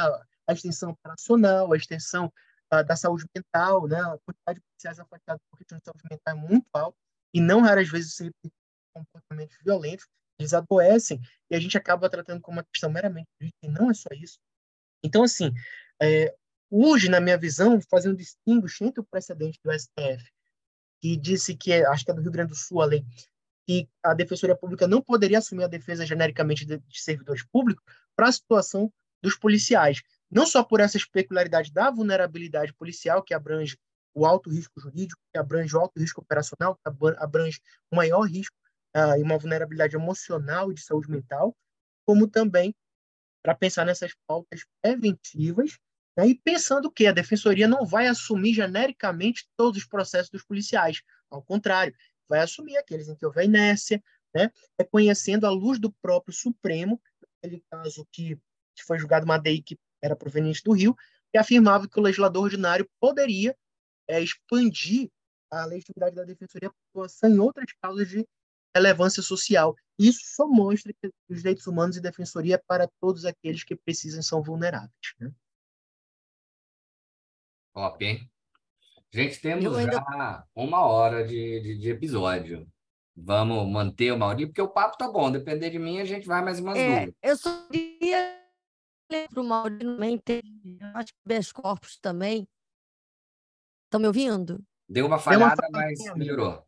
A, 0.49 0.53
extensão 0.53 0.91
operacional, 0.91 1.73
a 1.73 1.77
extensão 1.77 2.33
a, 2.71 2.83
da 2.83 2.97
saúde 2.97 3.25
mental, 3.35 3.87
né? 3.87 3.99
A 3.99 4.19
quantidade 4.25 4.61
de 4.61 4.65
policiais 4.71 4.99
afetados 4.99 5.43
por 5.51 5.59
questões 5.59 5.81
de 5.81 5.85
saúde 5.85 6.05
mental 6.11 6.37
é 6.37 6.49
muito 6.49 6.67
alta 6.73 6.97
e 7.35 7.41
não 7.41 7.61
raras 7.61 7.89
vezes 7.89 8.15
sempre 8.15 8.53
comportamentos 8.95 9.57
violentos, 9.63 10.07
eles 10.39 10.55
adoecem 10.55 11.21
e 11.51 11.57
a 11.57 11.61
gente 11.61 11.77
acaba 11.77 12.09
tratando 12.09 12.41
como 12.41 12.57
uma 12.57 12.65
questão 12.65 12.91
meramente 12.91 13.29
política 13.39 13.67
e 13.67 13.69
não 13.69 13.91
é 13.91 13.95
só 13.95 14.09
isso. 14.13 14.39
Então, 15.03 15.23
assim, 15.23 15.53
é, 16.01 16.35
na 17.11 17.21
minha 17.21 17.39
visão, 17.39 17.81
fazendo 17.91 18.13
um 18.13 18.17
distinguish 18.17 18.81
entre 18.81 19.01
o 19.01 19.05
precedente 19.05 19.59
do 19.63 19.73
STF, 19.73 20.31
que 21.01 21.17
disse 21.17 21.55
que, 21.55 21.73
acho 21.73 22.05
que 22.05 22.11
é 22.11 22.15
do 22.15 22.23
Rio 22.23 22.33
Grande 22.33 22.51
do 22.51 22.57
Sul 22.57 22.83
a 22.83 22.87
lei, 22.87 23.05
que 23.67 23.89
a 24.03 24.15
Defensoria 24.15 24.57
Pública 24.57 24.87
não 24.87 25.03
poderia 25.03 25.39
assumir 25.39 25.65
a 25.65 25.69
defesa 25.69 26.07
genericamente 26.07 26.65
de, 26.65 26.79
de 26.79 27.01
servidores 27.01 27.45
públicos 27.45 27.85
para 28.15 28.29
a 28.29 28.33
situação 28.33 28.93
dos 29.23 29.37
policiais. 29.37 30.03
Não 30.31 30.47
só 30.47 30.63
por 30.63 30.81
essa 30.81 30.99
peculiaridade 31.13 31.73
da 31.73 31.91
vulnerabilidade 31.91 32.73
policial, 32.75 33.23
que 33.23 33.35
abrange 33.35 33.79
o 34.15 34.25
alto 34.25 34.51
risco 34.51 34.81
jurídico, 34.81 35.21
que 35.33 35.39
abrange 35.39 35.77
o 35.77 35.81
alto 35.81 36.01
risco 36.01 36.21
operacional, 36.21 36.77
que 36.77 36.83
abrange 37.19 37.61
o 37.91 37.97
maior 37.97 38.23
risco 38.23 38.57
uh, 38.97 39.19
e 39.19 39.23
uma 39.23 39.37
vulnerabilidade 39.37 39.95
emocional 39.95 40.71
e 40.71 40.75
de 40.75 40.81
saúde 40.81 41.11
mental, 41.11 41.55
como 42.07 42.27
também 42.27 42.75
para 43.43 43.55
pensar 43.55 43.85
nessas 43.85 44.13
pautas 44.27 44.65
preventivas 44.81 45.79
né, 46.17 46.29
e 46.29 46.35
pensando 46.35 46.91
que 46.91 47.07
a 47.07 47.13
defensoria 47.13 47.69
não 47.69 47.85
vai 47.85 48.07
assumir 48.07 48.55
genericamente 48.55 49.47
todos 49.57 49.83
os 49.83 49.89
processos 49.89 50.31
dos 50.31 50.45
policiais, 50.45 51.03
ao 51.31 51.43
contrário, 51.43 51.95
vai 52.29 52.41
assumir 52.41 52.77
aqueles 52.77 53.09
em 53.09 53.15
que 53.15 53.27
houver 53.27 53.45
inércia, 53.45 54.03
né, 54.35 54.51
reconhecendo 54.79 55.47
à 55.47 55.51
luz 55.51 55.79
do 55.79 55.93
próprio 55.93 56.35
Supremo, 56.35 57.01
aquele 57.39 57.63
caso 57.71 58.07
que, 58.11 58.37
que 58.75 58.85
foi 58.85 58.99
julgado 58.99 59.25
uma 59.25 59.39
DEI 59.39 59.63
que 59.63 59.79
era 60.03 60.17
proveniente 60.17 60.63
do 60.65 60.73
Rio, 60.73 60.97
que 61.33 61.39
afirmava 61.39 61.89
que 61.89 61.99
o 61.99 62.03
legislador 62.03 62.45
ordinário 62.45 62.89
poderia 63.01 63.57
é, 64.09 64.21
expandir 64.21 65.11
a 65.51 65.65
legitimidade 65.65 66.17
da 66.17 66.25
defensoria 66.25 66.71
em 67.25 67.39
outras 67.39 67.73
causas 67.81 68.09
de 68.09 68.27
relevância 68.75 69.23
social. 69.23 69.75
Isso 69.99 70.21
só 70.25 70.47
mostra 70.47 70.93
que 70.93 71.11
os 71.29 71.39
direitos 71.39 71.67
humanos 71.67 71.97
e 71.97 72.01
defensoria 72.01 72.57
é 72.57 72.63
para 72.67 72.89
todos 73.01 73.25
aqueles 73.25 73.65
que 73.65 73.75
precisam 73.75 74.23
são 74.23 74.43
vulneráveis. 74.43 74.91
Né? 75.19 75.33
Top, 77.77 78.03
hein? 78.03 78.27
Gente, 79.13 79.39
temos 79.39 79.77
ainda... 79.77 79.93
já 79.93 80.47
uma 80.55 80.81
hora 80.87 81.27
de, 81.27 81.61
de, 81.61 81.79
de, 81.79 81.91
episódio. 81.91 82.67
Vamos 83.15 83.71
manter 83.71 84.13
o 84.13 84.19
Maurício, 84.19 84.49
porque 84.49 84.63
o 84.63 84.69
papo 84.69 84.97
tá 84.97 85.07
bom. 85.13 85.31
Depender 85.31 85.69
de 85.69 85.79
mim, 85.79 86.01
a 86.01 86.05
gente 86.07 86.27
vai 86.27 86.43
mais 86.43 86.59
umas 86.59 86.79
é, 86.79 87.05
duas. 87.05 87.15
Eu 87.23 87.37
só 87.37 87.69
queria 87.69 88.35
para 89.29 89.43
o 89.43 89.45
Maurício 89.45 89.95
também 89.95 90.17
ter, 90.17 90.43
acho 90.95 91.13
que 91.13 91.21
Bes 91.27 91.53
Corpos 91.53 91.99
também. 91.99 92.49
Estão 93.85 94.01
me 94.01 94.07
ouvindo? 94.07 94.65
Deu 94.89 95.05
uma 95.05 95.19
falhada, 95.19 95.57
Deu 95.57 95.69
uma 95.69 95.79
mas 95.79 95.99
melhorou. 96.17 96.67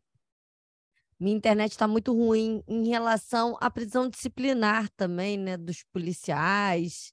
Minha 1.19 1.37
internet 1.37 1.71
está 1.71 1.87
muito 1.87 2.13
ruim 2.13 2.63
em 2.67 2.87
relação 2.87 3.57
à 3.59 3.71
prisão 3.71 4.07
disciplinar 4.07 4.87
também, 4.91 5.39
né, 5.39 5.57
dos 5.57 5.83
policiais 5.91 7.11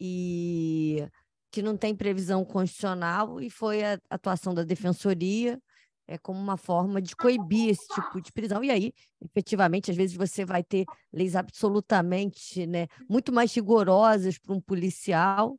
e 0.00 1.06
que 1.54 1.62
não 1.62 1.76
tem 1.76 1.94
previsão 1.94 2.44
constitucional 2.44 3.40
e 3.40 3.48
foi 3.48 3.84
a 3.84 3.96
atuação 4.10 4.52
da 4.52 4.64
defensoria 4.64 5.56
é 6.04 6.18
como 6.18 6.36
uma 6.36 6.56
forma 6.56 7.00
de 7.00 7.14
coibir 7.14 7.70
esse 7.70 7.86
tipo 7.94 8.20
de 8.20 8.32
prisão. 8.32 8.64
E 8.64 8.72
aí, 8.72 8.92
efetivamente, 9.24 9.88
às 9.88 9.96
vezes 9.96 10.16
você 10.16 10.44
vai 10.44 10.64
ter 10.64 10.84
leis 11.12 11.36
absolutamente, 11.36 12.66
né, 12.66 12.88
muito 13.08 13.32
mais 13.32 13.54
rigorosas 13.54 14.36
para 14.36 14.52
um 14.52 14.60
policial 14.60 15.56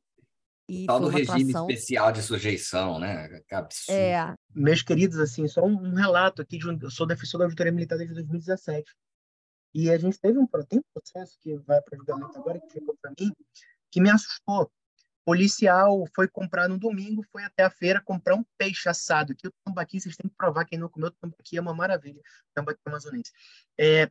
e 0.67 0.85
tal 0.85 0.99
do 0.99 1.07
regime 1.07 1.51
atuação... 1.51 1.69
especial 1.69 2.11
de 2.11 2.21
sujeição, 2.21 2.99
né? 2.99 3.29
Que 3.47 3.55
absurdo. 3.55 3.97
É. 3.97 4.35
Meus 4.53 4.81
queridos, 4.81 5.17
assim, 5.17 5.47
só 5.47 5.63
um 5.63 5.93
relato 5.93 6.41
aqui 6.41 6.57
de 6.57 6.69
um, 6.69 6.77
eu 6.81 6.91
sou 6.91 7.07
defensor 7.07 7.39
da 7.39 7.45
auditoria 7.45 7.71
militar 7.71 7.97
desde 7.97 8.13
2017. 8.15 8.83
E 9.73 9.89
a 9.89 9.97
gente 9.97 10.19
teve 10.19 10.37
um, 10.37 10.45
tem 10.67 10.79
um 10.79 10.83
processo 10.93 11.37
que 11.41 11.55
vai 11.59 11.81
para 11.81 11.97
julgamento 11.97 12.37
agora 12.37 12.59
que 12.59 12.73
chegou 12.73 12.97
para 13.01 13.13
mim 13.17 13.31
que 13.89 14.01
me 14.01 14.09
assustou. 14.09 14.69
Policial 15.26 16.05
foi 16.15 16.28
comprar 16.28 16.69
no 16.69 16.78
domingo, 16.78 17.26
foi 17.32 17.43
até 17.43 17.63
a 17.63 17.69
feira 17.69 17.99
comprar 17.99 18.36
um 18.36 18.45
peixe 18.57 18.88
assado. 18.88 19.36
Que 19.36 19.47
o 19.47 19.53
tambaqui, 19.65 19.99
vocês 19.99 20.15
têm 20.15 20.30
que 20.30 20.36
provar 20.38 20.65
quem 20.65 20.78
não 20.78 20.88
comeu, 20.88 21.09
tambaqui 21.19 21.57
é 21.57 21.61
uma 21.61 21.73
maravilha, 21.73 22.21
tambaqui 22.53 22.80
amazonense. 22.86 23.32
É, 23.78 24.09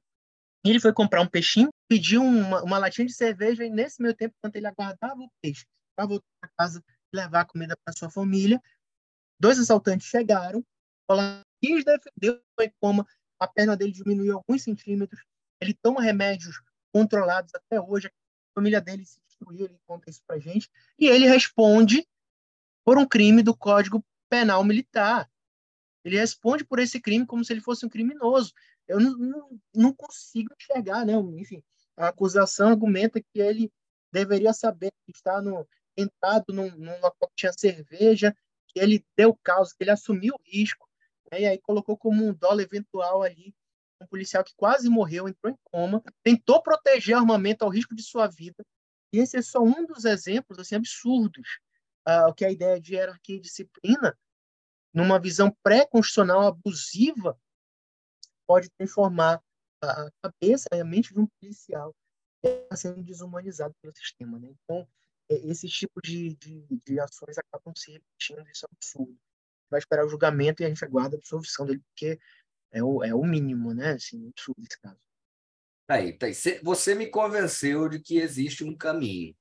ele 0.65 0.81
foi 0.81 0.93
comprar 0.93 1.21
um 1.21 1.27
peixinho, 1.27 1.69
pediu 1.89 2.23
uma, 2.23 2.63
uma 2.63 2.79
latinha 2.79 3.07
de 3.07 3.13
cerveja 3.13 3.65
e 3.65 3.71
nesse 3.71 4.03
meio 4.03 4.15
tempo, 4.15 4.35
enquanto 4.39 4.57
ele 4.57 4.67
aguardava 4.67 5.21
o 5.21 5.31
peixe, 5.41 5.65
para 5.95 6.07
voltar 6.07 6.27
para 6.41 6.51
casa 6.59 6.83
levar 7.15 7.43
a 7.43 7.45
comida 7.45 7.77
para 7.85 7.95
sua 7.95 8.11
família. 8.11 8.61
Dois 9.39 9.59
assaltantes 9.59 10.09
chegaram, 10.09 10.65
quis 11.63 11.85
defender 11.85 12.43
em 12.61 12.73
coma, 12.81 13.07
a 13.39 13.47
perna 13.47 13.77
dele 13.77 13.93
diminuiu 13.93 14.37
alguns 14.37 14.63
centímetros, 14.63 15.23
ele 15.61 15.75
toma 15.75 16.03
remédios 16.03 16.61
controlados 16.93 17.55
até 17.55 17.81
hoje, 17.81 18.09
a 18.09 18.11
família 18.55 18.81
dele 18.81 19.05
se 19.05 19.21
destruiu, 19.45 19.67
ele 19.67 19.79
conta 19.87 20.11
isso 20.11 20.23
para 20.27 20.39
gente, 20.39 20.71
e 20.99 21.07
ele 21.07 21.27
responde 21.27 22.07
por 22.85 22.99
um 22.99 23.07
crime 23.07 23.43
do 23.43 23.57
Código 23.57 24.05
Penal 24.29 24.65
Militar. 24.65 25.31
Ele 26.05 26.19
responde 26.19 26.65
por 26.65 26.79
esse 26.79 27.01
crime 27.01 27.27
como 27.27 27.45
se 27.45 27.53
ele 27.53 27.61
fosse 27.61 27.87
um 27.87 27.89
criminoso. 27.89 28.53
Eu 28.87 29.01
não, 29.01 29.17
não, 29.17 29.61
não 29.75 29.95
consigo 29.95 30.55
enxergar, 30.59 31.05
né? 31.07 31.15
Enfim, 31.39 31.63
a 31.97 32.09
acusação 32.09 32.69
argumenta 32.69 33.21
que 33.21 33.41
ele 33.41 33.73
deveria 34.13 34.53
saber 34.53 34.93
que 35.07 35.13
está 35.13 35.41
no, 35.41 35.67
entrado 35.97 36.53
num, 36.53 36.71
num 36.77 37.01
local 37.01 37.29
que 37.29 37.37
tinha 37.37 37.53
cerveja, 37.53 38.37
que 38.69 38.79
ele 38.79 39.05
deu 39.17 39.35
causa, 39.43 39.75
que 39.77 39.83
ele 39.83 39.91
assumiu 39.91 40.35
o 40.35 40.43
risco, 40.45 40.87
né? 41.31 41.41
e 41.41 41.47
aí 41.47 41.59
colocou 41.59 41.97
como 41.97 42.27
um 42.27 42.35
dólar 42.35 42.63
eventual 42.63 43.23
ali 43.23 43.55
um 44.01 44.07
policial 44.07 44.45
que 44.45 44.55
quase 44.57 44.89
morreu, 44.89 45.29
entrou 45.29 45.53
em 45.53 45.59
coma, 45.65 46.03
tentou 46.23 46.63
proteger 46.63 47.17
armamento 47.17 47.65
ao 47.65 47.71
risco 47.71 47.95
de 47.95 48.03
sua 48.03 48.27
vida, 48.27 48.65
e 49.15 49.21
esse 49.21 49.37
é 49.37 49.43
só 49.43 49.61
um 49.61 49.87
dos 49.87 50.05
exemplos 50.05 50.59
assim 50.59 50.75
absurdos, 50.75 51.61
uh, 52.09 52.35
que 52.35 52.45
a 52.45 52.51
ideia 52.51 52.81
de 52.81 52.95
hierarquia 52.95 53.37
e 53.37 53.41
disciplina, 53.41 54.19
numa 54.93 55.21
visão 55.21 55.57
pré-constitucional 55.63 56.49
abusiva, 56.49 57.39
pode 58.45 58.69
transformar 58.71 59.41
a 59.81 60.11
cabeça 60.21 60.69
e 60.73 60.81
a 60.81 60.85
mente 60.85 61.15
de 61.15 61.21
um 61.21 61.29
policial 61.41 61.95
que 62.43 62.49
está 62.49 62.75
sendo 62.75 63.05
desumanizado 63.05 63.73
pelo 63.81 63.95
sistema. 63.95 64.37
Né? 64.41 64.53
Então, 64.65 64.85
é, 65.31 65.35
esse 65.47 65.69
tipo 65.69 66.01
de, 66.03 66.35
de, 66.35 66.67
de 66.85 66.99
ações 66.99 67.39
acabam 67.39 67.73
se 67.77 67.93
repetindo, 67.93 68.49
isso 68.51 68.67
é 68.67 68.69
absurdo. 68.75 69.17
Vai 69.71 69.79
esperar 69.79 70.05
o 70.05 70.09
julgamento 70.09 70.61
e 70.61 70.67
a 70.67 70.69
gente 70.69 70.85
aguarda 70.85 71.17
a 71.17 71.19
absolvição 71.19 71.65
dele, 71.65 71.83
porque 71.87 72.19
é 72.73 72.83
o, 72.83 73.05
é 73.05 73.15
o 73.15 73.23
mínimo, 73.23 73.73
né? 73.73 73.93
Assim, 73.93 74.29
absurdo 74.29 74.61
esse 74.69 74.81
caso. 74.81 74.99
Tá 75.87 75.95
aí, 75.95 76.13
tá 76.13 76.27
aí. 76.27 76.35
Você 76.63 76.95
me 76.95 77.07
convenceu 77.07 77.89
de 77.89 78.01
que 78.01 78.19
existe 78.19 78.65
um 78.65 78.77
caminho. 78.77 79.35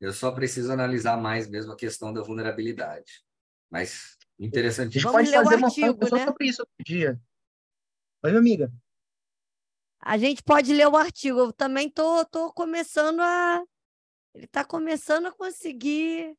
Eu 0.00 0.12
só 0.12 0.30
preciso 0.30 0.72
analisar 0.72 1.16
mais 1.16 1.48
mesmo 1.48 1.72
a 1.72 1.76
questão 1.76 2.12
da 2.12 2.22
vulnerabilidade. 2.22 3.24
Mas 3.70 4.16
interessante. 4.38 4.98
A 4.98 5.00
gente 5.00 5.12
pode 5.12 5.30
fazer 5.30 5.56
uma 5.56 5.66
artigo, 5.66 6.16
né? 6.16 6.24
sobre 6.26 6.46
isso 6.46 6.62
outro 6.62 6.84
dia. 6.84 7.20
Oi, 8.22 8.30
minha 8.30 8.40
amiga. 8.40 8.72
A 10.00 10.18
gente 10.18 10.42
pode 10.42 10.72
ler 10.72 10.86
o 10.86 10.96
artigo. 10.96 11.38
Eu 11.38 11.52
também 11.52 11.88
tô, 11.90 12.24
tô 12.26 12.52
começando 12.52 13.20
a 13.20 13.64
ele 14.34 14.46
está 14.46 14.64
começando 14.64 15.26
a 15.26 15.32
conseguir. 15.32 16.36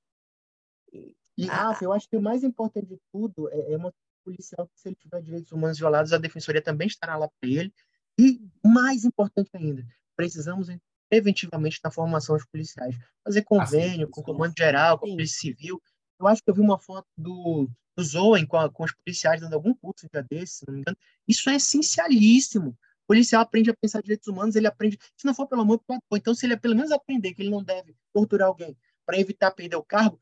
E, 1.37 1.45
Rafa, 1.45 1.83
eu 1.83 1.93
acho 1.93 2.09
que 2.09 2.17
o 2.17 2.21
mais 2.21 2.43
importante 2.43 2.87
de 2.87 2.99
tudo 3.11 3.49
é, 3.49 3.73
é 3.73 3.77
uma 3.77 3.93
policial 4.23 4.67
que, 4.67 4.79
se 4.79 4.89
ele 4.89 4.95
tiver 4.95 5.21
direitos 5.21 5.51
humanos 5.51 5.77
violados, 5.77 6.11
a 6.11 6.17
defensoria 6.17 6.61
também 6.61 6.87
estará 6.87 7.15
lá 7.15 7.29
para 7.39 7.49
ele. 7.49 7.73
E, 8.17 8.41
mais 8.63 9.03
importante 9.03 9.49
ainda, 9.53 9.85
precisamos 10.15 10.69
preventivamente 11.09 11.79
na 11.83 11.91
formação 11.91 12.35
dos 12.35 12.45
policiais. 12.45 12.95
Fazer 13.23 13.43
convênio 13.43 14.09
com 14.09 14.21
o 14.21 14.23
comando 14.23 14.53
geral, 14.57 14.97
com 14.97 15.05
a 15.05 15.09
polícia 15.09 15.39
civil. 15.39 15.81
Eu 16.19 16.27
acho 16.27 16.41
que 16.43 16.49
eu 16.49 16.55
vi 16.55 16.61
uma 16.61 16.79
foto 16.79 17.07
do, 17.17 17.69
do 17.95 18.03
Zoen 18.03 18.45
com, 18.45 18.57
a, 18.57 18.69
com 18.69 18.83
os 18.83 18.93
policiais 18.93 19.41
dando 19.41 19.53
algum 19.53 19.73
curso 19.73 20.07
já 20.13 20.21
desse, 20.21 20.59
se 20.59 20.67
não 20.67 20.73
me 20.73 20.81
engano. 20.81 20.97
Isso 21.27 21.49
é 21.49 21.55
essencialíssimo. 21.55 22.69
O 22.69 23.07
policial 23.07 23.41
aprende 23.41 23.69
a 23.69 23.75
pensar 23.75 24.01
direitos 24.01 24.27
humanos, 24.27 24.55
ele 24.55 24.67
aprende, 24.67 24.97
se 25.15 25.25
não 25.25 25.33
for 25.35 25.47
pelo 25.47 25.61
amor, 25.61 25.79
Então, 26.13 26.33
se 26.33 26.45
ele 26.45 26.57
pelo 26.57 26.75
menos 26.75 26.91
aprender 26.91 27.33
que 27.33 27.41
ele 27.41 27.51
não 27.51 27.63
deve 27.63 27.95
torturar 28.11 28.47
alguém 28.47 28.75
para 29.05 29.19
evitar 29.19 29.51
perder 29.51 29.75
o 29.75 29.83
cargo, 29.83 30.19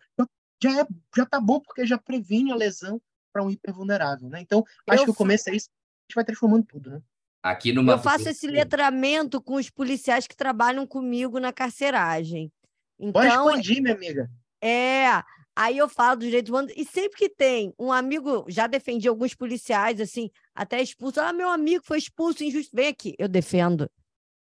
já 0.62 0.82
é, 0.82 0.88
já 1.16 1.26
tá 1.26 1.39
bom 1.39 1.60
porque 1.60 1.86
já 1.86 1.98
previne 1.98 2.52
a 2.52 2.56
lesão 2.56 3.02
para 3.32 3.44
um 3.44 3.50
hipervulnerável, 3.50 4.30
né? 4.30 4.41
Então, 4.41 4.66
acho 4.88 5.02
eu 5.02 5.06
que 5.06 5.12
o 5.12 5.16
começo 5.16 5.50
é 5.50 5.56
isso, 5.56 5.70
a 5.70 6.04
gente 6.04 6.16
vai 6.16 6.26
transformando 6.26 6.66
tudo, 6.66 6.89
né? 6.89 7.02
Aqui 7.44 7.74
no 7.74 7.91
Eu 7.91 8.00
faço 8.00 8.30
esse 8.30 8.48
letramento 8.48 9.41
com 9.41 9.56
os 9.56 9.70
policiais 9.70 10.26
que 10.26 10.36
trabalham 10.36 10.88
comigo 10.88 11.39
na 11.39 11.52
carceragem. 11.52 12.52
Então, 12.98 13.22
Pode 13.22 13.28
expandir, 13.28 13.84
minha 13.84 13.94
amiga. 13.94 14.32
É, 14.62 15.22
Aí 15.56 15.78
eu 15.78 15.88
falo 15.88 16.18
dos 16.18 16.26
direitos 16.26 16.50
humanos, 16.50 16.74
e 16.76 16.84
sempre 16.84 17.18
que 17.18 17.30
tem 17.30 17.74
um 17.78 17.91
amigo, 17.91 18.44
já 18.48 18.66
defendi 18.66 19.08
alguns 19.08 19.36
policiais, 19.36 20.02
assim, 20.02 20.32
até 20.56 20.82
expulso. 20.82 21.22
Ah, 21.22 21.32
meu 21.32 21.48
amigo 21.48 21.84
foi 21.86 22.00
expulso 22.00 22.44
injusto. 22.44 22.76
Vem 22.76 22.88
aqui, 22.88 23.14
eu 23.20 23.28
defendo. 23.28 23.89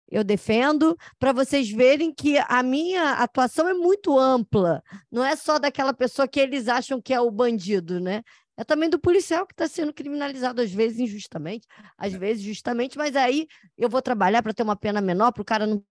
Eu 0.10 0.24
defendo 0.24 0.97
para 1.18 1.32
vocês 1.32 1.70
verem 1.70 2.14
que 2.14 2.38
a 2.38 2.62
minha 2.62 3.14
atuação 3.14 3.68
é 3.68 3.74
muito 3.74 4.18
ampla. 4.18 4.84
Não 5.10 5.24
é 5.24 5.36
só 5.36 5.58
daquela 5.58 5.93
pessoa 5.93 6.28
que 6.28 6.39
eles 6.39 6.68
acham 6.68 7.02
que 7.02 7.14
é 7.14 7.20
o 7.20 7.32
bandido, 7.32 7.99
né? 7.99 8.22
É 8.58 8.64
também 8.64 8.89
do 8.89 8.99
policial 8.99 9.47
que 9.47 9.54
está 9.54 9.68
sendo 9.68 9.93
criminalizado, 9.93 10.62
às 10.62 10.72
vezes 10.72 10.99
injustamente, 10.99 11.68
às 11.97 12.14
vezes 12.14 12.43
justamente, 12.43 12.97
mas 12.97 13.16
aí 13.16 13.47
eu 13.78 13.89
vou 13.89 14.02
trabalhar 14.02 14.43
para 14.43 14.54
ter 14.54 14.64
uma 14.64 14.76
pena 14.76 15.02
menor, 15.02 15.32
para 15.32 15.41
o 15.41 15.45
cara 15.45 15.66
não 15.66 15.84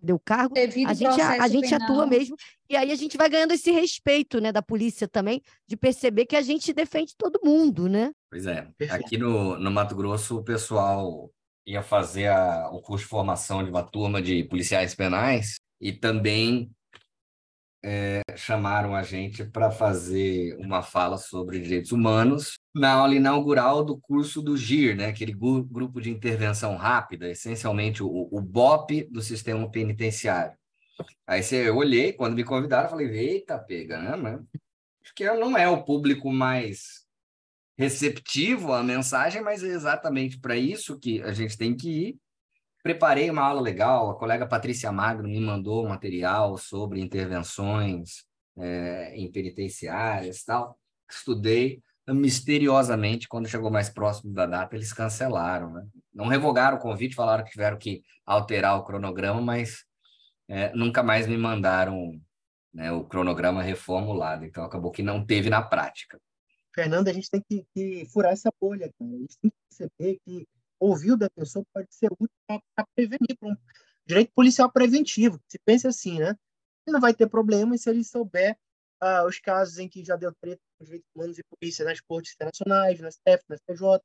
deu 0.00 0.18
cargo, 0.18 0.54
Devido 0.54 0.88
a 0.88 0.94
gente, 0.94 1.20
a, 1.20 1.42
a 1.42 1.48
gente 1.48 1.74
atua 1.74 2.06
mesmo, 2.06 2.34
e 2.68 2.76
aí 2.76 2.90
a 2.90 2.94
gente 2.94 3.16
vai 3.16 3.28
ganhando 3.28 3.52
esse 3.52 3.70
respeito, 3.70 4.40
né, 4.40 4.50
da 4.50 4.62
polícia 4.62 5.06
também, 5.06 5.42
de 5.66 5.76
perceber 5.76 6.24
que 6.24 6.36
a 6.36 6.42
gente 6.42 6.72
defende 6.72 7.14
todo 7.16 7.40
mundo, 7.44 7.88
né? 7.88 8.10
Pois 8.30 8.46
é, 8.46 8.66
aqui 8.90 9.18
no, 9.18 9.58
no 9.58 9.70
Mato 9.70 9.94
Grosso 9.94 10.38
o 10.38 10.44
pessoal 10.44 11.30
ia 11.66 11.82
fazer 11.82 12.28
a, 12.28 12.70
o 12.70 12.80
curso 12.80 13.04
de 13.04 13.10
formação 13.10 13.62
de 13.62 13.70
uma 13.70 13.82
turma 13.82 14.20
de 14.20 14.44
policiais 14.44 14.94
penais 14.94 15.60
e 15.80 15.92
também 15.92 16.70
é, 17.84 18.22
chamaram 18.36 18.94
a 18.94 19.02
gente 19.02 19.44
para 19.44 19.70
fazer 19.70 20.56
uma 20.58 20.82
fala 20.82 21.18
sobre 21.18 21.60
direitos 21.60 21.90
humanos 21.90 22.58
na 22.74 22.92
aula 22.92 23.14
inaugural 23.14 23.84
do 23.84 23.98
curso 23.98 24.40
do 24.40 24.56
GIR, 24.56 24.96
né? 24.96 25.06
aquele 25.06 25.32
grupo 25.32 26.00
de 26.00 26.10
intervenção 26.10 26.76
rápida, 26.76 27.28
essencialmente 27.28 28.02
o, 28.02 28.28
o 28.30 28.40
BOP 28.40 29.08
do 29.10 29.20
sistema 29.20 29.68
penitenciário. 29.70 30.56
Aí 31.26 31.42
eu 31.52 31.76
olhei, 31.76 32.12
quando 32.12 32.36
me 32.36 32.44
convidaram, 32.44 32.88
falei, 32.88 33.08
eita, 33.08 33.58
pega, 33.58 33.98
né? 34.16 34.40
Acho 35.02 35.14
que 35.14 35.24
não 35.32 35.58
é 35.58 35.68
o 35.68 35.82
público 35.82 36.30
mais 36.30 37.02
receptivo 37.76 38.72
à 38.72 38.82
mensagem, 38.82 39.42
mas 39.42 39.64
é 39.64 39.68
exatamente 39.68 40.38
para 40.38 40.56
isso 40.56 40.98
que 40.98 41.20
a 41.22 41.32
gente 41.32 41.56
tem 41.58 41.74
que 41.74 41.88
ir. 41.90 42.18
Preparei 42.82 43.30
uma 43.30 43.42
aula 43.42 43.60
legal, 43.60 44.10
a 44.10 44.18
colega 44.18 44.46
Patrícia 44.46 44.90
Magno 44.90 45.28
me 45.28 45.40
mandou 45.40 45.84
um 45.84 45.88
material 45.88 46.58
sobre 46.58 47.00
intervenções 47.00 48.24
é, 48.56 49.14
em 49.14 49.30
penitenciárias 49.30 50.42
tal. 50.42 50.76
Estudei, 51.08 51.80
misteriosamente, 52.08 53.28
quando 53.28 53.48
chegou 53.48 53.70
mais 53.70 53.88
próximo 53.88 54.32
da 54.34 54.46
data, 54.46 54.74
eles 54.74 54.92
cancelaram. 54.92 55.72
Né? 55.72 55.86
Não 56.12 56.26
revogaram 56.26 56.76
o 56.76 56.80
convite, 56.80 57.14
falaram 57.14 57.44
que 57.44 57.52
tiveram 57.52 57.78
que 57.78 58.02
alterar 58.26 58.76
o 58.76 58.84
cronograma, 58.84 59.40
mas 59.40 59.84
é, 60.48 60.74
nunca 60.74 61.04
mais 61.04 61.28
me 61.28 61.36
mandaram 61.36 62.20
né, 62.74 62.90
o 62.90 63.04
cronograma 63.04 63.62
reformulado. 63.62 64.44
Então, 64.44 64.64
acabou 64.64 64.90
que 64.90 65.02
não 65.02 65.24
teve 65.24 65.48
na 65.48 65.62
prática. 65.62 66.20
Fernando, 66.74 67.08
a 67.08 67.12
gente 67.12 67.30
tem 67.30 67.44
que, 67.48 67.64
que 67.74 68.06
furar 68.10 68.32
essa 68.32 68.50
bolha. 68.60 68.90
Cara. 68.98 69.10
A 69.10 69.18
gente 69.18 69.38
tem 69.38 69.50
que 69.50 69.56
perceber 69.68 70.18
que 70.24 70.48
ouvir 70.82 71.12
o 71.12 71.16
defensor 71.16 71.64
pode 71.72 71.88
ser 71.94 72.10
útil 72.12 72.28
para 72.46 72.86
prevenir, 72.94 73.36
para 73.38 73.48
um 73.48 73.56
direito 74.06 74.32
policial 74.34 74.70
preventivo. 74.70 75.40
Se 75.48 75.58
pensa 75.64 75.88
assim, 75.88 76.18
né? 76.18 76.36
Ele 76.86 76.94
não 76.94 77.00
vai 77.00 77.14
ter 77.14 77.28
problema 77.28 77.76
se 77.78 77.88
ele 77.88 78.02
souber 78.02 78.58
ah, 79.00 79.24
os 79.24 79.38
casos 79.38 79.78
em 79.78 79.88
que 79.88 80.04
já 80.04 80.16
deu 80.16 80.32
treta 80.40 80.60
com 80.78 80.84
direitos 80.84 81.08
humanos 81.14 81.38
e 81.38 81.42
polícia 81.44 81.84
nas 81.84 82.00
cortes 82.00 82.34
internacionais, 82.34 83.00
na 83.00 83.10
STF, 83.10 83.44
na 83.48 83.56
STJ, 83.56 83.80
no 83.82 84.00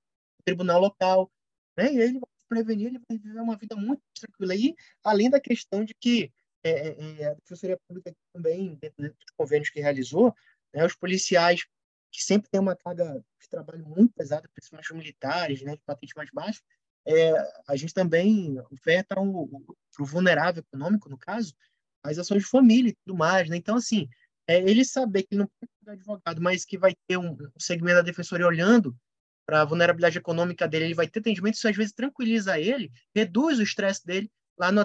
tribunal 0.45 0.79
local, 0.79 1.31
né? 1.75 1.91
E 1.91 1.97
ele 1.99 2.19
vai 2.19 2.29
se 2.29 2.47
prevenir, 2.47 2.87
ele 2.87 2.99
vai 3.09 3.17
viver 3.17 3.41
uma 3.41 3.57
vida 3.57 3.75
muito 3.75 4.01
tranquila. 4.19 4.55
E 4.55 4.75
além 5.03 5.29
da 5.29 5.39
questão 5.39 5.83
de 5.83 5.95
que 5.95 6.31
é, 6.63 6.69
é, 6.69 7.21
é 7.21 7.25
a 7.27 7.33
Defensoria 7.33 7.77
Pública 7.87 8.13
também, 8.33 8.75
dentro 8.75 9.03
dos 9.03 9.31
convênios 9.35 9.69
que 9.69 9.79
realizou, 9.79 10.33
né, 10.73 10.85
os 10.85 10.95
policiais 10.95 11.65
que 12.17 12.23
sempre 12.23 12.49
tem 12.49 12.59
uma 12.59 12.75
carga 12.75 13.23
de 13.39 13.47
trabalho 13.47 13.85
muito 13.85 14.11
pesada, 14.15 14.49
principalmente 14.51 14.91
os 14.91 14.97
militares, 14.97 15.61
né, 15.61 15.75
de 15.75 15.83
patente 15.85 16.15
mais 16.15 16.31
baixa, 16.31 16.59
é, 17.05 17.31
a 17.67 17.75
gente 17.75 17.93
também 17.93 18.59
oferta 18.71 19.13
para 19.13 19.21
o 19.21 19.65
vulnerável 19.99 20.63
econômico, 20.67 21.07
no 21.09 21.17
caso, 21.17 21.53
as 22.03 22.17
ações 22.17 22.41
de 22.41 22.49
família 22.49 22.89
e 22.89 22.95
tudo 23.05 23.15
mais. 23.15 23.47
Né? 23.47 23.57
Então, 23.57 23.75
assim, 23.75 24.09
é, 24.47 24.57
ele 24.57 24.83
saber 24.83 25.23
que 25.23 25.35
ele 25.35 25.41
não 25.41 25.47
pode 25.59 25.71
ser 25.83 25.91
advogado, 25.91 26.41
mas 26.41 26.65
que 26.65 26.75
vai 26.75 26.95
ter 27.07 27.17
um, 27.17 27.33
um 27.33 27.59
segmento 27.59 27.97
da 27.97 28.01
defensoria 28.01 28.47
olhando 28.47 28.97
para 29.45 29.61
a 29.61 29.65
vulnerabilidade 29.65 30.17
econômica 30.17 30.67
dele, 30.67 30.85
ele 30.85 30.95
vai 30.95 31.07
ter 31.07 31.19
atendimento, 31.19 31.53
isso 31.53 31.69
às 31.69 31.75
vezes 31.75 31.93
tranquiliza 31.93 32.59
ele, 32.59 32.91
reduz 33.15 33.59
o 33.59 33.63
estresse 33.63 34.03
dele 34.03 34.29
lá 34.57 34.71
no, 34.71 34.81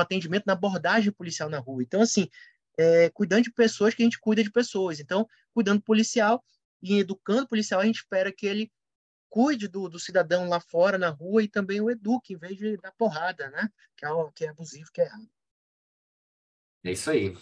atendimento, 0.00 0.46
na 0.46 0.54
abordagem 0.54 1.12
policial 1.12 1.50
na 1.50 1.58
rua. 1.58 1.82
Então, 1.82 2.00
assim, 2.00 2.30
é, 2.78 3.10
cuidando 3.10 3.42
de 3.42 3.52
pessoas 3.52 3.94
que 3.94 4.02
a 4.02 4.06
gente 4.06 4.20
cuida 4.20 4.42
de 4.42 4.50
pessoas. 4.50 5.00
Então, 5.00 5.28
cuidando 5.52 5.82
policial 5.82 6.42
e 6.80 6.98
educando 6.98 7.48
policial, 7.48 7.80
a 7.80 7.84
gente 7.84 7.96
espera 7.96 8.32
que 8.32 8.46
ele 8.46 8.70
cuide 9.28 9.68
do, 9.68 9.88
do 9.88 9.98
cidadão 9.98 10.48
lá 10.48 10.60
fora, 10.60 10.96
na 10.96 11.10
rua, 11.10 11.42
e 11.42 11.48
também 11.48 11.80
o 11.80 11.90
eduque, 11.90 12.34
em 12.34 12.38
vez 12.38 12.56
de 12.56 12.76
dar 12.78 12.92
porrada, 12.92 13.50
né? 13.50 13.68
Que 13.96 14.06
é, 14.06 14.08
que 14.34 14.44
é 14.44 14.48
abusivo, 14.48 14.90
que 14.92 15.02
é 15.02 15.04
errado. 15.04 15.28
É 16.84 16.92
isso 16.92 17.10
aí. 17.10 17.36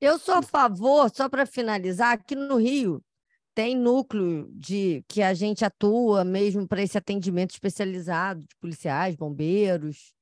Eu 0.00 0.18
sou 0.18 0.34
a 0.34 0.42
favor, 0.42 1.10
só 1.10 1.28
para 1.28 1.44
finalizar, 1.44 2.12
aqui 2.12 2.36
no 2.36 2.56
Rio 2.56 3.02
tem 3.58 3.76
núcleo 3.76 4.48
de 4.52 5.02
que 5.08 5.20
a 5.20 5.34
gente 5.34 5.64
atua 5.64 6.24
mesmo 6.24 6.68
para 6.68 6.80
esse 6.80 6.96
atendimento 6.96 7.50
especializado 7.50 8.42
de 8.42 8.54
policiais, 8.60 9.16
bombeiros. 9.16 10.14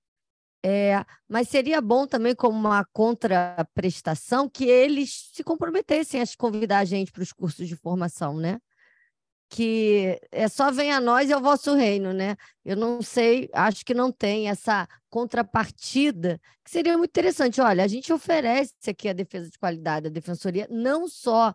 É, 0.65 1.05
mas 1.29 1.49
seria 1.49 1.81
bom 1.81 2.07
também, 2.07 2.35
como 2.35 2.59
uma 2.59 2.85
contraprestação, 2.93 4.49
que 4.49 4.65
eles 4.65 5.31
se 5.33 5.45
comprometessem 5.45 6.21
a 6.21 6.25
convidar 6.37 6.79
a 6.79 6.85
gente 6.85 7.13
para 7.13 7.23
os 7.23 7.33
cursos 7.33 7.69
de 7.69 7.77
formação, 7.77 8.37
né? 8.37 8.59
que 9.49 10.21
é 10.33 10.49
só 10.49 10.71
vem 10.71 10.93
a 10.93 11.01
nós 11.01 11.31
e 11.31 11.33
ao 11.33 11.41
vosso 11.41 11.75
reino, 11.75 12.13
né? 12.13 12.37
Eu 12.65 12.77
não 12.77 13.01
sei, 13.01 13.49
acho 13.53 13.85
que 13.85 13.95
não 13.95 14.11
tem 14.11 14.49
essa 14.49 14.89
contrapartida, 15.09 16.41
que 16.65 16.71
seria 16.71 16.99
muito 16.99 17.11
interessante. 17.11 17.61
Olha, 17.61 17.85
a 17.85 17.89
gente 17.89 18.13
oferece 18.13 18.75
aqui 18.89 19.09
a 19.09 19.13
defesa 19.13 19.49
de 19.49 19.59
qualidade, 19.59 20.09
a 20.09 20.11
defensoria, 20.11 20.67
não 20.71 21.09
só 21.09 21.55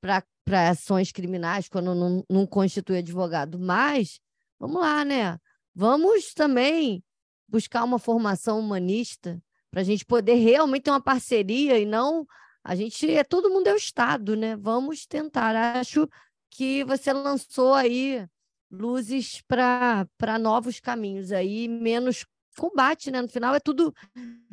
para 0.00 0.70
ações 0.70 1.12
criminais, 1.12 1.68
quando 1.68 1.94
não, 1.94 2.24
não 2.28 2.46
constitui 2.46 2.98
advogado, 2.98 3.58
mas 3.58 4.20
vamos 4.58 4.80
lá, 4.80 5.04
né? 5.04 5.38
Vamos 5.74 6.32
também 6.32 7.04
buscar 7.48 7.84
uma 7.84 7.98
formação 7.98 8.58
humanista 8.58 9.42
para 9.70 9.80
a 9.80 9.84
gente 9.84 10.04
poder 10.04 10.34
realmente 10.34 10.84
ter 10.84 10.90
uma 10.90 11.00
parceria 11.00 11.78
e 11.78 11.84
não 11.84 12.26
a 12.68 12.74
gente 12.74 13.08
é 13.08 13.22
todo 13.22 13.48
mundo 13.48 13.68
é 13.68 13.72
o 13.72 13.76
Estado, 13.76 14.34
né? 14.34 14.56
Vamos 14.56 15.06
tentar. 15.06 15.54
Acho 15.76 16.08
que 16.50 16.82
você 16.82 17.12
lançou 17.12 17.74
aí 17.74 18.26
luzes 18.68 19.40
para 19.46 20.38
novos 20.40 20.80
caminhos 20.80 21.30
aí, 21.30 21.68
menos 21.68 22.26
combate, 22.58 23.08
né? 23.12 23.22
No 23.22 23.28
final 23.28 23.54
é 23.54 23.60
tudo. 23.60 23.94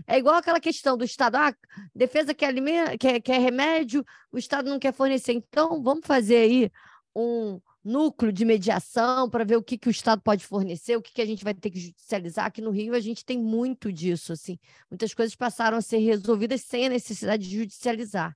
É 0.06 0.20
igual 0.20 0.36
aquela 0.36 0.60
questão 0.60 0.96
do 0.96 1.04
Estado. 1.04 1.38
Ah, 1.38 1.56
defesa 1.96 2.36
quer, 2.36 2.48
alimento, 2.48 3.00
quer, 3.00 3.20
quer 3.20 3.40
remédio, 3.40 4.06
o 4.32 4.38
Estado 4.38 4.70
não 4.70 4.78
quer 4.78 4.94
fornecer. 4.94 5.34
Então, 5.34 5.82
vamos 5.82 6.06
fazer 6.06 6.36
aí 6.36 6.72
um 7.16 7.60
núcleo 7.84 8.32
de 8.32 8.46
mediação 8.46 9.30
para 9.30 9.44
ver 9.44 9.58
o 9.58 9.64
que, 9.64 9.78
que 9.78 9.88
o 9.88 9.92
Estado 9.92 10.22
pode 10.22 10.46
fornecer, 10.46 10.96
o 10.96 11.02
que, 11.02 11.14
que 11.14 11.22
a 11.22 11.26
gente 11.26 11.44
vai 11.44 11.54
ter 11.54 11.70
que 11.70 11.80
judicializar. 11.80 12.46
Aqui 12.46 12.62
no 12.62 12.72
Rio 12.72 12.96
a 12.96 13.00
gente 13.00 13.26
tem 13.26 13.38
muito 13.38 13.92
disso, 13.92 14.34
assim. 14.34 14.58
Muitas 14.90 15.14
coisas 15.14 15.36
passaram 15.36 15.78
a 15.78 15.82
ser 15.82 15.98
resolvidas 15.98 16.62
sem 16.62 16.86
a 16.86 16.90
necessidade 16.90 17.48
de 17.48 17.58
judicializar. 17.58 18.36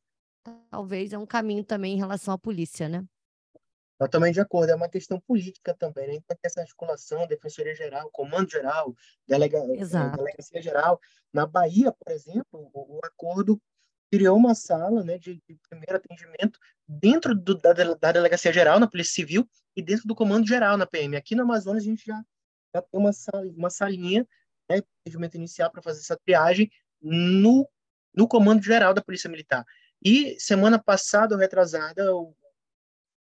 Talvez 0.69 1.13
é 1.13 1.17
um 1.17 1.25
caminho 1.25 1.63
também 1.63 1.93
em 1.93 1.97
relação 1.97 2.33
à 2.33 2.37
polícia, 2.37 2.87
né? 2.89 3.03
Totalmente 3.97 4.35
de 4.35 4.41
acordo, 4.41 4.69
é 4.69 4.75
uma 4.75 4.89
questão 4.89 5.19
política 5.19 5.73
também, 5.73 6.07
né? 6.07 6.13
Então, 6.15 6.37
essa 6.43 6.61
articulação, 6.61 7.25
Defensoria 7.25 7.73
Geral, 7.73 8.09
Comando 8.11 8.51
Geral, 8.51 8.95
delega, 9.27 9.57
eh, 9.57 10.15
Delegacia 10.15 10.61
Geral. 10.61 11.01
Na 11.33 11.47
Bahia, 11.47 11.91
por 11.91 12.13
exemplo, 12.13 12.69
o, 12.73 12.97
o 12.97 12.99
acordo 13.03 13.59
criou 14.12 14.38
uma 14.38 14.55
sala 14.55 15.03
né, 15.03 15.18
de, 15.18 15.36
de 15.47 15.58
primeiro 15.70 15.97
atendimento 15.97 16.60
dentro 16.88 17.36
do, 17.36 17.55
da, 17.55 17.74
da 17.74 18.12
Delegacia 18.12 18.53
Geral, 18.53 18.80
na 18.80 18.88
Polícia 18.88 19.16
Civil, 19.16 19.47
e 19.76 19.82
dentro 19.82 20.08
do 20.08 20.16
Comando 20.16 20.47
Geral, 20.47 20.78
na 20.78 20.88
PM. 20.88 21.16
Aqui 21.16 21.36
no 21.36 21.43
Amazonas, 21.43 21.84
a 21.84 21.86
gente 21.86 22.05
já, 22.05 22.22
já 22.74 22.82
tem 22.82 22.99
uma, 22.99 23.14
sala, 23.14 23.43
uma 23.55 23.70
salinha, 23.70 24.28
né, 24.70 24.82
atendimento 25.01 25.36
inicial 25.36 25.72
para 25.72 25.82
fazer 25.82 25.99
essa 25.99 26.18
triagem 26.18 26.70
no, 27.01 27.70
no 28.14 28.28
Comando 28.28 28.64
Geral 28.64 28.93
da 28.93 29.01
Polícia 29.01 29.30
Militar. 29.30 29.66
E 30.03 30.39
semana 30.39 30.82
passada, 30.82 31.36
ou 31.36 31.41
retrasada, 31.41 32.16
o 32.16 32.36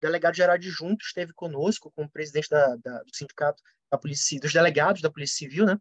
delegado 0.00 0.34
geral 0.34 0.54
adjunto 0.54 1.04
esteve 1.04 1.32
conosco, 1.32 1.90
como 1.94 2.08
presidente 2.08 2.48
da, 2.48 2.76
da, 2.76 3.02
do 3.02 3.14
sindicato 3.14 3.62
da 3.90 3.98
polícia, 3.98 4.38
dos 4.40 4.52
delegados 4.52 5.02
da 5.02 5.10
Polícia 5.10 5.38
Civil, 5.38 5.66
né? 5.66 5.78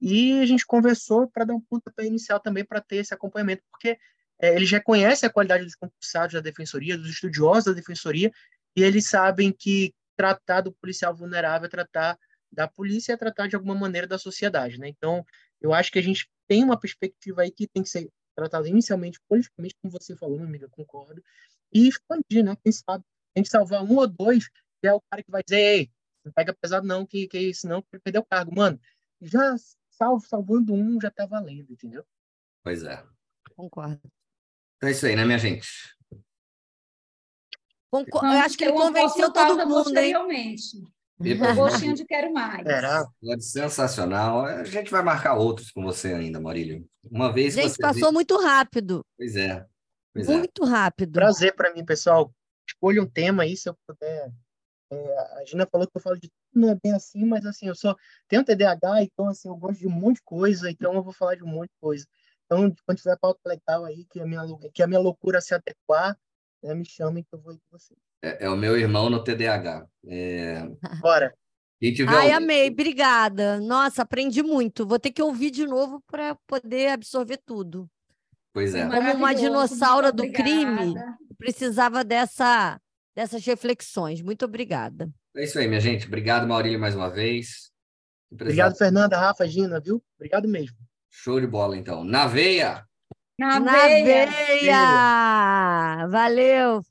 E 0.00 0.40
a 0.40 0.46
gente 0.46 0.66
conversou 0.66 1.28
para 1.28 1.44
dar 1.44 1.54
um 1.54 1.60
pontapé 1.60 2.04
inicial 2.04 2.40
também 2.40 2.64
para 2.64 2.80
ter 2.80 2.96
esse 2.96 3.14
acompanhamento, 3.14 3.62
porque 3.70 3.96
é, 4.42 4.56
eles 4.56 4.70
reconhecem 4.70 5.28
a 5.28 5.32
qualidade 5.32 5.64
dos 5.64 5.76
concursados 5.76 6.34
da 6.34 6.40
defensoria, 6.40 6.98
dos 6.98 7.10
estudiosos 7.10 7.66
da 7.66 7.72
defensoria, 7.72 8.32
e 8.76 8.82
eles 8.82 9.08
sabem 9.08 9.52
que 9.52 9.94
tratar 10.16 10.62
do 10.62 10.72
policial 10.72 11.14
vulnerável 11.14 11.66
é 11.66 11.70
tratar 11.70 12.18
da 12.50 12.66
polícia, 12.66 13.12
é 13.12 13.16
tratar 13.16 13.46
de 13.46 13.54
alguma 13.54 13.74
maneira 13.74 14.06
da 14.06 14.18
sociedade, 14.18 14.78
né? 14.78 14.88
Então, 14.88 15.24
eu 15.60 15.72
acho 15.72 15.92
que 15.92 15.98
a 15.98 16.02
gente 16.02 16.28
tem 16.48 16.64
uma 16.64 16.78
perspectiva 16.78 17.42
aí 17.42 17.52
que 17.52 17.68
tem 17.68 17.84
que 17.84 17.88
ser 17.88 18.10
tratada 18.34 18.68
inicialmente 18.68 19.20
politicamente, 19.28 19.76
como 19.80 19.92
você 19.92 20.16
falou, 20.16 20.36
minha 20.36 20.48
amiga, 20.48 20.68
concordo, 20.68 21.22
e 21.72 21.86
expandir, 21.86 22.44
né? 22.44 22.56
Quem 22.62 22.72
sabe 22.72 23.04
a 23.36 23.38
gente 23.38 23.48
salvar 23.48 23.84
um 23.84 23.96
ou 23.96 24.08
dois, 24.08 24.48
que 24.48 24.88
é 24.88 24.92
o 24.92 25.00
cara 25.08 25.22
que 25.22 25.30
vai 25.30 25.42
dizer, 25.44 25.60
ei, 25.60 25.90
não 26.24 26.32
pega 26.32 26.52
pesado 26.52 26.86
não, 26.86 27.06
que, 27.06 27.28
que 27.28 27.54
senão 27.54 27.82
vai 27.90 28.00
perder 28.00 28.18
o 28.18 28.24
cargo. 28.24 28.54
Mano, 28.54 28.80
já 29.20 29.54
salvo, 29.88 30.26
salvando 30.26 30.74
um, 30.74 31.00
já 31.00 31.10
tá 31.10 31.26
valendo, 31.26 31.72
entendeu? 31.72 32.04
Pois 32.64 32.82
é. 32.82 33.04
Concordo. 33.54 34.00
Então 34.82 34.88
é 34.88 34.92
isso 34.92 35.06
aí, 35.06 35.14
né, 35.14 35.24
minha 35.24 35.38
gente? 35.38 35.68
Eu 37.92 38.04
acho 38.20 38.58
que 38.58 38.64
ele 38.64 38.72
convenceu 38.72 39.32
todo 39.32 39.64
mundo, 39.64 39.96
hein? 39.96 40.16
Um 41.20 41.20
gostinho 41.54 41.94
de 41.94 42.04
quero 42.04 42.32
mais. 42.32 42.66
Era. 42.66 43.06
Sensacional. 43.38 44.44
A 44.44 44.64
gente 44.64 44.90
vai 44.90 45.00
marcar 45.00 45.34
outros 45.34 45.70
com 45.70 45.84
você 45.84 46.14
ainda, 46.14 46.40
Marília. 46.40 46.82
Uma 47.08 47.32
vez. 47.32 47.54
Gente, 47.54 47.76
passou 47.78 48.08
vê... 48.08 48.14
muito 48.14 48.36
rápido. 48.42 49.06
Pois 49.16 49.36
é. 49.36 49.64
Pois 50.12 50.28
é. 50.28 50.36
muito 50.36 50.64
é. 50.64 50.68
rápido. 50.68 51.12
Prazer 51.12 51.54
para 51.54 51.72
mim, 51.72 51.84
pessoal 51.84 52.34
escolha 52.66 53.00
um 53.00 53.08
tema 53.08 53.44
aí, 53.44 53.56
se 53.56 53.68
eu 53.68 53.76
puder. 53.86 54.32
É, 54.90 55.18
a 55.40 55.44
Gina 55.44 55.64
falou 55.70 55.86
que 55.86 55.96
eu 55.96 56.02
falo 56.02 56.16
de 56.16 56.28
tudo, 56.28 56.60
não 56.60 56.70
é 56.70 56.78
bem 56.82 56.92
assim, 56.92 57.24
mas 57.24 57.46
assim, 57.46 57.68
eu 57.68 57.74
só 57.76 57.94
tenho 58.26 58.44
TDAH, 58.44 59.04
então 59.04 59.28
assim, 59.28 59.46
eu 59.46 59.56
gosto 59.56 59.78
de 59.78 59.86
um 59.86 59.90
monte 59.90 60.16
de 60.16 60.22
coisa, 60.22 60.68
então 60.70 60.92
eu 60.92 61.04
vou 61.04 61.12
falar 61.12 61.36
de 61.36 61.44
um 61.44 61.46
monte 61.46 61.68
de 61.68 61.76
coisa. 61.80 62.04
Então, 62.52 62.74
quando 62.86 62.98
tiver 62.98 63.16
pauta 63.18 63.40
legal 63.46 63.84
aí, 63.84 64.04
que 64.10 64.20
a 64.20 64.26
minha, 64.26 64.42
que 64.74 64.82
a 64.82 64.86
minha 64.86 65.00
loucura 65.00 65.40
se 65.40 65.54
adequar, 65.54 66.16
né, 66.62 66.74
me 66.74 66.84
chamem 66.84 67.22
que 67.22 67.34
eu 67.34 67.40
vou 67.40 67.52
ir 67.54 67.56
com 67.58 67.78
você. 67.78 67.94
É, 68.22 68.46
é 68.46 68.50
o 68.50 68.56
meu 68.56 68.76
irmão 68.78 69.08
no 69.08 69.22
TDAH. 69.22 69.86
É, 70.06 70.62
Bora. 71.00 71.34
Ai, 71.82 72.30
alguém- 72.30 72.32
amei, 72.34 72.70
obrigada. 72.70 73.60
Nossa, 73.60 74.02
aprendi 74.02 74.42
muito. 74.42 74.86
Vou 74.86 75.00
ter 75.00 75.10
que 75.10 75.22
ouvir 75.22 75.50
de 75.50 75.66
novo 75.66 76.00
para 76.06 76.36
poder 76.46 76.90
absorver 76.90 77.38
tudo. 77.44 77.90
Pois 78.52 78.74
é. 78.74 78.88
Como 78.88 79.14
uma 79.14 79.34
dinossauro 79.34 80.12
do 80.12 80.30
crime. 80.30 80.94
Precisava 81.36 82.04
dessa, 82.04 82.80
dessas 83.16 83.44
reflexões. 83.44 84.22
Muito 84.22 84.44
obrigada. 84.44 85.10
É 85.34 85.42
isso 85.42 85.58
aí, 85.58 85.66
minha 85.66 85.80
gente. 85.80 86.06
Obrigado, 86.06 86.46
Maurílio, 86.46 86.78
mais 86.78 86.94
uma 86.94 87.10
vez. 87.10 87.72
Obrigado, 88.30 88.76
Fernanda, 88.76 89.18
Rafa, 89.18 89.46
Gina, 89.48 89.80
viu? 89.80 90.00
Obrigado 90.16 90.46
mesmo. 90.46 90.76
Show 91.14 91.38
de 91.38 91.46
bola, 91.46 91.76
então. 91.76 92.02
Na 92.04 92.26
veia! 92.26 92.86
Na, 93.38 93.60
Na 93.60 93.72
veia. 93.72 94.26
veia! 94.26 96.06
Valeu! 96.08 96.82